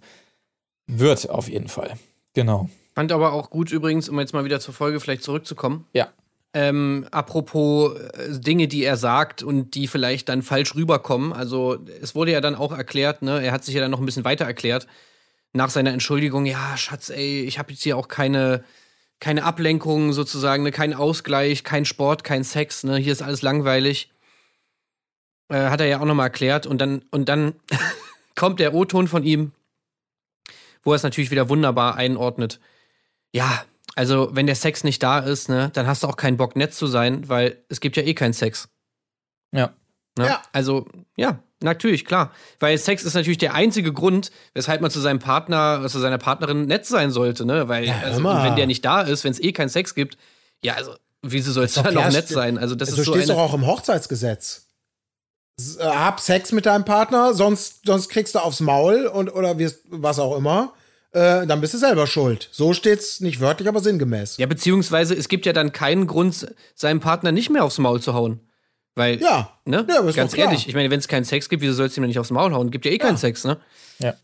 [0.88, 1.92] wird, auf jeden Fall.
[2.34, 2.70] Genau.
[2.96, 5.86] Fand aber auch gut übrigens, um jetzt mal wieder zur Folge vielleicht zurückzukommen.
[5.94, 6.10] Ja.
[6.54, 11.34] Ähm, apropos äh, Dinge, die er sagt und die vielleicht dann falsch rüberkommen.
[11.34, 14.06] Also es wurde ja dann auch erklärt, ne, er hat sich ja dann noch ein
[14.06, 14.88] bisschen weiter erklärt
[15.54, 16.46] nach seiner Entschuldigung.
[16.46, 18.64] Ja, Schatz, ey, ich habe jetzt hier auch keine
[19.20, 22.84] keine Ablenkung sozusagen, ne, kein Ausgleich, kein Sport, kein Sex.
[22.84, 24.12] Ne, hier ist alles langweilig.
[25.50, 27.54] Äh, hat er ja auch noch mal erklärt und dann und dann
[28.36, 29.52] kommt der O-Ton von ihm,
[30.88, 32.62] wo er es natürlich wieder wunderbar einordnet.
[33.34, 33.66] Ja,
[33.96, 36.74] also wenn der Sex nicht da ist, ne, dann hast du auch keinen Bock nett
[36.74, 38.70] zu sein, weil es gibt ja eh keinen Sex.
[39.52, 39.74] Ja.
[40.18, 40.28] Ne?
[40.28, 40.42] Ja.
[40.54, 42.32] Also, ja, natürlich, klar.
[42.62, 46.68] Weil Sex ist natürlich der einzige Grund, weshalb man zu seinem Partner, zu seiner Partnerin
[46.68, 47.68] nett sein sollte, ne?
[47.68, 50.18] Weil, Ja, also, wenn der nicht da ist, wenn es eh keinen Sex gibt,
[50.64, 52.58] ja, also, wieso soll es dann noch nett sein?
[52.58, 53.38] Also, das du ist so stehst eine.
[53.38, 54.68] doch auch im Hochzeitsgesetz.
[55.80, 59.82] Äh, Hab Sex mit deinem Partner, sonst, sonst kriegst du aufs Maul und oder wirst
[59.90, 60.74] was auch immer.
[61.18, 62.48] Äh, dann bist du selber schuld.
[62.52, 64.38] So steht's nicht wörtlich, aber sinngemäß.
[64.38, 68.14] Ja, beziehungsweise es gibt ja dann keinen Grund, seinem Partner nicht mehr aufs Maul zu
[68.14, 68.40] hauen.
[68.94, 69.52] Weil, Ja.
[69.66, 69.86] ne?
[69.90, 72.02] Ja, aber ist Ganz ehrlich, ich meine, wenn es keinen Sex gibt, wieso sollst du
[72.02, 72.70] ihm nicht aufs Maul hauen?
[72.70, 73.58] Gibt ja eh keinen Sex, ne?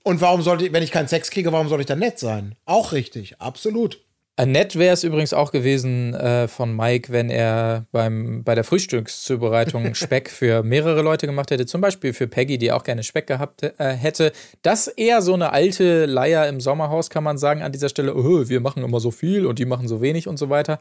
[0.04, 2.56] Und warum sollte ich, wenn ich keinen Sex kriege, warum soll ich dann nett sein?
[2.66, 4.00] Auch richtig, absolut.
[4.40, 9.94] Nett wäre es übrigens auch gewesen äh, von Mike, wenn er beim, bei der Frühstückszubereitung
[9.96, 11.68] Speck für mehrere Leute gemacht hätte.
[11.68, 14.32] Zum Beispiel für Peggy, die auch gerne Speck gehabt äh, hätte.
[14.64, 18.16] Das eher so eine alte Leier im Sommerhaus, kann man sagen, an dieser Stelle.
[18.16, 20.80] Oh, wir machen immer so viel und die machen so wenig und so weiter.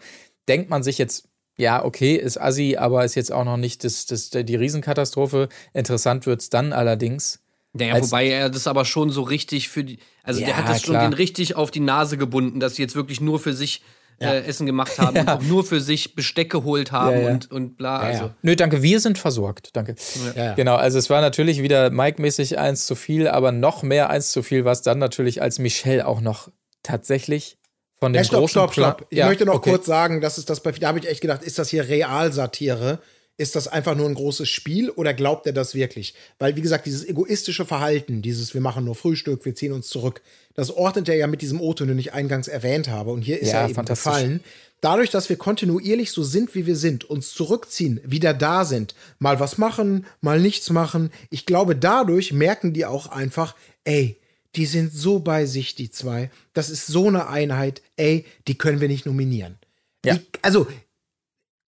[0.48, 1.28] Denkt man sich jetzt,
[1.58, 5.50] ja, okay, ist assi, aber ist jetzt auch noch nicht das, das, die Riesenkatastrophe.
[5.74, 7.41] Interessant wird es dann allerdings.
[7.74, 9.98] Naja, Als- wobei er das aber schon so richtig für die.
[10.22, 11.08] Also Ja, der hat das schon klar.
[11.08, 13.82] den richtig auf die Nase gebunden, dass sie jetzt wirklich nur für sich
[14.20, 17.30] äh, Essen gemacht haben und auch nur für sich Besteck geholt haben Ja, ja.
[17.32, 17.98] Und, und bla.
[17.98, 18.24] also.
[18.26, 18.34] ja.
[18.42, 19.70] Nö, danke, wir sind versorgt.
[19.72, 19.96] Danke.
[20.36, 20.54] Ja, ja.
[20.54, 24.42] Genau, also es war natürlich wieder Mike-mäßig eins zu viel, aber noch mehr eins zu
[24.42, 26.50] viel war es dann natürlich, als Michelle auch noch
[26.82, 27.56] tatsächlich
[27.98, 29.06] von dem Ja, stopp, großen stopp, stopp.
[29.10, 29.70] Ich Ja, möchte noch okay.
[29.70, 33.00] kurz sagen, das ist das bei, da habe ich echt gedacht, ist das hier Realsatire?
[33.38, 36.14] Ist das einfach nur ein großes Spiel oder glaubt er das wirklich?
[36.38, 40.20] Weil, wie gesagt, dieses egoistische Verhalten, dieses wir machen nur Frühstück, wir ziehen uns zurück,
[40.54, 43.10] das ordnet er ja mit diesem O-Ton, den ich eingangs erwähnt habe.
[43.10, 44.40] Und hier ist Ja, er eben gefallen.
[44.82, 49.38] Dadurch, dass wir kontinuierlich so sind, wie wir sind, uns zurückziehen, wieder da sind, mal
[49.40, 53.54] was machen, mal nichts machen, ich glaube, dadurch merken die auch einfach,
[53.84, 54.18] ey,
[54.56, 56.30] die sind so bei sich, die zwei.
[56.52, 59.56] Das ist so eine Einheit, ey, die können wir nicht nominieren.
[60.04, 60.14] Ja.
[60.14, 60.66] Die, also,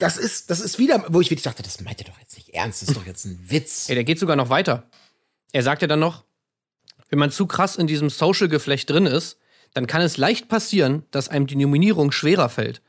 [0.05, 2.51] das ist, das ist wieder, wo ich wirklich dachte, das meint ihr doch jetzt nicht
[2.51, 3.89] ernst, das ist doch jetzt ein Witz.
[3.89, 4.83] Ey, der geht sogar noch weiter.
[5.51, 6.25] Er sagt ja dann noch,
[7.09, 9.39] wenn man zu krass in diesem Social-Geflecht drin ist,
[9.73, 12.83] dann kann es leicht passieren, dass einem die Nominierung schwerer fällt.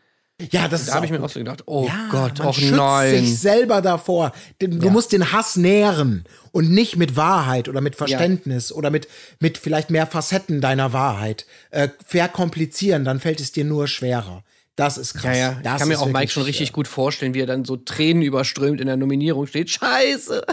[0.52, 2.54] Ja, das ist Da habe ich mir auch so gedacht, oh Ja, Gott, man auch
[2.54, 3.12] schützt nein.
[3.12, 4.34] sich selber davor.
[4.60, 9.08] Du musst den Hass nähren und nicht mit Wahrheit oder mit Verständnis oder mit,
[9.40, 14.44] mit vielleicht mehr Facetten deiner Wahrheit äh, verkomplizieren, dann fällt es dir nur schwerer.
[14.76, 15.38] Das ist krass.
[15.38, 17.46] Ja, ja, das ich kann mir auch Mike schon richtig äh, gut vorstellen, wie er
[17.46, 19.70] dann so Tränen überströmt in der Nominierung steht.
[19.70, 20.46] Scheiße,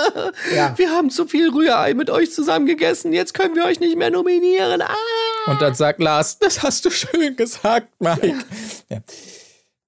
[0.54, 0.74] Ja.
[0.76, 4.10] wir haben zu viel Rührei mit euch zusammen gegessen, jetzt können wir euch nicht mehr
[4.10, 4.82] nominieren.
[4.82, 5.50] Ah!
[5.50, 8.34] Und dann sagt Lars, das hast du schön gesagt, Mike.
[8.90, 9.00] Ja,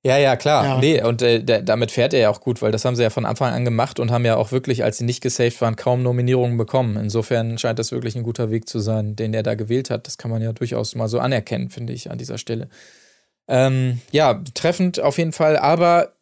[0.05, 0.65] ja, ja klar.
[0.65, 0.79] Ja.
[0.79, 3.11] Nee, und äh, der, damit fährt er ja auch gut, weil das haben sie ja
[3.11, 6.03] von Anfang an gemacht und haben ja auch wirklich, als sie nicht gesaved waren, kaum
[6.03, 6.97] Nominierungen bekommen.
[6.97, 10.07] Insofern scheint das wirklich ein guter Weg zu sein, den er da gewählt hat.
[10.07, 12.69] Das kann man ja durchaus mal so anerkennen, finde ich, an dieser Stelle.
[13.49, 16.13] Ähm, ja, treffend auf jeden Fall, aber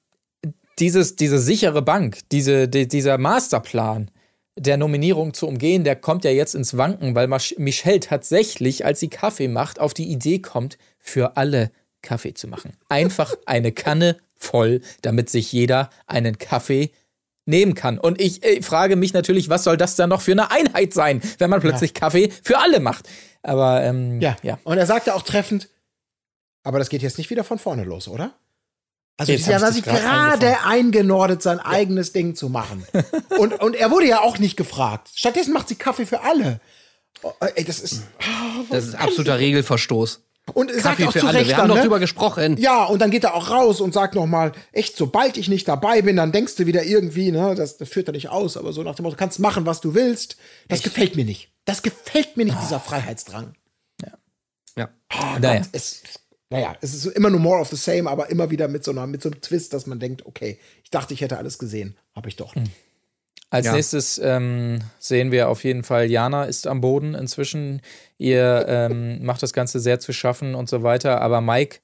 [0.79, 4.11] dieses, diese sichere Bank, diese, die, dieser Masterplan
[4.59, 9.01] der Nominierung zu umgehen, der kommt ja jetzt ins Wanken, weil Mich- Michelle tatsächlich, als
[9.01, 11.71] sie Kaffee macht, auf die Idee kommt, für alle
[12.03, 12.73] Kaffee zu machen.
[12.89, 16.91] Einfach eine Kanne voll, damit sich jeder einen Kaffee
[17.47, 17.99] nehmen kann.
[17.99, 21.21] Und ich äh, frage mich natürlich, was soll das dann noch für eine Einheit sein,
[21.39, 23.09] wenn man plötzlich Kaffee für alle macht?
[23.43, 24.37] Aber ähm, Ja.
[24.43, 24.59] ja.
[24.65, 25.69] Und er sagte auch treffend,
[26.63, 28.35] aber das geht jetzt nicht wieder von vorne los, oder?
[29.17, 32.87] Also Jetzt war ich sich gerade eingenordet, sein eigenes Ding zu machen.
[33.39, 35.11] und, und er wurde ja auch nicht gefragt.
[35.15, 36.61] Stattdessen macht sie Kaffee für alle.
[37.23, 38.03] Oh, ey, das ist.
[38.71, 40.23] Das ist absoluter Regelverstoß.
[40.55, 41.39] Und er sagt Kaffee auch für zu alle.
[41.41, 41.83] Recht Wir haben dann, doch ne?
[41.83, 42.57] drüber gesprochen.
[42.57, 45.69] Ja, und dann geht er auch raus und sagt noch mal, echt, sobald ich nicht
[45.69, 48.73] dabei bin, dann denkst du wieder irgendwie, ne, das, das führt er nicht aus, aber
[48.73, 50.37] so nach dem Motto, du kannst machen, was du willst.
[50.69, 51.53] Das gefällt mir nicht.
[51.67, 53.55] Das gefällt mir nicht, dieser Freiheitsdrang.
[54.77, 54.89] Ja.
[55.39, 55.63] Naja.
[55.73, 56.03] Es,
[56.51, 59.07] naja, es ist immer nur more of the same, aber immer wieder mit so, einer,
[59.07, 61.97] mit so einem Twist, dass man denkt, okay, ich dachte, ich hätte alles gesehen.
[62.15, 62.73] Habe ich doch nicht.
[63.51, 63.73] Als Ja.
[63.73, 67.83] nächstes ähm, sehen wir auf jeden Fall, Jana ist am Boden inzwischen.
[68.19, 71.21] Ihr ähm, macht das Ganze sehr zu schaffen und so weiter.
[71.21, 71.79] Aber Mike,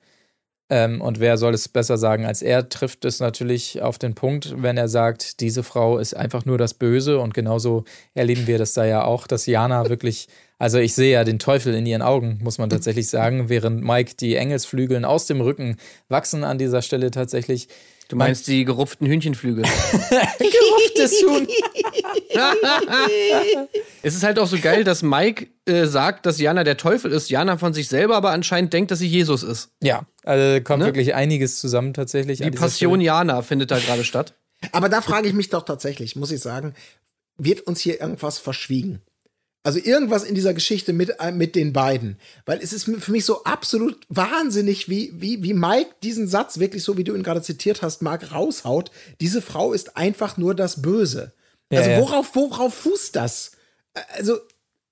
[0.69, 4.55] ähm, und wer soll es besser sagen als er, trifft es natürlich auf den Punkt,
[4.63, 7.19] wenn er sagt, diese Frau ist einfach nur das Böse.
[7.21, 10.29] Und genauso erleben wir das da ja auch, dass Jana wirklich,
[10.59, 14.15] also ich sehe ja den Teufel in ihren Augen, muss man tatsächlich sagen, während Mike
[14.19, 15.77] die Engelsflügeln aus dem Rücken
[16.09, 17.69] wachsen an dieser Stelle tatsächlich.
[18.09, 19.65] Du meinst die gerupften Hühnchenflügel.
[20.39, 21.49] Gerupftes Huhn.
[24.03, 27.31] es ist halt auch so geil, dass Mike äh, sagt, dass Jana der Teufel ist.
[27.31, 29.71] Jana von sich selber aber anscheinend denkt, dass sie Jesus ist.
[29.83, 30.87] Ja, also kommt Ne?
[30.87, 32.41] wirklich einiges zusammen tatsächlich.
[32.41, 33.05] Die Passion Stelle.
[33.07, 34.35] Jana findet da gerade statt.
[34.73, 36.75] Aber da frage ich mich doch tatsächlich, muss ich sagen,
[37.39, 39.03] wird uns hier irgendwas verschwiegen?
[39.67, 42.21] Also irgendwas in dieser Geschichte mit, äh, mit den beiden.
[42.45, 46.85] Weil es ist für mich so absolut wahnsinnig, wie, wie, wie Mike diesen Satz, wirklich
[46.85, 48.93] so wie du ihn gerade zitiert hast, Marc, raushaut.
[49.21, 51.33] Diese Frau ist einfach nur das Böse.
[51.73, 53.51] Ja, also worauf, worauf fußt das?
[54.17, 54.39] Also,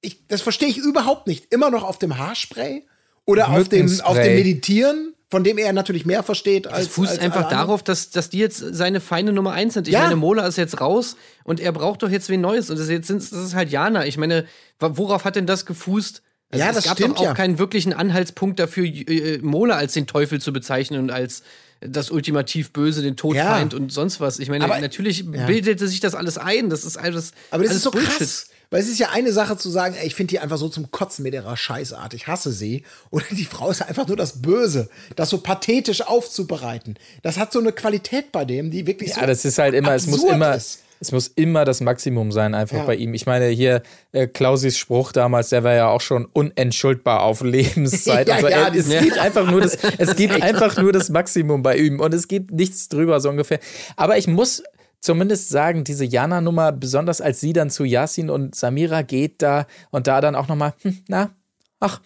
[0.01, 1.53] ich, das verstehe ich überhaupt nicht.
[1.53, 2.83] Immer noch auf dem Haarspray?
[3.27, 6.87] Oder auf dem, auf dem Meditieren, von dem er natürlich mehr versteht als.
[6.87, 9.89] Es fußt als einfach darauf, dass, dass die jetzt seine feine Nummer eins sind.
[9.89, 10.03] Ich Ja.
[10.05, 12.71] meine, Mola ist jetzt raus und er braucht doch jetzt wen Neues.
[12.71, 14.07] Und das, ist jetzt sind, das ist halt Jana.
[14.07, 14.45] Ich meine,
[14.79, 16.23] worauf hat denn das gefußt?
[16.53, 17.35] Also Ja, es das gab stimmt doch auch ja.
[17.35, 21.43] keinen wirklichen Anhaltspunkt dafür, äh, Mola als den Teufel zu bezeichnen und als
[21.81, 23.79] das ultimativ Böse, den Todfeind Ja.
[23.81, 24.39] und sonst was.
[24.39, 25.47] Ich meine, Aber- natürlich ja.
[25.47, 26.71] bildete sich das alles ein.
[26.71, 27.33] Das ist alles.
[27.51, 28.19] Aber das alles ist so Bullshit.
[28.19, 28.47] krass.
[28.71, 30.91] Weil es ist ja eine Sache zu sagen, ey, ich finde die einfach so zum
[30.91, 32.15] Kotzen mit ihrer Scheißart.
[32.15, 32.83] Ich hasse sie.
[33.11, 34.89] Oder die Frau ist einfach nur das Böse.
[35.17, 36.97] Das so pathetisch aufzubereiten.
[37.23, 39.21] Das hat so eine Qualität bei dem, die wirklich so.
[39.21, 40.81] Ja, das ist halt immer, es muss immer, ist.
[41.01, 42.85] es muss immer das Maximum sein, einfach Ja.
[42.85, 43.15] bei ihm.
[43.15, 48.29] Ich meine, hier äh, Klausis Spruch damals, der war ja auch schon unentschuldbar auf Lebenszeit.
[48.29, 51.63] Ja, also, ja, es das- gibt einfach nur das, es gibt einfach nur das Maximum
[51.63, 53.61] bei ihm und es gibt nichts drüber, so ungefähr.
[53.97, 54.63] Aber ich muss
[55.05, 60.07] zumindest sagen, diese Jana-Nummer, besonders als sie dann zu Yasin und Samira geht da und
[60.07, 61.31] da dann auch nochmal, hm, na,
[61.79, 62.01] ach,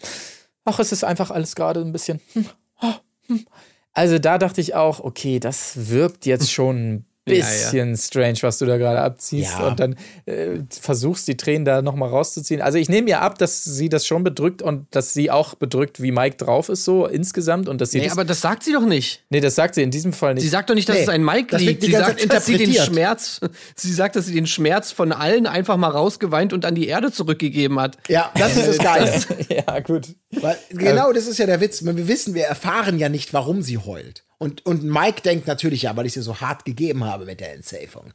[0.65, 2.45] ach, es ist einfach alles gerade ein bisschen, hm,
[2.81, 2.93] oh,
[3.27, 3.45] hm.
[3.93, 7.05] Also da dachte ich auch, okay, das wirkt jetzt schon ein
[7.37, 7.45] Ja, ja.
[7.71, 9.67] bisschen strange, was du da gerade abziehst Ja.
[9.67, 12.61] und dann äh, versuchst die Tränen da nochmal rauszuziehen.
[12.61, 16.01] Also ich nehme ja ab, dass sie das schon bedrückt und dass sie auch bedrückt,
[16.01, 18.73] wie Mike drauf ist, so insgesamt und dass sie Nee, das, aber das sagt sie
[18.73, 19.23] doch nicht.
[19.29, 20.43] nee, das sagt sie in diesem Fall nicht.
[20.43, 21.83] Sie sagt doch nicht, dass Nee, es ein Mike liegt.
[21.83, 22.85] Sie sagt, sie den interpretiert.
[22.85, 23.41] Schmerz,
[23.75, 27.11] sie sagt, dass sie den Schmerz von allen einfach mal rausgeweint und an die Erde
[27.11, 27.97] zurückgegeben hat.
[28.07, 29.13] Ja, das ist das Geile.
[29.49, 30.07] ja, gut.
[30.31, 31.83] Weil, genau, das ist ja der Witz.
[31.83, 34.23] Wir wissen, wir erfahren ja nicht, warum sie heult.
[34.39, 37.53] Und, und Mike denkt natürlich ja, weil ich sie so hart gegeben habe mit der
[37.53, 38.13] Entsafung.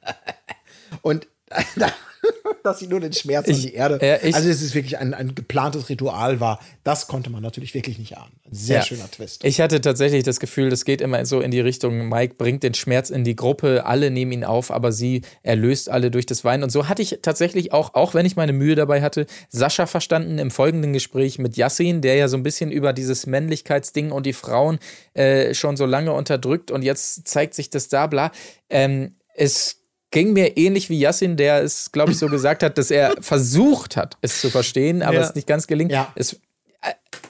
[1.02, 1.28] und
[2.62, 4.18] dass sie nur den Schmerz an Ich- die Erde.
[4.22, 6.58] ich- also, es ist wirklich ein, ein geplantes Ritual war.
[6.82, 8.32] Das konnte man natürlich wirklich nicht ahnen.
[8.46, 8.82] Ein sehr Ja.
[8.82, 9.44] schöner Twist.
[9.44, 12.72] Ich hatte tatsächlich das Gefühl, das geht immer so in die Richtung, Mike bringt den
[12.72, 16.62] Schmerz in die Gruppe, alle nehmen ihn auf, aber sie erlöst alle durch das Weinen.
[16.62, 20.38] Und so hatte ich tatsächlich auch, auch wenn ich meine Mühe dabei hatte, Sascha verstanden
[20.38, 24.32] im folgenden Gespräch mit Yassin, der ja so ein bisschen über dieses Männlichkeitsding und die
[24.32, 24.78] Frauen
[25.12, 28.32] äh, schon so lange unterdrückt und jetzt zeigt sich das da, bla.
[28.70, 29.82] Ähm, es
[30.14, 33.98] ging mir ähnlich wie Yassin, der es, glaube ich, so gesagt hat, dass er versucht
[33.98, 35.20] hat, es zu verstehen, aber Ja.
[35.22, 35.92] es nicht ganz gelingt.
[35.92, 36.10] Ja.
[36.14, 36.40] Es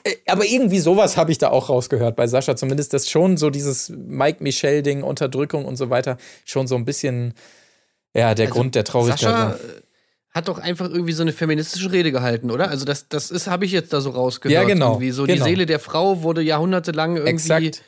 [0.03, 2.55] äh, aber irgendwie sowas habe ich da auch rausgehört bei Sascha.
[2.55, 7.33] Zumindest, dass schon so dieses Mike Michel-Ding, Unterdrückung und so weiter, schon so ein bisschen,
[8.13, 9.55] ja, der Grund der Traurigkeit Sascha war.
[9.55, 9.57] äh,
[10.31, 12.69] hat doch einfach irgendwie so eine feministische Rede gehalten, oder?
[12.69, 14.53] Also das, das ist, habe ich jetzt da so rausgehört.
[14.53, 15.43] Ja, genau, Irgendwie so genau.
[15.43, 17.81] die Seele der Frau wurde jahrhundertelang irgendwie Exakt.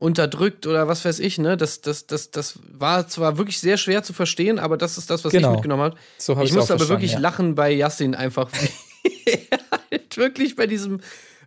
[0.00, 1.56] Unterdrückt oder was weiß ich, ne?
[1.58, 5.24] Das, das, das, das war zwar wirklich sehr schwer zu verstehen, aber das ist das,
[5.24, 5.50] was Genau.
[5.50, 5.96] ich mitgenommen habe.
[6.16, 7.18] So hab ich musste aber wirklich ja.
[7.18, 8.50] lachen bei Yassin einfach.
[9.26, 9.38] er
[9.90, 11.00] halt wirklich bei diesem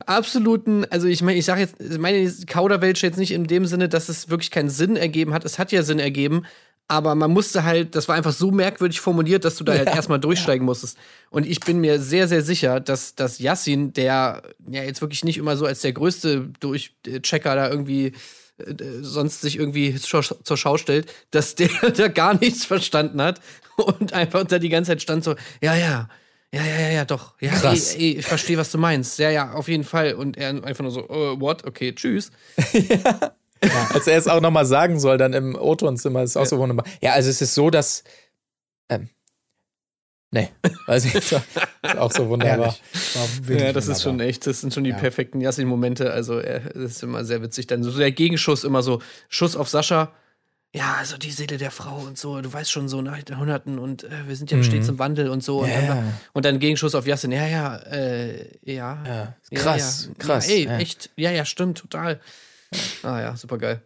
[0.06, 3.90] absoluten, also ich meine, ich sage jetzt, ich meine Kauderwelsch jetzt nicht in dem Sinne,
[3.90, 5.46] dass es wirklich keinen Sinn ergeben hat.
[5.46, 6.46] Es hat ja Sinn ergeben,
[6.88, 10.20] aber man musste halt, das war einfach so merkwürdig formuliert, dass du da halt erstmal
[10.20, 10.96] durchsteigen musstest.
[11.32, 15.38] Und ich bin mir sehr, sehr sicher, dass, dass Yassin, der ja jetzt wirklich nicht
[15.38, 18.14] immer so als der größte Durchchecker da irgendwie
[19.02, 23.42] sonst sich irgendwie zur, Schau stellt, dass der da gar nichts verstanden hat
[23.78, 26.10] und einfach da die ganze Zeit stand so, ja, ja,
[26.54, 27.34] ja, ja, ja, ja, doch.
[27.40, 27.96] Ja, Krass.
[27.96, 29.18] ey, ey, ich verstehe, was du meinst.
[29.18, 30.14] Ja, ja, auf jeden Fall.
[30.14, 31.66] Und er einfach nur so, äh, what?
[31.66, 32.30] Okay, tschüss.
[33.94, 36.86] Als er es auch nochmal sagen soll, dann im O-Ton-Zimmer, ist auch so wunderbar.
[37.02, 38.04] Ja, also es ist so, dass.
[38.90, 39.10] Ähm,
[40.34, 40.50] nee,
[40.88, 41.34] weiß ich, ist
[41.98, 42.76] auch so wunderbar.
[43.48, 44.98] Ja, das ist schon echt, das sind schon die Ja.
[44.98, 46.12] perfekten Yassin-Momente.
[46.12, 47.68] Also, er, das ist immer sehr witzig.
[47.68, 50.12] Dann so der Gegenschuss, immer so, Schuss auf Sascha.
[50.76, 54.06] Ja, also die Seele der Frau und so, du weißt schon, so nach Jahrhunderten und
[54.06, 55.60] äh, wir sind ja stets im Wandel und so.
[55.60, 55.82] Und, Ja.
[55.82, 57.32] dann, und dann Gegenschuss auf Yassin.
[57.32, 59.04] Ja, ja, äh, ja.
[59.06, 61.12] Ja, krass, ja, krass, ey, echt.
[61.16, 62.20] Ja, ja, stimmt, total.
[63.04, 63.84] Ah ja, super geil.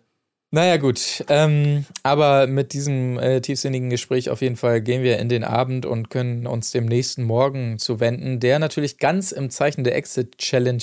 [0.57, 1.23] Naja, gut.
[1.29, 5.85] Ähm, aber mit diesem äh, tiefsinnigen Gespräch auf jeden Fall gehen wir in den Abend
[5.85, 10.81] und können uns dem nächsten Morgen zuwenden, der natürlich ganz im Zeichen der Exit-Challenge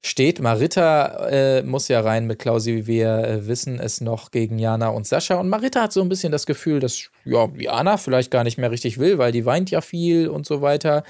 [0.00, 0.40] steht.
[0.40, 5.06] Marita äh, muss ja rein mit Klausi, wir äh, wissen es noch gegen Jana und
[5.06, 5.34] Sascha.
[5.34, 8.70] Und Marita hat so ein bisschen das Gefühl, dass ja, Jana vielleicht gar nicht mehr
[8.70, 11.04] richtig will, weil die weint ja viel und so weiter.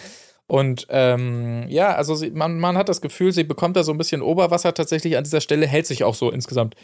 [0.49, 3.99] Und ähm, ja, also sie, man, man hat das Gefühl, sie bekommt da so ein
[3.99, 6.75] bisschen Oberwasser tatsächlich an dieser Stelle, hält sich auch so insgesamt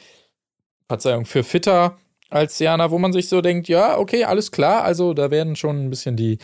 [0.89, 1.99] Verzeihung, für fitter
[2.31, 5.85] als Jana, wo man sich so denkt, ja, okay, alles klar, also da werden schon
[5.85, 6.39] ein bisschen die,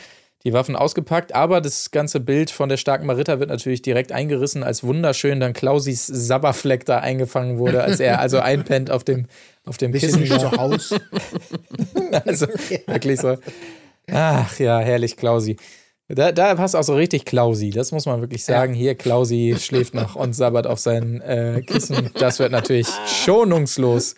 [0.45, 4.63] die Waffen ausgepackt, aber das ganze Bild von der starken Marita wird natürlich direkt eingerissen,
[4.63, 9.27] als wunderschön dann Klausis Sabberfleck da eingefangen wurde, als er also einpennt auf dem,
[9.65, 10.23] auf dem Bisschen Kissen.
[10.23, 10.95] nicht zu Haus.
[12.27, 12.47] Also
[12.87, 13.37] wirklich so.
[14.13, 15.57] Ach ja, herrlich, Klausi.
[16.09, 18.75] Da, da passt auch so richtig Klausi, das muss man wirklich sagen.
[18.75, 22.11] Hier, Klausi schläft noch und sabbert auf sein äh, Kissen.
[22.19, 24.15] Das wird natürlich schonungslos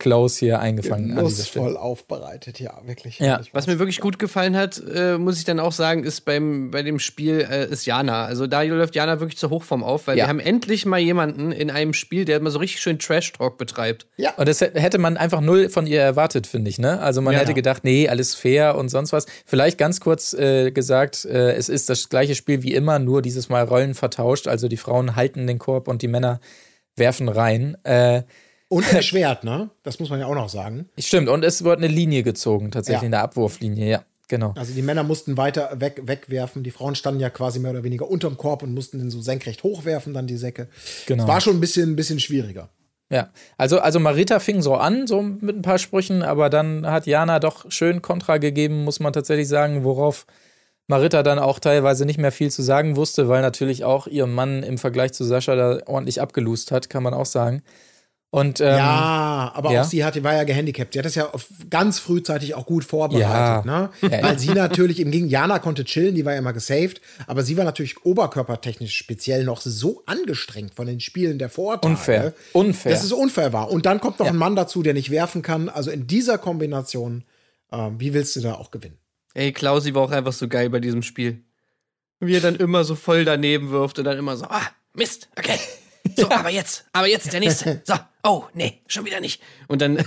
[0.00, 1.14] Klaus hier eingefangen.
[1.14, 3.20] Lustvoll aufbereitet, ja, wirklich.
[3.20, 3.40] Ja.
[3.52, 6.82] Was mir wirklich gut gefallen hat, äh, muss ich dann auch sagen, ist beim, bei
[6.82, 8.24] dem Spiel äh, ist Jana.
[8.24, 10.24] Also da läuft Jana wirklich zur Hochform auf, weil Ja.
[10.24, 14.06] wir haben endlich mal jemanden in einem Spiel, der mal so richtig schön Trash-Talk betreibt.
[14.36, 16.78] Und das hä- hätte man einfach null von ihr erwartet, finde ich.
[16.80, 16.98] Ne?
[17.00, 17.40] Also man Ja.
[17.40, 19.26] hätte gedacht, nee, alles fair und sonst was.
[19.46, 23.48] Vielleicht ganz kurz äh, gesagt, äh, es ist das gleiche Spiel wie immer, nur dieses
[23.48, 24.48] Mal Rollen vertauscht.
[24.48, 26.40] Also die Frauen halten den Korb und die Männer
[26.96, 27.76] werfen rein.
[27.84, 28.22] Äh,
[28.70, 29.68] Und erschwert, ne?
[29.82, 30.88] Das muss man ja auch noch sagen.
[30.98, 33.06] Stimmt, und es wird eine Linie gezogen, tatsächlich Ja.
[33.06, 34.54] eine Abwurflinie, ja, genau.
[34.56, 36.62] Also die Männer mussten weiter weg, wegwerfen.
[36.62, 39.64] Die Frauen standen ja quasi mehr oder weniger unterm Korb und mussten den so senkrecht
[39.64, 40.68] hochwerfen, dann die Säcke.
[41.06, 41.24] Genau.
[41.24, 42.70] Es war schon ein bisschen, ein bisschen schwieriger.
[43.12, 47.08] Ja, also, also Marita fing so an, so mit ein paar Sprüchen, aber dann hat
[47.08, 50.26] Jana doch schön Kontra gegeben, muss man tatsächlich sagen, worauf
[50.86, 54.62] Marita dann auch teilweise nicht mehr viel zu sagen wusste, weil natürlich auch ihr Mann
[54.62, 57.62] im Vergleich zu Sascha da ordentlich abgelust hat, kann man auch sagen.
[58.32, 59.80] Und ähm, ja, aber ja.
[59.80, 60.92] auch sie hatte, war ja gehandicapt.
[60.92, 61.28] Sie hat das ja
[61.68, 63.62] ganz frühzeitig auch gut vorbereitet, Ja.
[63.64, 63.90] ne?
[64.02, 64.22] Ja.
[64.22, 67.56] Weil sie natürlich im Gegenteil, Jana konnte chillen, die war ja immer gesaved, aber sie
[67.56, 71.88] war natürlich oberkörpertechnisch speziell noch so angestrengt von den Spielen der Vortage.
[71.90, 72.34] Unfair.
[72.52, 72.92] Unfair.
[72.92, 73.68] Dass es unfair war.
[73.68, 75.68] Und dann kommt noch ein Mann dazu, der nicht werfen kann.
[75.68, 77.24] Also in dieser Kombination,
[77.72, 78.98] ähm, wie willst du da auch gewinnen?
[79.34, 81.42] Ey, Klausi war auch einfach so geil bei diesem Spiel.
[82.20, 84.62] Wie er dann immer so voll daneben wirft und dann immer so, ah,
[84.94, 85.58] Mist, okay.
[86.16, 87.82] So, aber jetzt, aber jetzt der nächste.
[87.86, 89.42] So, oh, nee, schon wieder nicht.
[89.68, 90.04] Und dann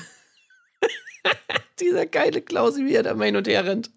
[1.79, 3.91] dieser geile Klausi, wie er da mal hin und her rennt.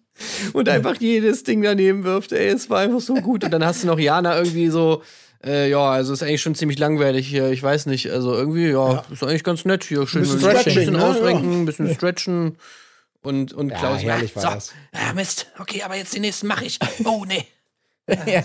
[0.53, 3.43] Und einfach jedes Ding daneben wirft, ey, es war einfach so gut.
[3.43, 5.03] Und dann hast du noch Jana irgendwie so,
[5.45, 8.09] äh, ja, also ist eigentlich schon ziemlich langweilig hier, ich weiß nicht.
[8.11, 10.07] Also irgendwie, ja, ist eigentlich ganz nett hier.
[10.07, 11.05] Schön bisschen ein bisschen, ne?
[11.05, 12.57] ausrenken, ein bisschen stretchen.
[13.21, 14.73] Und, und Klausi, herrlich war so, das.
[14.93, 16.79] ja, Mist, okay, aber jetzt den nächsten mache ich.
[17.03, 17.45] Oh, nee.
[18.25, 18.41] ja.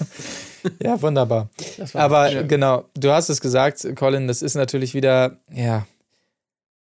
[0.82, 1.50] ja, wunderbar.
[1.94, 5.86] Aber genau, du hast es gesagt, Colin, das ist natürlich wieder, ja,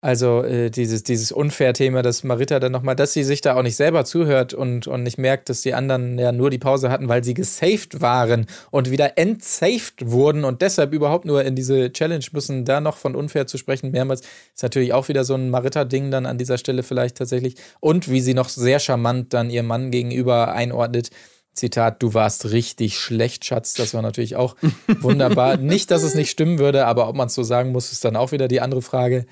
[0.01, 3.75] also äh, dieses, dieses Unfair-Thema, dass Marita dann nochmal, dass sie sich da auch nicht
[3.75, 7.21] selber zuhört und, und nicht merkt, dass die anderen ja nur die Pause hatten, weil
[7.25, 12.63] sie gesaved waren und wieder entsaved wurden und deshalb überhaupt nur in diese Challenge müssen,
[12.63, 14.21] da noch von unfair zu sprechen, mehrmals,
[14.55, 17.55] ist natürlich auch wieder so ein Marita-Ding dann an dieser Stelle vielleicht tatsächlich.
[17.81, 21.09] Und wie sie noch sehr charmant dann ihrem Mann gegenüber einordnet,
[21.59, 23.73] Zitat, du warst richtig schlecht, Schatz.
[23.73, 24.55] Das war natürlich auch
[24.87, 25.57] wunderbar.
[25.57, 28.15] nicht, dass es nicht stimmen würde, aber ob man es so sagen muss, ist dann
[28.15, 29.25] auch wieder die andere Frage.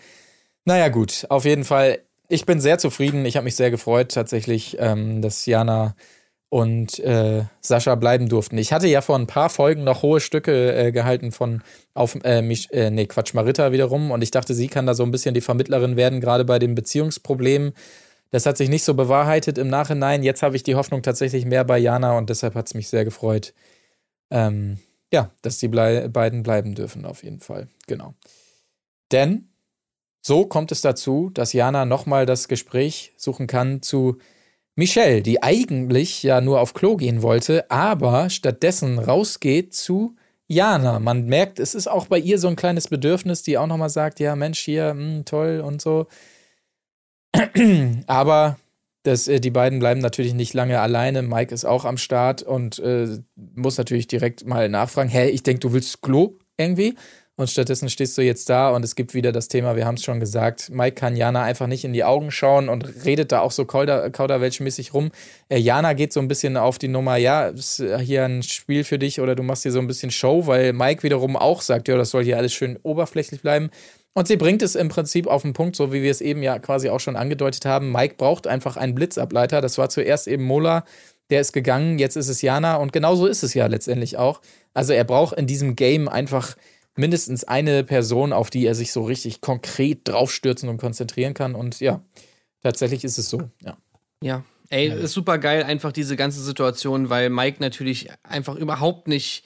[0.65, 1.99] Naja, gut, auf jeden Fall.
[2.29, 3.25] Ich bin sehr zufrieden.
[3.25, 5.95] Ich habe mich sehr gefreut, tatsächlich, ähm, dass Jana
[6.49, 8.57] und äh, Sascha bleiben durften.
[8.57, 11.61] Ich hatte ja vor ein paar Folgen noch hohe Stücke äh, gehalten von
[11.93, 14.11] auf äh, mich, äh, nee, Quatsch, Marita wiederum.
[14.11, 16.75] Und ich dachte, sie kann da so ein bisschen die Vermittlerin werden, gerade bei den
[16.75, 17.73] Beziehungsproblemen.
[18.31, 20.23] Das hat sich nicht so bewahrheitet im Nachhinein.
[20.23, 23.05] Jetzt habe ich die Hoffnung tatsächlich mehr bei Jana und deshalb hat es mich sehr
[23.05, 23.53] gefreut.
[24.29, 24.77] Ähm,
[25.11, 27.67] ja, dass die blei beiden bleiben dürfen, auf jeden Fall.
[27.87, 28.13] Genau.
[29.11, 29.49] Denn
[30.21, 34.17] so kommt es dazu, dass Jana nochmal das Gespräch suchen kann zu
[34.75, 40.15] Michelle, die eigentlich ja nur auf Klo gehen wollte, aber stattdessen rausgeht zu
[40.47, 40.99] Jana.
[40.99, 44.19] Man merkt, es ist auch bei ihr so ein kleines Bedürfnis, die auch nochmal sagt,
[44.19, 46.07] ja Mensch, hier, mh, toll und so.
[48.07, 48.57] Aber
[49.03, 51.21] das, äh, die beiden bleiben natürlich nicht lange alleine.
[51.21, 53.07] Mike ist auch am Start und äh,
[53.55, 56.95] muss natürlich direkt mal nachfragen, hä, ich denke, du willst Klo irgendwie?
[57.39, 60.03] Und stattdessen stehst du jetzt da und es gibt wieder das Thema, wir haben es
[60.03, 63.51] schon gesagt, Mike kann Jana einfach nicht in die Augen schauen und redet da auch
[63.51, 65.11] so Kauder, kauderwelschmäßig rum.
[65.47, 68.97] Äh, Jana geht so ein bisschen auf die Nummer, ja, ist hier ein Spiel für
[68.97, 71.95] dich oder du machst hier so ein bisschen Show, weil Mike wiederum auch sagt, ja,
[71.95, 73.69] das soll hier alles schön oberflächlich bleiben.
[74.17, 76.57] Und sie bringt es im Prinzip auf den Punkt, so wie wir es eben ja
[76.57, 77.91] quasi auch schon angedeutet haben.
[77.91, 79.61] Mike braucht einfach einen Blitzableiter.
[79.61, 80.85] Das war zuerst eben Mola,
[81.29, 84.41] der ist gegangen, jetzt ist es Jana und genauso ist es ja letztendlich auch.
[84.73, 86.57] Also er braucht in diesem Game einfach
[86.95, 91.53] mindestens eine Person, auf die er sich so richtig konkret draufstürzen und konzentrieren kann.
[91.53, 92.01] Und ja,
[92.63, 93.77] tatsächlich ist es so, ja.
[94.23, 99.43] Ja, ey, ist super geil, einfach diese ganze Situation, weil Mike natürlich einfach überhaupt nicht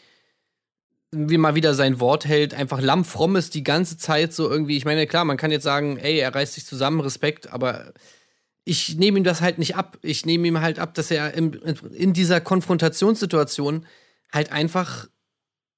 [1.11, 4.77] wie mal wieder sein Wort hält, einfach lammfromm ist die ganze Zeit so irgendwie.
[4.77, 7.93] Ich meine, klar, man kann jetzt sagen, ey, er reißt sich zusammen, Respekt, aber
[8.63, 9.97] ich nehme ihm das halt nicht ab.
[10.01, 13.85] Ich nehme ihm halt ab, dass er in, in dieser Konfrontationssituation
[14.31, 15.07] halt einfach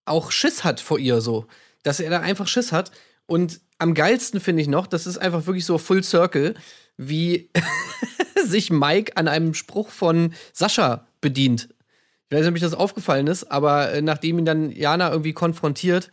[0.05, 1.47] auch Schiss hat vor ihr so.
[1.81, 2.91] Dass er da einfach Schiss hat.
[3.26, 6.55] Und am geilsten finde ich noch, das ist einfach wirklich so Full Circle,
[6.97, 7.49] wie
[8.45, 11.69] sich Mike an einem Spruch von Sascha bedient.
[12.30, 15.34] Ich weiß nicht, ob mich das aufgefallen ist, aber äh, nachdem ihn dann Jana irgendwie
[15.34, 16.10] konfrontiert,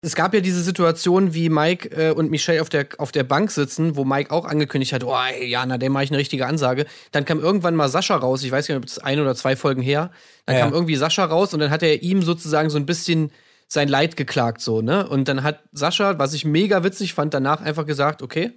[0.00, 3.50] es gab ja diese Situation, wie Mike äh, und Michelle auf der, auf der Bank
[3.50, 6.86] sitzen, wo Mike auch angekündigt hat, oh, ey, Jana, dem mache ich eine richtige Ansage.
[7.10, 9.82] Dann kam irgendwann mal Sascha raus, ich weiß nicht, ob es ein oder zwei Folgen
[9.82, 10.12] her.
[10.46, 10.62] Dann Ja.
[10.62, 13.32] kam irgendwie Sascha raus und dann hat er ihm sozusagen so ein bisschen
[13.66, 15.06] sein Leid geklagt, so, ne?
[15.06, 18.52] Und dann hat Sascha, was ich mega witzig fand, danach einfach gesagt, okay,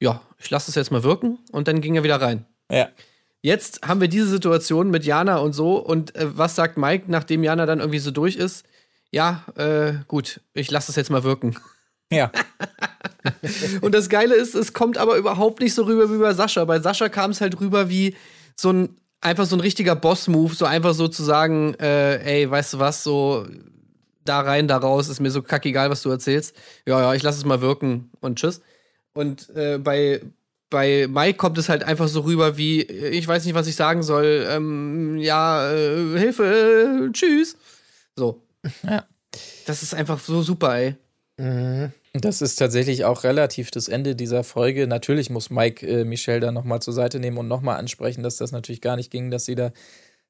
[0.00, 2.46] ja, ich lasse es jetzt mal wirken und dann ging er wieder rein.
[2.72, 2.88] Ja.
[3.40, 5.76] Jetzt haben wir diese Situation mit Jana und so.
[5.76, 8.64] Und äh, was sagt Mike, nachdem Jana dann irgendwie so durch ist?
[9.10, 11.56] Ja, äh, gut, ich lasse es jetzt mal wirken.
[12.10, 12.30] Ja.
[13.80, 16.64] Und das Geile ist, es kommt aber überhaupt nicht so rüber wie bei Sascha.
[16.64, 18.16] Bei Sascha kam es halt rüber wie
[18.56, 22.74] so ein, einfach so ein richtiger Boss-Move, so einfach so zu sagen, äh, ey, weißt
[22.74, 23.46] du was, so
[24.24, 26.54] da rein, da raus, ist mir so kackegal, was du erzählst.
[26.86, 28.60] Ja, ja, ich lasse es mal wirken und tschüss.
[29.14, 30.20] Und äh, bei,
[30.70, 34.02] bei Mike kommt es halt einfach so rüber wie, ich weiß nicht, was ich sagen
[34.02, 37.56] soll, ähm, ja, äh, Hilfe, äh, tschüss.
[38.16, 38.42] So.
[38.82, 39.04] Ja.
[39.66, 40.94] Das ist einfach so super, ey.
[42.14, 44.86] Das ist tatsächlich auch relativ das Ende dieser Folge.
[44.86, 48.50] Natürlich muss Mike äh, Michelle dann nochmal zur Seite nehmen und nochmal ansprechen, dass das
[48.50, 49.70] natürlich gar nicht ging, dass sie da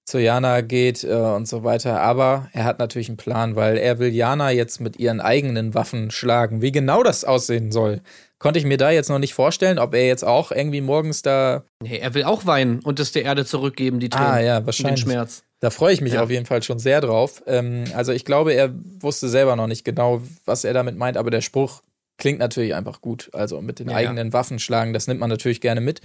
[0.04, 2.00] zu Jana geht äh, und so weiter.
[2.00, 6.10] Aber er hat natürlich einen Plan, weil er will Jana jetzt mit ihren eigenen Waffen
[6.10, 6.60] schlagen.
[6.60, 8.00] Wie genau das aussehen soll,
[8.38, 11.64] konnte ich mir da jetzt noch nicht vorstellen, ob er jetzt auch irgendwie morgens da.
[11.82, 14.26] Nee, er will auch weinen und es der Erde zurückgeben, die Tränen.
[14.28, 15.02] Ah, ja, wahrscheinlich.
[15.04, 15.42] Den Schmerz.
[15.60, 16.22] Da freue ich mich Ja.
[16.22, 17.42] auf jeden Fall schon sehr drauf.
[17.46, 21.30] Ähm, also ich glaube, er wusste selber noch nicht genau, was er damit meint, aber
[21.30, 21.82] der Spruch
[22.16, 23.28] klingt natürlich einfach gut.
[23.32, 26.00] Also mit den Ja, eigenen Waffen schlagen, das nimmt man natürlich gerne mit.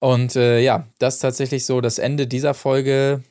[0.00, 3.22] Und äh, ja, das ist tatsächlich so das Ende dieser Folge.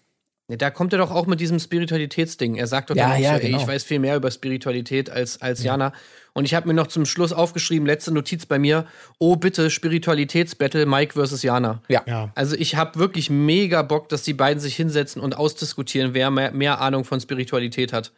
[0.50, 2.56] Da kommt er doch auch mit diesem Spiritualitätsding.
[2.56, 3.62] Er sagt doch Ja, dann ja, so, ey, genau.
[3.62, 5.92] ich weiß viel mehr über Spiritualität als, als Jana.
[6.34, 8.86] Und ich habe mir noch zum Schluss aufgeschrieben, letzte Notiz bei mir,
[9.20, 11.82] oh bitte, Spiritualitätsbattle Mike versus Jana.
[11.90, 12.04] Ja.
[12.08, 12.32] Ja.
[12.36, 16.52] Also ich habe wirklich mega Bock, dass die beiden sich hinsetzen und ausdiskutieren, wer mehr,
[16.52, 18.14] mehr Ahnung von Spiritualität hat.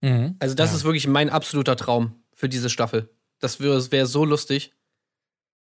[0.00, 0.34] Mhm.
[0.40, 3.10] Also das ist wirklich mein absoluter Traum für diese Staffel.
[3.38, 4.72] Das wäre wär so lustig.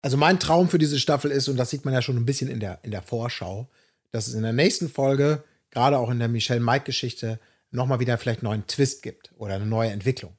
[0.01, 2.49] Also mein Traum für diese Staffel ist, und das sieht man ja schon ein bisschen
[2.49, 3.69] in der, in der Vorschau,
[4.11, 7.39] dass es in der nächsten Folge, gerade auch in der Michelle-Mike-Geschichte,
[7.71, 10.37] nochmal wieder vielleicht einen neuen Twist gibt oder eine neue Entwicklung.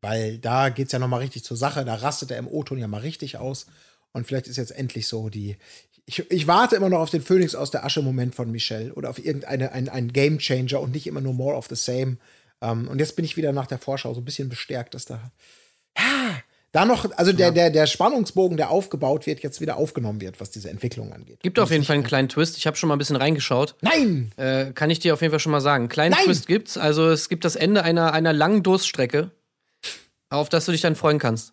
[0.00, 2.88] Weil da geht es ja nochmal richtig zur Sache, da rastet er im O-Ton ja
[2.88, 3.66] mal richtig aus.
[4.12, 5.56] Und vielleicht ist jetzt endlich so die.
[6.04, 9.24] Ich, ich warte immer noch auf den Phönix aus der Asche-Moment von Michelle oder auf
[9.24, 12.18] irgendeine ein, ein Game Changer und nicht immer nur more of the same.
[12.60, 15.32] Ähm, und jetzt bin ich wieder nach der Vorschau so ein bisschen bestärkt, dass da
[16.72, 20.50] da noch, also der, der, der Spannungsbogen, der aufgebaut wird, jetzt wieder aufgenommen wird, was
[20.50, 21.40] diese Entwicklung angeht.
[21.40, 22.56] Gibt auf jeden Fall einen kleinen Twist.
[22.56, 23.74] Ich habe schon mal ein bisschen reingeschaut.
[23.82, 24.32] Nein!
[24.36, 25.90] Äh, kann ich dir auf jeden Fall schon mal sagen.
[25.90, 26.24] Kleinen Nein!
[26.24, 26.78] Twist gibt's.
[26.78, 29.30] Also es gibt das Ende einer, einer langen Durststrecke,
[30.30, 31.52] auf das du dich dann freuen kannst.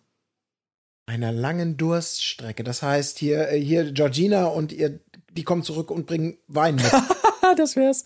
[1.04, 2.64] Einer langen Durststrecke.
[2.64, 5.00] Das heißt, hier, äh, hier Georgina und ihr,
[5.32, 6.90] die kommen zurück und bringen Wein mit.
[7.56, 8.04] Das wär's.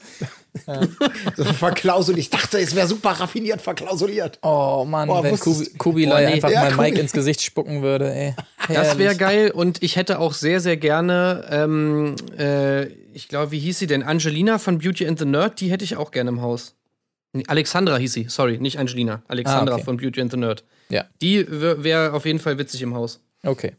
[1.36, 2.20] so verklausuliert.
[2.20, 4.38] Ich dachte, es wäre super raffiniert verklausuliert.
[4.42, 6.34] Oh Mann, Oh, wenn Kubi, Kubilai Oh, nee.
[6.34, 8.34] einfach Ja, mal Kubi- Mike ins Gesicht spucken würde, ey.
[8.72, 13.58] Das wäre geil und ich hätte auch sehr, sehr gerne, ähm, äh, ich glaube, wie
[13.58, 14.02] hieß sie denn?
[14.02, 16.74] Angelina von Beauty and the Nerd, die hätte ich auch gerne im Haus.
[17.48, 19.22] Alexandra hieß sie, sorry, nicht Angelina.
[19.26, 19.84] Alexandra Ah, okay.
[19.84, 20.62] von Beauty and the Nerd.
[20.88, 21.04] Ja.
[21.20, 23.20] Die wäre auf jeden Fall witzig im Haus.
[23.42, 23.72] Okay.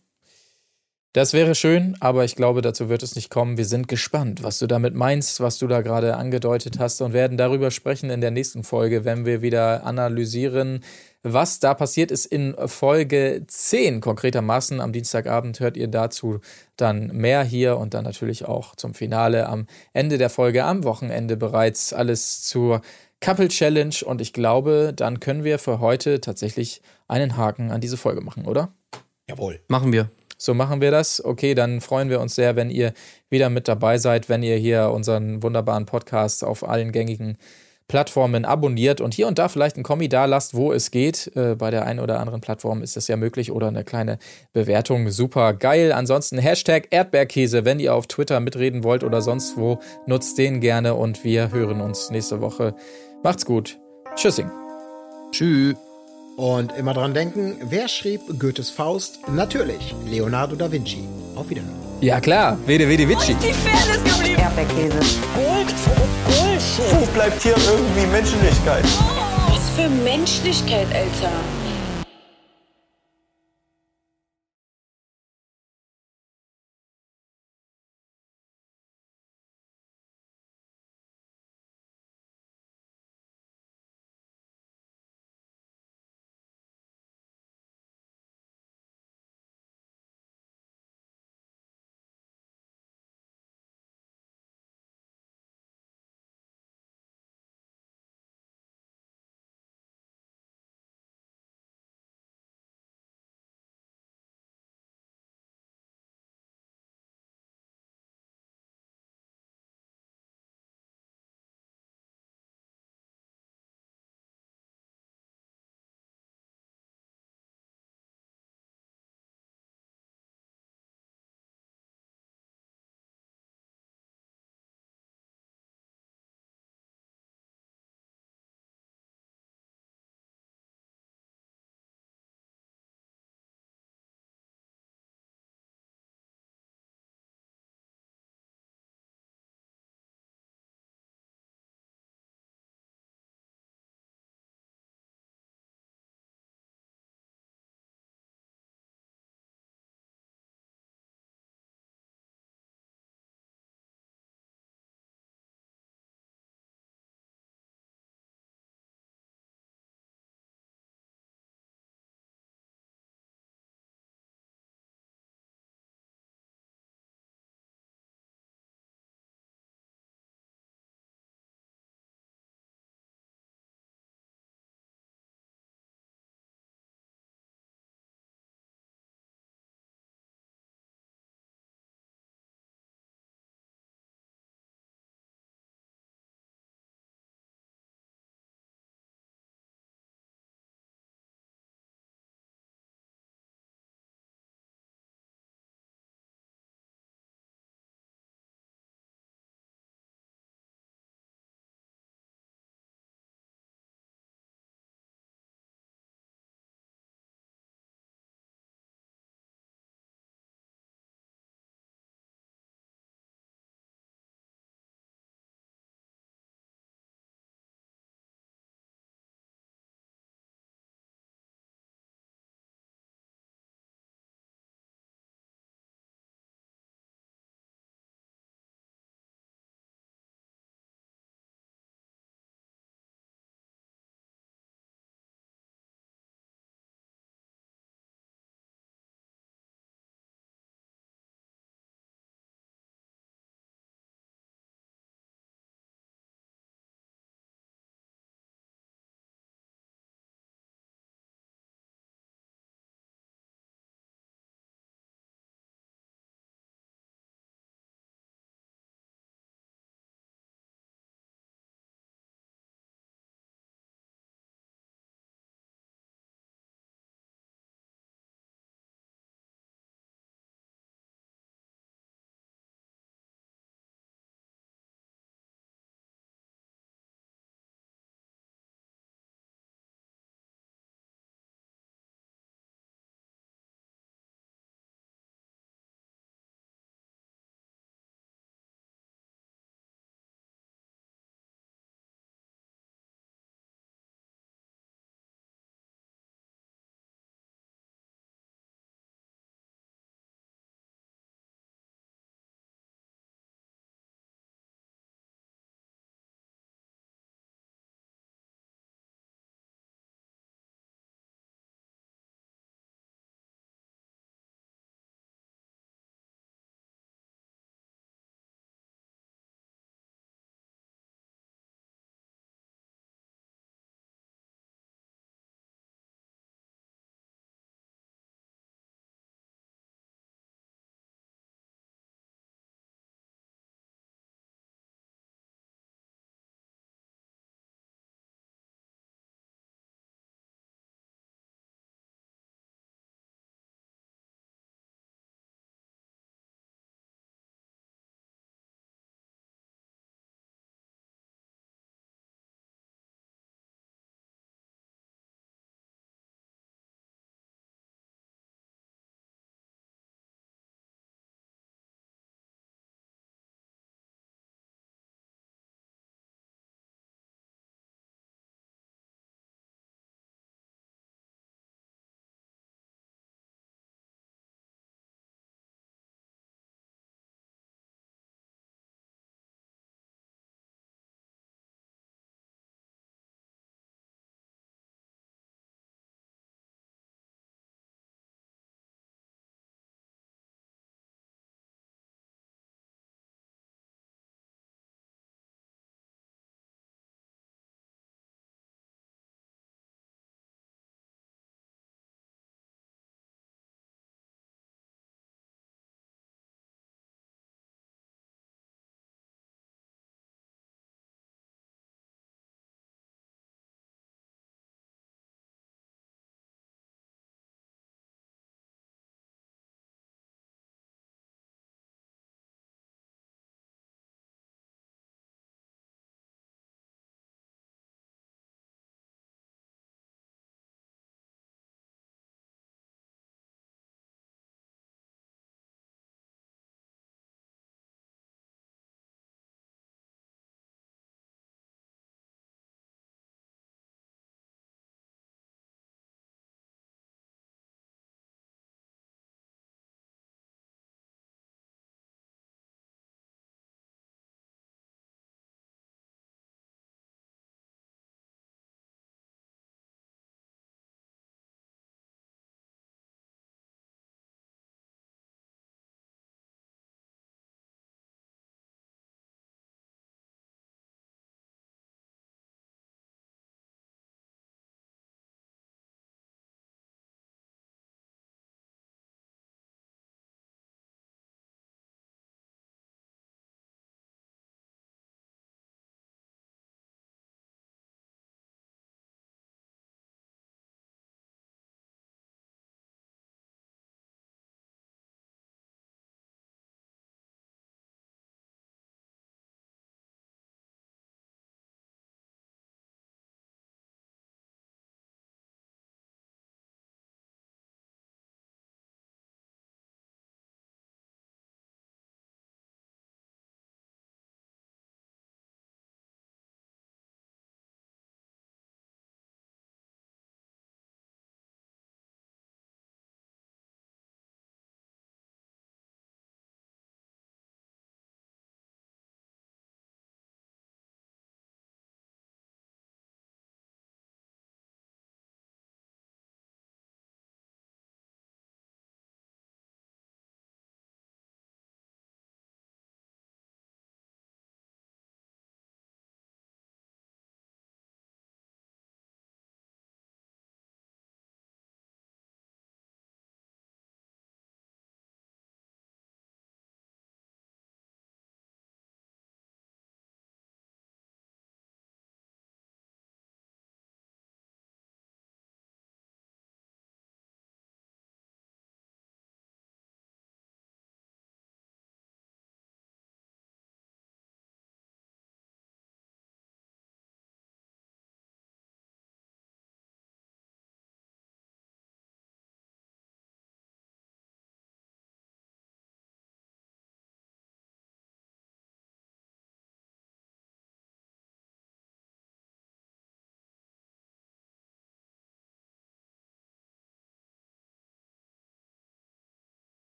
[1.15, 3.55] Das wäre schön, aber ich glaube, dazu wird es nicht kommen.
[3.55, 7.37] Wir sind gespannt, was du damit meinst, was du da gerade angedeutet hast und werden
[7.37, 10.83] darüber sprechen in der nächsten Folge, wenn wir wieder analysieren,
[11.23, 14.81] was da passiert ist in Folge 10 konkretermaßen.
[14.81, 16.41] Am Dienstagabend hört ihr dazu
[16.75, 21.37] dann mehr hier und dann natürlich auch zum Finale am Ende der Folge am Wochenende
[21.37, 22.81] bereits alles zur
[23.21, 27.95] Couple Challenge und ich glaube, dann können wir für heute tatsächlich einen Haken an diese
[27.95, 28.73] Folge machen, oder?
[29.29, 29.61] Jawohl.
[29.69, 30.09] Machen wir.
[30.37, 31.23] So machen wir das.
[31.23, 32.93] Okay, dann freuen wir uns sehr, wenn ihr
[33.29, 37.37] wieder mit dabei seid, wenn ihr hier unseren wunderbaren Podcast auf allen gängigen
[37.87, 41.31] Plattformen abonniert und hier und da vielleicht ein Kommi da lasst, wo es geht.
[41.35, 44.17] Äh, bei der einen oder anderen Plattform ist das ja möglich oder eine kleine
[44.53, 45.11] Bewertung.
[45.11, 45.91] Super geil.
[45.91, 50.95] Ansonsten Hashtag Erdbeerkäse, wenn ihr auf Twitter mitreden wollt oder sonst wo, nutzt den gerne
[50.95, 52.73] und wir hören uns nächste Woche.
[53.23, 53.77] Macht's gut.
[54.15, 54.49] Tschüssing.
[55.31, 55.84] Tschüss.
[56.35, 59.19] Und immer dran denken, wer schrieb Goethes Faust?
[59.29, 61.07] Natürlich, Leonardo da Vinci.
[61.35, 61.73] Auf Wiedersehen.
[62.01, 63.35] Ja klar, Vede Vede Vici.
[63.35, 64.41] Die Fairness geblieben.
[64.41, 64.97] Erdbeerkäse.
[65.33, 65.73] Gold,
[66.25, 66.99] Bullshit.
[66.99, 68.83] Wo bleibt hier irgendwie Menschlichkeit?
[69.47, 71.31] Was für Menschlichkeit, Alter.